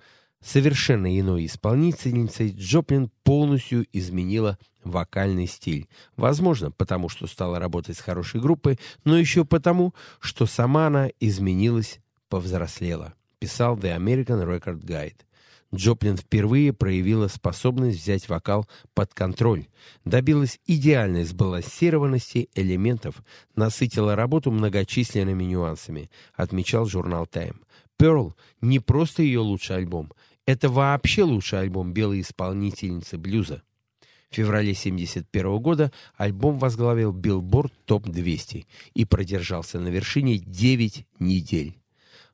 совершенно 0.42 1.18
иной 1.18 1.46
исполнительницей, 1.46 2.54
Джоплин 2.56 3.10
полностью 3.22 3.86
изменила 3.92 4.58
вокальный 4.84 5.46
стиль. 5.46 5.88
Возможно, 6.16 6.70
потому 6.70 7.08
что 7.08 7.26
стала 7.26 7.58
работать 7.58 7.98
с 7.98 8.00
хорошей 8.00 8.40
группой, 8.40 8.78
но 9.04 9.18
еще 9.18 9.44
потому, 9.44 9.94
что 10.18 10.46
сама 10.46 10.86
она 10.86 11.10
изменилась, 11.20 12.00
повзрослела, 12.28 13.14
писал 13.38 13.76
The 13.76 13.96
American 13.96 14.44
Record 14.46 14.84
Guide. 14.84 15.16
Джоплин 15.72 16.16
впервые 16.16 16.72
проявила 16.72 17.28
способность 17.28 18.00
взять 18.00 18.28
вокал 18.28 18.68
под 18.92 19.14
контроль, 19.14 19.66
добилась 20.04 20.58
идеальной 20.66 21.24
сбалансированности 21.24 22.48
элементов, 22.54 23.22
насытила 23.54 24.16
работу 24.16 24.50
многочисленными 24.50 25.44
нюансами, 25.44 26.10
отмечал 26.34 26.86
журнал 26.86 27.28
Time. 27.30 27.56
Pearl 28.00 28.32
не 28.60 28.80
просто 28.80 29.22
ее 29.22 29.40
лучший 29.40 29.76
альбом, 29.76 30.10
это 30.50 30.68
вообще 30.68 31.22
лучший 31.22 31.60
альбом 31.60 31.92
белой 31.92 32.20
исполнительницы 32.20 33.18
блюза. 33.18 33.62
В 34.30 34.36
феврале 34.36 34.72
1971 34.72 35.58
года 35.58 35.92
альбом 36.16 36.58
возглавил 36.58 37.12
Billboard 37.12 37.72
Top 37.86 38.08
200 38.08 38.66
и 38.94 39.04
продержался 39.04 39.80
на 39.80 39.88
вершине 39.88 40.38
9 40.38 41.06
недель. 41.18 41.76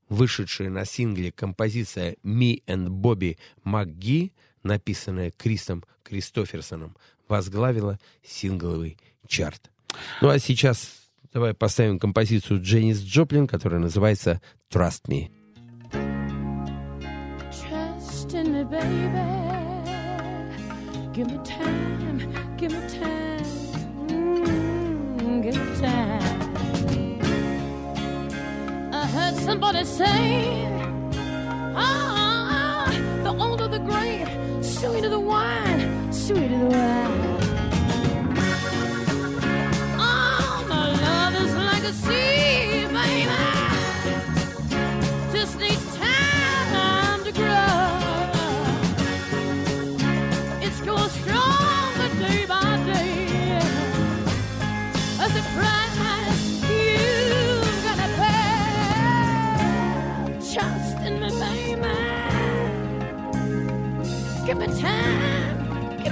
Вышедшая 0.08 0.70
на 0.70 0.84
сингле 0.84 1.32
композиция 1.32 2.16
«Me 2.22 2.62
and 2.66 2.88
Bobby 2.88 3.38
McGee», 3.64 4.32
написанная 4.62 5.30
Крисом 5.30 5.84
Кристоферсоном, 6.02 6.96
возглавила 7.28 7.98
сингловый 8.22 8.98
чарт. 9.26 9.70
Ну 10.20 10.28
а 10.28 10.38
сейчас 10.38 11.08
давай 11.32 11.54
поставим 11.54 11.98
композицию 11.98 12.62
Дженнис 12.62 13.02
Джоплин, 13.02 13.46
которая 13.46 13.80
называется 13.80 14.40
«Trust 14.70 15.06
Me». 15.08 15.30
Baby. 18.70 19.26
Give 21.12 21.28
me 21.30 21.38
time, 21.44 22.18
give 22.58 22.72
me 22.72 22.80
time, 23.00 23.44
mm, 24.08 25.42
give 25.42 25.56
me 25.56 25.80
time. 25.80 26.40
I 28.92 29.06
heard 29.06 29.36
somebody 29.36 29.84
say, 29.84 30.66
ah, 31.74 32.90
the 33.22 33.30
older 33.30 33.68
the 33.68 33.78
grape, 33.78 34.28
sweeter 34.62 35.08
the 35.08 35.20
wine, 35.20 36.12
sweeter 36.12 36.58
the 36.58 36.66
wine. 36.66 37.48
Oh, 39.98 40.66
my 40.68 40.84
love 41.06 41.34
is 41.44 41.54
like 41.54 41.84
a 41.84 41.92
sea, 41.94 42.35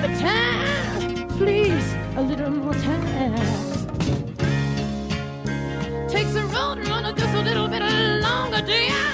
give 0.09 0.21
time, 0.21 1.29
please, 1.29 1.95
a 2.17 2.23
little 2.23 2.51
more 2.51 2.75
time. 2.75 3.37
Takes 6.09 6.33
the 6.35 6.43
road 6.53 6.87
runner 6.89 7.13
just 7.13 7.35
a 7.35 7.43
little 7.43 7.69
bit 7.69 7.83
longer, 8.23 8.61
dear. 8.61 9.14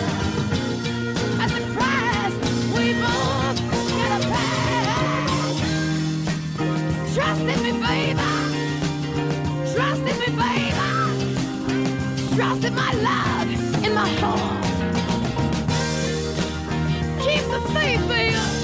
The 1.55 1.61
we 2.75 2.95
both 2.95 3.59
gotta. 3.99 4.21
Trust 7.15 7.41
in 7.43 7.63
me, 7.63 7.73
baby. 7.87 8.31
Trust 9.75 10.01
in 10.01 10.17
me, 10.21 10.29
baby. 10.43 10.89
Trust 12.37 12.65
in 12.65 12.75
my 12.75 12.93
love, 12.95 13.85
in 13.85 13.95
my 13.95 14.09
heart. 14.21 14.65
Keep 17.25 17.45
the 17.51 17.61
faith, 17.73 18.09
baby. 18.09 18.64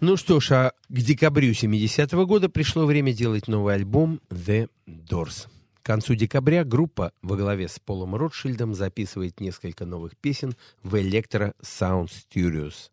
Ну 0.00 0.16
что 0.16 0.40
ж, 0.40 0.52
а 0.52 0.72
к 0.88 1.00
декабрю 1.00 1.50
70-го 1.50 2.24
года 2.24 2.48
пришло 2.48 2.86
время 2.86 3.12
делать 3.12 3.48
новый 3.48 3.74
альбом 3.74 4.20
«The 4.30 4.70
Doors». 4.86 5.48
К 5.82 5.86
концу 5.86 6.14
декабря 6.14 6.64
группа 6.64 7.12
во 7.20 7.36
главе 7.36 7.68
с 7.68 7.78
Полом 7.78 8.14
Ротшильдом 8.14 8.74
записывает 8.74 9.40
несколько 9.40 9.84
новых 9.84 10.16
песен 10.16 10.54
в 10.82 10.94
Electro 10.94 11.52
Sound 11.62 12.08
Studios. 12.08 12.90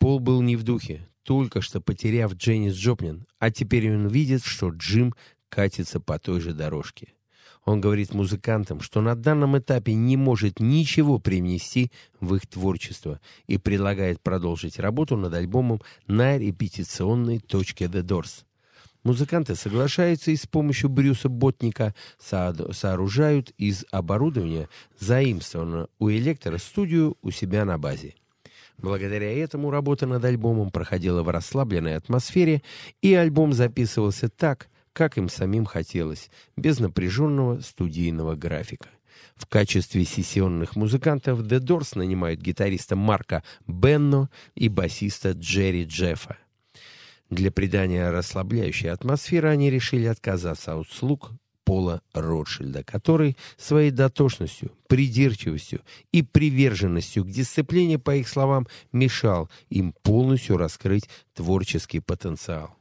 Пол 0.00 0.18
был 0.18 0.40
не 0.40 0.56
в 0.56 0.62
духе, 0.62 1.06
только 1.24 1.60
что 1.60 1.82
потеряв 1.82 2.32
Дженнис 2.32 2.74
Джоплин, 2.74 3.26
а 3.38 3.50
теперь 3.50 3.94
он 3.94 4.08
видит, 4.08 4.42
что 4.42 4.70
Джим 4.70 5.14
катится 5.50 6.00
по 6.00 6.18
той 6.18 6.40
же 6.40 6.54
дорожке. 6.54 7.12
Он 7.66 7.82
говорит 7.82 8.14
музыкантам, 8.14 8.80
что 8.80 9.02
на 9.02 9.14
данном 9.14 9.58
этапе 9.58 9.92
не 9.92 10.16
может 10.16 10.58
ничего 10.58 11.18
привнести 11.18 11.92
в 12.18 12.34
их 12.34 12.46
творчество 12.46 13.20
и 13.46 13.58
предлагает 13.58 14.22
продолжить 14.22 14.78
работу 14.78 15.18
над 15.18 15.34
альбомом 15.34 15.82
на 16.06 16.38
репетиционной 16.38 17.38
точке 17.38 17.84
The 17.84 18.02
Doors. 18.02 18.44
Музыканты 19.02 19.54
соглашаются 19.54 20.30
и 20.30 20.36
с 20.36 20.46
помощью 20.46 20.88
Брюса 20.88 21.28
Ботника 21.28 21.94
со- 22.18 22.72
сооружают 22.72 23.50
из 23.58 23.84
оборудования, 23.90 24.70
заимствованного 24.98 25.90
у 25.98 26.08
электро 26.08 26.56
студию 26.56 27.18
у 27.20 27.30
себя 27.30 27.66
на 27.66 27.76
базе. 27.76 28.14
Благодаря 28.82 29.30
этому 29.30 29.70
работа 29.70 30.06
над 30.06 30.24
альбомом 30.24 30.70
проходила 30.70 31.22
в 31.22 31.28
расслабленной 31.28 31.96
атмосфере, 31.96 32.62
и 33.02 33.12
альбом 33.12 33.52
записывался 33.52 34.28
так, 34.28 34.68
как 34.92 35.18
им 35.18 35.28
самим 35.28 35.66
хотелось, 35.66 36.30
без 36.56 36.78
напряженного 36.80 37.60
студийного 37.60 38.36
графика. 38.36 38.88
В 39.36 39.46
качестве 39.46 40.04
сессионных 40.04 40.76
музыкантов 40.76 41.40
The 41.40 41.60
Doors 41.60 41.96
нанимают 41.96 42.40
гитариста 42.40 42.96
Марка 42.96 43.42
Бенно 43.66 44.30
и 44.54 44.68
басиста 44.68 45.32
Джерри 45.32 45.84
Джеффа. 45.84 46.38
Для 47.28 47.50
придания 47.50 48.10
расслабляющей 48.10 48.90
атмосферы 48.90 49.50
они 49.50 49.70
решили 49.70 50.06
отказаться 50.06 50.74
от 50.74 50.86
услуг 50.88 51.32
Пола 51.70 52.02
Ротшильда, 52.14 52.82
который 52.82 53.36
своей 53.56 53.92
дотошностью, 53.92 54.72
придирчивостью 54.88 55.82
и 56.10 56.22
приверженностью 56.22 57.24
к 57.24 57.28
дисциплине, 57.28 57.96
по 57.96 58.16
их 58.16 58.28
словам, 58.28 58.66
мешал 58.90 59.48
им 59.68 59.94
полностью 60.02 60.56
раскрыть 60.56 61.08
творческий 61.32 62.00
потенциал. 62.00 62.76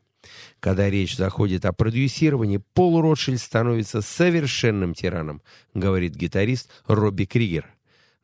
Когда 0.60 0.90
речь 0.90 1.18
заходит 1.18 1.66
о 1.66 1.72
продюсировании, 1.72 2.64
Пол 2.74 3.00
Ротшильд 3.00 3.40
становится 3.40 4.02
совершенным 4.02 4.96
тираном, 4.96 5.44
говорит 5.76 6.16
гитарист 6.16 6.72
Робби 6.88 7.26
Кригер. 7.26 7.72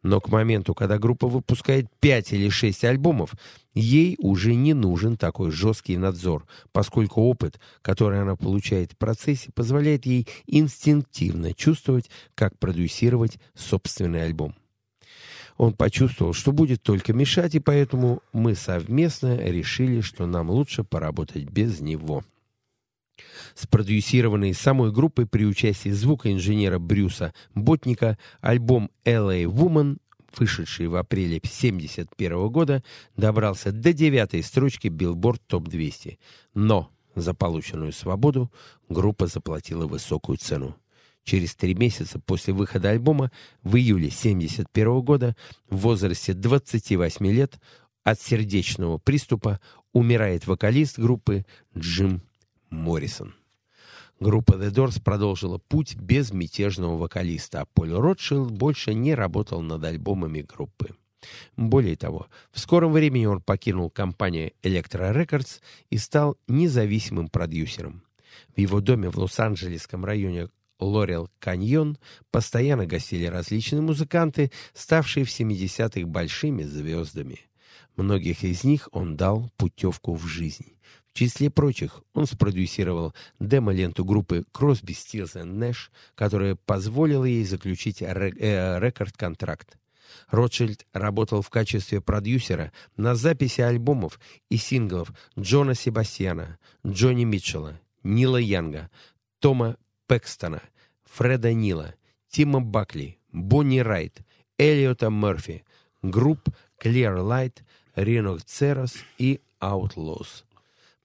Но 0.06 0.22
к 0.22 0.30
моменту, 0.30 0.76
когда 0.76 1.00
группа 1.00 1.28
выпускает 1.28 1.88
5 2.00 2.34
или 2.34 2.50
6 2.50 2.84
альбомов, 2.84 3.34
ей 3.74 4.16
уже 4.20 4.54
не 4.54 4.76
нужен 4.76 5.18
такой 5.18 5.50
жесткий 5.50 5.98
надзор, 5.98 6.46
поскольку 6.72 7.24
опыт, 7.24 7.60
который 7.82 8.22
она 8.22 8.36
получает 8.36 8.92
в 8.92 8.98
процессе, 8.98 9.50
позволяет 9.56 10.06
ей 10.06 10.28
инстинктивно 10.46 11.56
чувствовать, 11.56 12.12
как 12.36 12.56
продюсировать 12.60 13.40
собственный 13.56 14.26
альбом. 14.26 14.54
Он 15.58 15.74
почувствовал, 15.74 16.34
что 16.34 16.52
будет 16.52 16.84
только 16.84 17.12
мешать, 17.12 17.56
и 17.56 17.60
поэтому 17.60 18.22
мы 18.32 18.54
совместно 18.54 19.36
решили, 19.36 20.02
что 20.02 20.28
нам 20.28 20.52
лучше 20.52 20.84
поработать 20.84 21.46
без 21.46 21.80
него. 21.80 22.24
Спродюсированный 23.54 24.54
самой 24.54 24.92
группой 24.92 25.26
при 25.26 25.46
участии 25.46 25.90
звукоинженера 25.90 26.80
Брюса 26.80 27.34
Ботника 27.54 28.18
альбом 28.42 28.92
«LA 29.06 29.44
Woman», 29.46 29.98
вышедший 30.38 30.88
в 30.88 30.96
апреле 30.96 31.38
1971 31.38 32.50
года, 32.50 32.84
добрался 33.16 33.72
до 33.72 33.94
девятой 33.94 34.44
строчки 34.44 34.88
Billboard 34.88 35.40
Top 35.50 35.70
200. 35.70 36.20
Но 36.54 36.92
за 37.16 37.34
полученную 37.34 37.94
свободу 37.94 38.52
группа 38.90 39.28
заплатила 39.28 39.88
высокую 39.88 40.38
цену. 40.38 40.76
Через 41.24 41.56
три 41.56 41.74
месяца 41.74 42.20
после 42.20 42.54
выхода 42.54 42.90
альбома, 42.90 43.32
в 43.64 43.78
июле 43.78 44.10
1971 44.10 45.02
года, 45.02 45.36
в 45.70 45.78
возрасте 45.78 46.34
28 46.34 47.26
лет, 47.28 47.60
от 48.04 48.22
сердечного 48.22 49.00
приступа 49.00 49.60
умирает 49.92 50.46
вокалист 50.46 51.00
группы 51.00 51.46
Джим 51.76 52.22
Моррисон. 52.76 53.34
Группа 54.20 54.54
The 54.54 54.72
Doors 54.72 55.02
продолжила 55.02 55.58
путь 55.58 55.96
без 55.96 56.32
мятежного 56.32 56.98
вокалиста, 56.98 57.62
а 57.62 57.66
Поль 57.66 57.92
Ротшилд 57.92 58.52
больше 58.52 58.94
не 58.94 59.14
работал 59.14 59.62
над 59.62 59.84
альбомами 59.84 60.42
группы. 60.42 60.96
Более 61.58 61.96
того, 61.96 62.28
в 62.52 62.60
скором 62.60 62.94
времени 62.94 63.26
он 63.26 63.42
покинул 63.42 63.90
компанию 63.90 64.52
Electro 64.62 65.14
Records 65.14 65.60
и 65.90 65.98
стал 65.98 66.38
независимым 66.48 67.28
продюсером. 67.28 68.04
В 68.56 68.60
его 68.60 68.80
доме 68.80 69.10
в 69.10 69.18
Лос-Анджелесском 69.18 70.06
районе 70.06 70.50
Лорел 70.80 71.30
Каньон 71.40 71.98
постоянно 72.32 72.86
гостили 72.86 73.26
различные 73.26 73.82
музыканты, 73.82 74.52
ставшие 74.74 75.26
в 75.26 75.30
70-х 75.30 76.06
большими 76.06 76.64
звездами. 76.64 77.40
Многих 77.96 78.44
из 78.44 78.64
них 78.64 78.90
он 78.92 79.16
дал 79.16 79.50
путевку 79.58 80.16
в 80.16 80.26
жизнь. 80.26 80.74
Числе 81.16 81.50
прочих 81.50 82.02
он 82.14 82.28
спродюсировал 82.28 83.14
демо-ленту 83.40 84.04
группы 84.04 84.44
Crosby, 84.54 84.92
Stills 84.92 85.42
Nash, 85.46 85.90
которая 86.14 86.56
позволила 86.56 87.24
ей 87.24 87.46
заключить 87.46 88.02
э, 88.02 88.80
рекорд-контракт. 88.82 89.78
Ротшильд 90.30 90.86
работал 90.92 91.42
в 91.42 91.50
качестве 91.50 92.02
продюсера 92.02 92.74
на 92.98 93.16
записи 93.16 93.62
альбомов 93.62 94.20
и 94.50 94.58
синглов 94.58 95.14
Джона 95.40 95.74
Себастьяна, 95.74 96.60
Джонни 96.86 97.24
Митчелла, 97.24 97.80
Нила 98.04 98.36
Янга, 98.36 98.92
Тома 99.40 99.78
Пэкстона, 100.08 100.62
Фреда 101.06 101.54
Нила, 101.54 101.96
Тима 102.28 102.60
Бакли, 102.60 103.20
Бонни 103.32 103.80
Райт, 103.80 104.20
Элиота 104.58 105.10
Мерфи, 105.10 105.64
групп 106.02 106.50
Clear 106.84 107.20
Light, 107.20 107.60
Рино 107.96 108.38
Церос 108.40 108.98
и 109.18 109.40
Outlaws. 109.62 110.45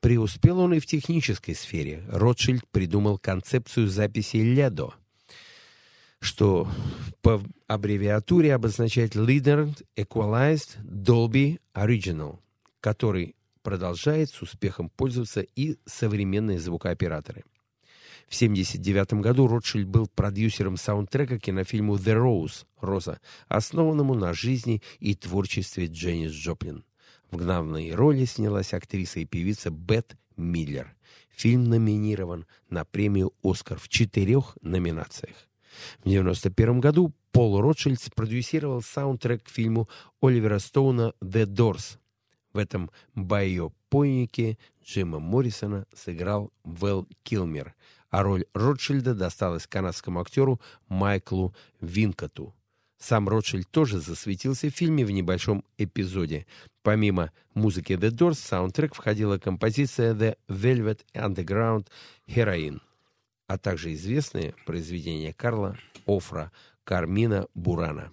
Преуспел 0.01 0.61
он 0.61 0.75
и 0.75 0.81
в 0.81 0.87
технической 0.87 1.55
сфере. 1.55 2.03
Ротшильд 2.09 2.67
придумал 2.71 3.19
концепцию 3.19 3.89
записи 3.89 4.39
«Ледо», 4.39 4.95
что 6.21 6.69
по 7.21 7.43
аббревиатуре 7.67 8.55
обозначает 8.55 9.15
Leader 9.15 9.75
Equalized 9.97 10.79
Dolby 10.83 11.61
Original, 11.75 12.39
который 12.81 13.37
продолжает 13.63 14.31
с 14.31 14.41
успехом 14.41 14.89
пользоваться 14.89 15.43
и 15.43 15.77
современные 15.85 16.59
звукооператоры. 16.59 17.45
В 18.29 18.37
1979 18.37 19.15
году 19.25 19.49
Ротшильд 19.49 19.89
был 19.89 20.07
продюсером 20.07 20.77
саундтрека 20.77 21.39
кинофильму 21.39 21.97
«The 21.97 22.15
Rose» 22.17 22.65
«Роза», 22.81 23.21
основанному 23.49 24.15
на 24.15 24.33
жизни 24.33 24.83
и 25.01 25.15
творчестве 25.15 25.87
Дженнис 25.87 26.31
Джоплин. 26.31 26.85
В 27.31 27.37
главной 27.37 27.95
роли 27.95 28.25
снялась 28.25 28.75
актриса 28.75 29.21
и 29.21 29.25
певица 29.25 29.71
Бет 29.71 30.17
Миллер. 30.37 30.97
Фильм 31.31 31.65
номинирован 31.65 32.45
на 32.69 32.85
премию 32.85 33.33
«Оскар» 33.45 33.79
в 33.79 33.89
четырех 33.89 34.59
номинациях. 34.63 35.37
В 35.99 36.07
1991 36.07 36.81
году 36.81 37.15
Пол 37.31 37.61
Ротшильд 37.61 38.01
спродюсировал 38.01 38.83
саундтрек 38.83 39.45
к 39.45 39.49
фильму 39.49 39.89
Оливера 40.21 40.59
Стоуна 40.59 41.13
«The 41.21 41.47
Doors». 41.47 41.99
В 42.53 42.59
этом 42.59 42.91
байопойнике 43.15 44.59
Джима 44.85 45.21
Моррисона 45.21 45.87
сыграл 45.95 46.53
Вэл 46.65 47.07
Килмер, 47.23 47.77
а 48.11 48.25
роль 48.25 48.45
Ротшильда 48.55 49.15
досталась 49.15 49.69
канадскому 49.69 50.21
актеру 50.21 50.61
Майклу 50.89 51.55
Винкоту. 51.81 52.53
Сам 53.01 53.31
Ротшильд 53.31 53.67
тоже 53.71 53.99
засветился 53.99 54.69
в 54.69 54.75
фильме 54.75 55.07
в 55.07 55.11
небольшом 55.11 55.65
эпизоде. 55.79 56.47
Помимо 56.83 57.33
музыки 57.55 57.95
The 57.95 58.11
Doors, 58.11 58.35
в 58.35 58.39
саундтрек 58.41 58.95
входила 58.95 59.39
композиция 59.39 60.15
The 60.15 60.37
Velvet 60.49 61.01
Underground 61.15 61.87
Heroine, 62.29 62.81
а 63.47 63.57
также 63.57 63.95
известные 63.95 64.55
произведения 64.67 65.33
Карла 65.33 65.79
Офра 66.07 66.53
Кармина 66.85 67.47
Бурана. 67.55 68.13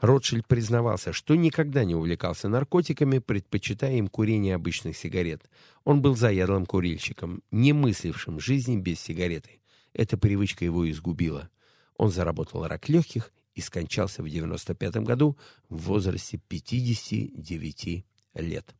Ротшильд 0.00 0.46
признавался, 0.46 1.12
что 1.12 1.34
никогда 1.34 1.84
не 1.84 1.94
увлекался 1.94 2.48
наркотиками, 2.48 3.18
предпочитая 3.18 3.96
им 3.96 4.08
курение 4.08 4.54
обычных 4.54 4.96
сигарет. 4.96 5.42
Он 5.84 6.00
был 6.00 6.16
заядлым 6.16 6.64
курильщиком, 6.64 7.42
не 7.50 7.74
мыслившим 7.74 8.40
жизни 8.40 8.78
без 8.78 8.98
сигареты. 8.98 9.60
Эта 9.92 10.16
привычка 10.16 10.64
его 10.64 10.90
изгубила. 10.90 11.50
Он 11.98 12.10
заработал 12.10 12.66
рак 12.66 12.88
легких 12.88 13.30
и 13.56 13.62
скончался 13.62 14.22
в 14.22 14.28
95 14.28 14.98
году 14.98 15.36
в 15.68 15.86
возрасте 15.86 16.38
59 16.48 18.04
лет. 18.34 18.74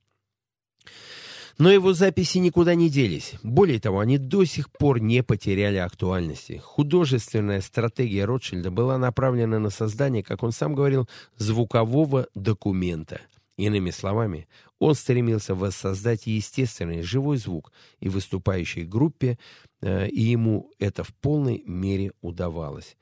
Но 1.59 1.71
его 1.71 1.95
записи 1.95 2.37
никуда 2.37 2.75
не 2.75 2.91
делись. 2.91 3.33
Более 3.43 3.81
того, 3.81 4.01
они 4.01 4.19
до 4.19 4.45
сих 4.45 4.71
пор 4.71 5.01
не 5.01 5.23
потеряли 5.23 5.79
актуальности. 5.79 6.61
Художественная 6.63 7.63
стратегия 7.63 8.27
Ротшильда 8.27 8.71
была 8.71 8.99
направлена 8.99 9.59
на 9.59 9.71
создание, 9.71 10.23
как 10.23 10.43
он 10.43 10.53
сам 10.53 10.75
говорил, 10.75 11.09
звукового 11.39 12.29
документа. 12.35 13.23
Иными 13.57 13.89
словами, 13.89 14.47
он 14.79 14.95
стремился 14.95 15.55
воссоздать 15.55 16.27
естественный 16.27 17.01
живой 17.01 17.39
звук 17.39 17.73
и 18.01 18.11
выступающей 18.11 18.85
группе, 18.85 19.39
э, 19.81 20.09
и 20.09 20.21
ему 20.21 20.71
это 20.79 21.05
в 21.05 21.15
полной 21.15 21.63
мере 21.65 22.13
удавалось 22.21 22.99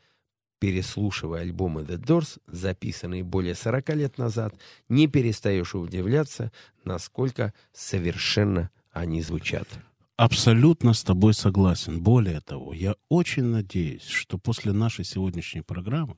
переслушивая 0.64 1.42
альбомы 1.42 1.82
The 1.82 1.98
Doors, 1.98 2.40
записанные 2.46 3.22
более 3.22 3.54
40 3.54 3.90
лет 3.96 4.16
назад, 4.16 4.54
не 4.88 5.08
перестаешь 5.08 5.74
удивляться, 5.74 6.52
насколько 6.84 7.52
совершенно 7.74 8.70
они 8.90 9.20
звучат. 9.20 9.68
Абсолютно 10.16 10.94
с 10.94 11.04
тобой 11.04 11.34
согласен. 11.34 12.02
Более 12.02 12.40
того, 12.40 12.72
я 12.72 12.94
очень 13.10 13.44
надеюсь, 13.44 14.06
что 14.06 14.38
после 14.38 14.72
нашей 14.72 15.04
сегодняшней 15.04 15.60
программы 15.60 16.16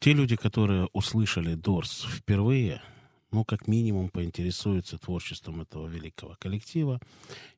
те 0.00 0.12
люди, 0.12 0.36
которые 0.36 0.90
услышали 0.92 1.54
Дорс 1.54 2.06
впервые, 2.06 2.82
ну, 3.34 3.44
как 3.44 3.66
минимум, 3.66 4.08
поинтересуются 4.10 4.96
творчеством 4.96 5.60
этого 5.60 5.88
великого 5.88 6.36
коллектива 6.38 7.00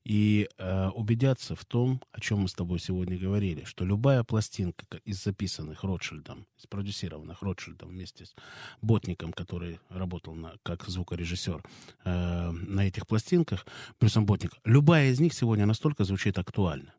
и 0.05 0.49
э, 0.57 0.89
убедятся 0.89 1.55
в 1.55 1.65
том, 1.67 2.01
о 2.13 2.21
чем 2.21 2.41
мы 2.41 2.49
с 2.49 2.55
тобой 2.55 2.79
сегодня 2.79 3.19
говорили, 3.19 3.65
что 3.65 3.85
любая 3.85 4.25
пластинка 4.25 4.87
из 5.05 5.23
записанных 5.23 5.85
Ротшильдом, 5.85 6.47
спродюсированных 6.57 7.43
Ротшильдом 7.43 7.91
вместе 7.91 8.25
с 8.25 8.35
Ботником, 8.81 9.33
который 9.33 9.79
работал 9.91 10.35
на, 10.35 10.55
как 10.63 10.89
звукорежиссер 10.89 11.63
э, 12.05 12.51
на 12.51 12.87
этих 12.87 13.07
пластинках, 13.07 13.67
плюсом 13.99 14.25
Ботник, 14.25 14.53
любая 14.65 15.11
из 15.11 15.21
них 15.21 15.35
сегодня 15.35 15.67
настолько 15.67 16.05
звучит 16.05 16.39
актуально. 16.39 16.95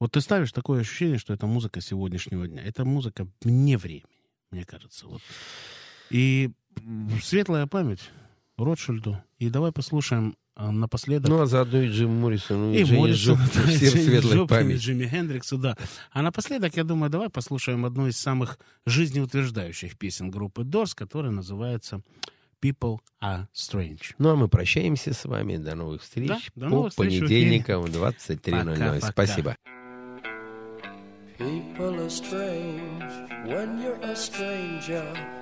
Вот 0.00 0.12
ты 0.12 0.20
ставишь 0.22 0.52
такое 0.52 0.80
ощущение, 0.80 1.18
что 1.18 1.34
это 1.34 1.46
музыка 1.46 1.82
сегодняшнего 1.82 2.48
дня. 2.48 2.62
Это 2.64 2.84
музыка 2.86 3.28
вне 3.42 3.76
времени, 3.76 4.06
мне 4.50 4.64
кажется. 4.64 5.06
Вот. 5.06 5.20
И 6.10 6.50
светлая 7.22 7.66
память 7.66 8.10
Ротшильду. 8.56 9.22
И 9.38 9.50
давай 9.50 9.72
послушаем 9.72 10.36
а, 10.54 10.70
напоследок... 10.70 11.30
Ну, 11.30 11.40
а 11.40 11.46
заодно 11.46 11.80
и 11.80 11.88
Джим 11.88 12.20
Моррисон, 12.20 12.72
и, 12.72 12.82
и 12.82 12.84
Моррисон, 12.84 13.36
Джоп, 13.36 13.38
всем 13.66 13.90
светлая 13.90 14.46
память. 14.46 14.80
Джимми 14.80 15.06
Хендриксу, 15.06 15.58
да. 15.58 15.76
А 16.10 16.22
напоследок, 16.22 16.76
я 16.76 16.84
думаю, 16.84 17.10
давай 17.10 17.30
послушаем 17.30 17.84
одну 17.86 18.06
из 18.06 18.18
самых 18.18 18.58
жизнеутверждающих 18.84 19.96
песен 19.96 20.30
группы 20.30 20.62
Doors, 20.62 20.92
которая 20.94 21.32
называется 21.32 22.02
People 22.62 22.98
Are 23.22 23.46
Strange. 23.54 24.14
Ну, 24.18 24.30
а 24.30 24.36
мы 24.36 24.48
прощаемся 24.48 25.14
с 25.14 25.24
вами. 25.24 25.56
До 25.56 25.74
новых 25.74 26.02
встреч 26.02 26.28
да, 26.28 26.38
до 26.54 26.64
по 26.66 26.70
новых 26.70 26.90
встреч 26.90 27.20
понедельникам 27.20 27.82
в 27.82 27.86
23.00. 27.86 29.10
Спасибо. 29.10 29.56
People 31.38 31.98
are 31.98 32.08
strange 32.08 33.12
when 33.46 33.80
you're 33.82 33.98
a 34.02 34.14
stranger. 34.14 35.41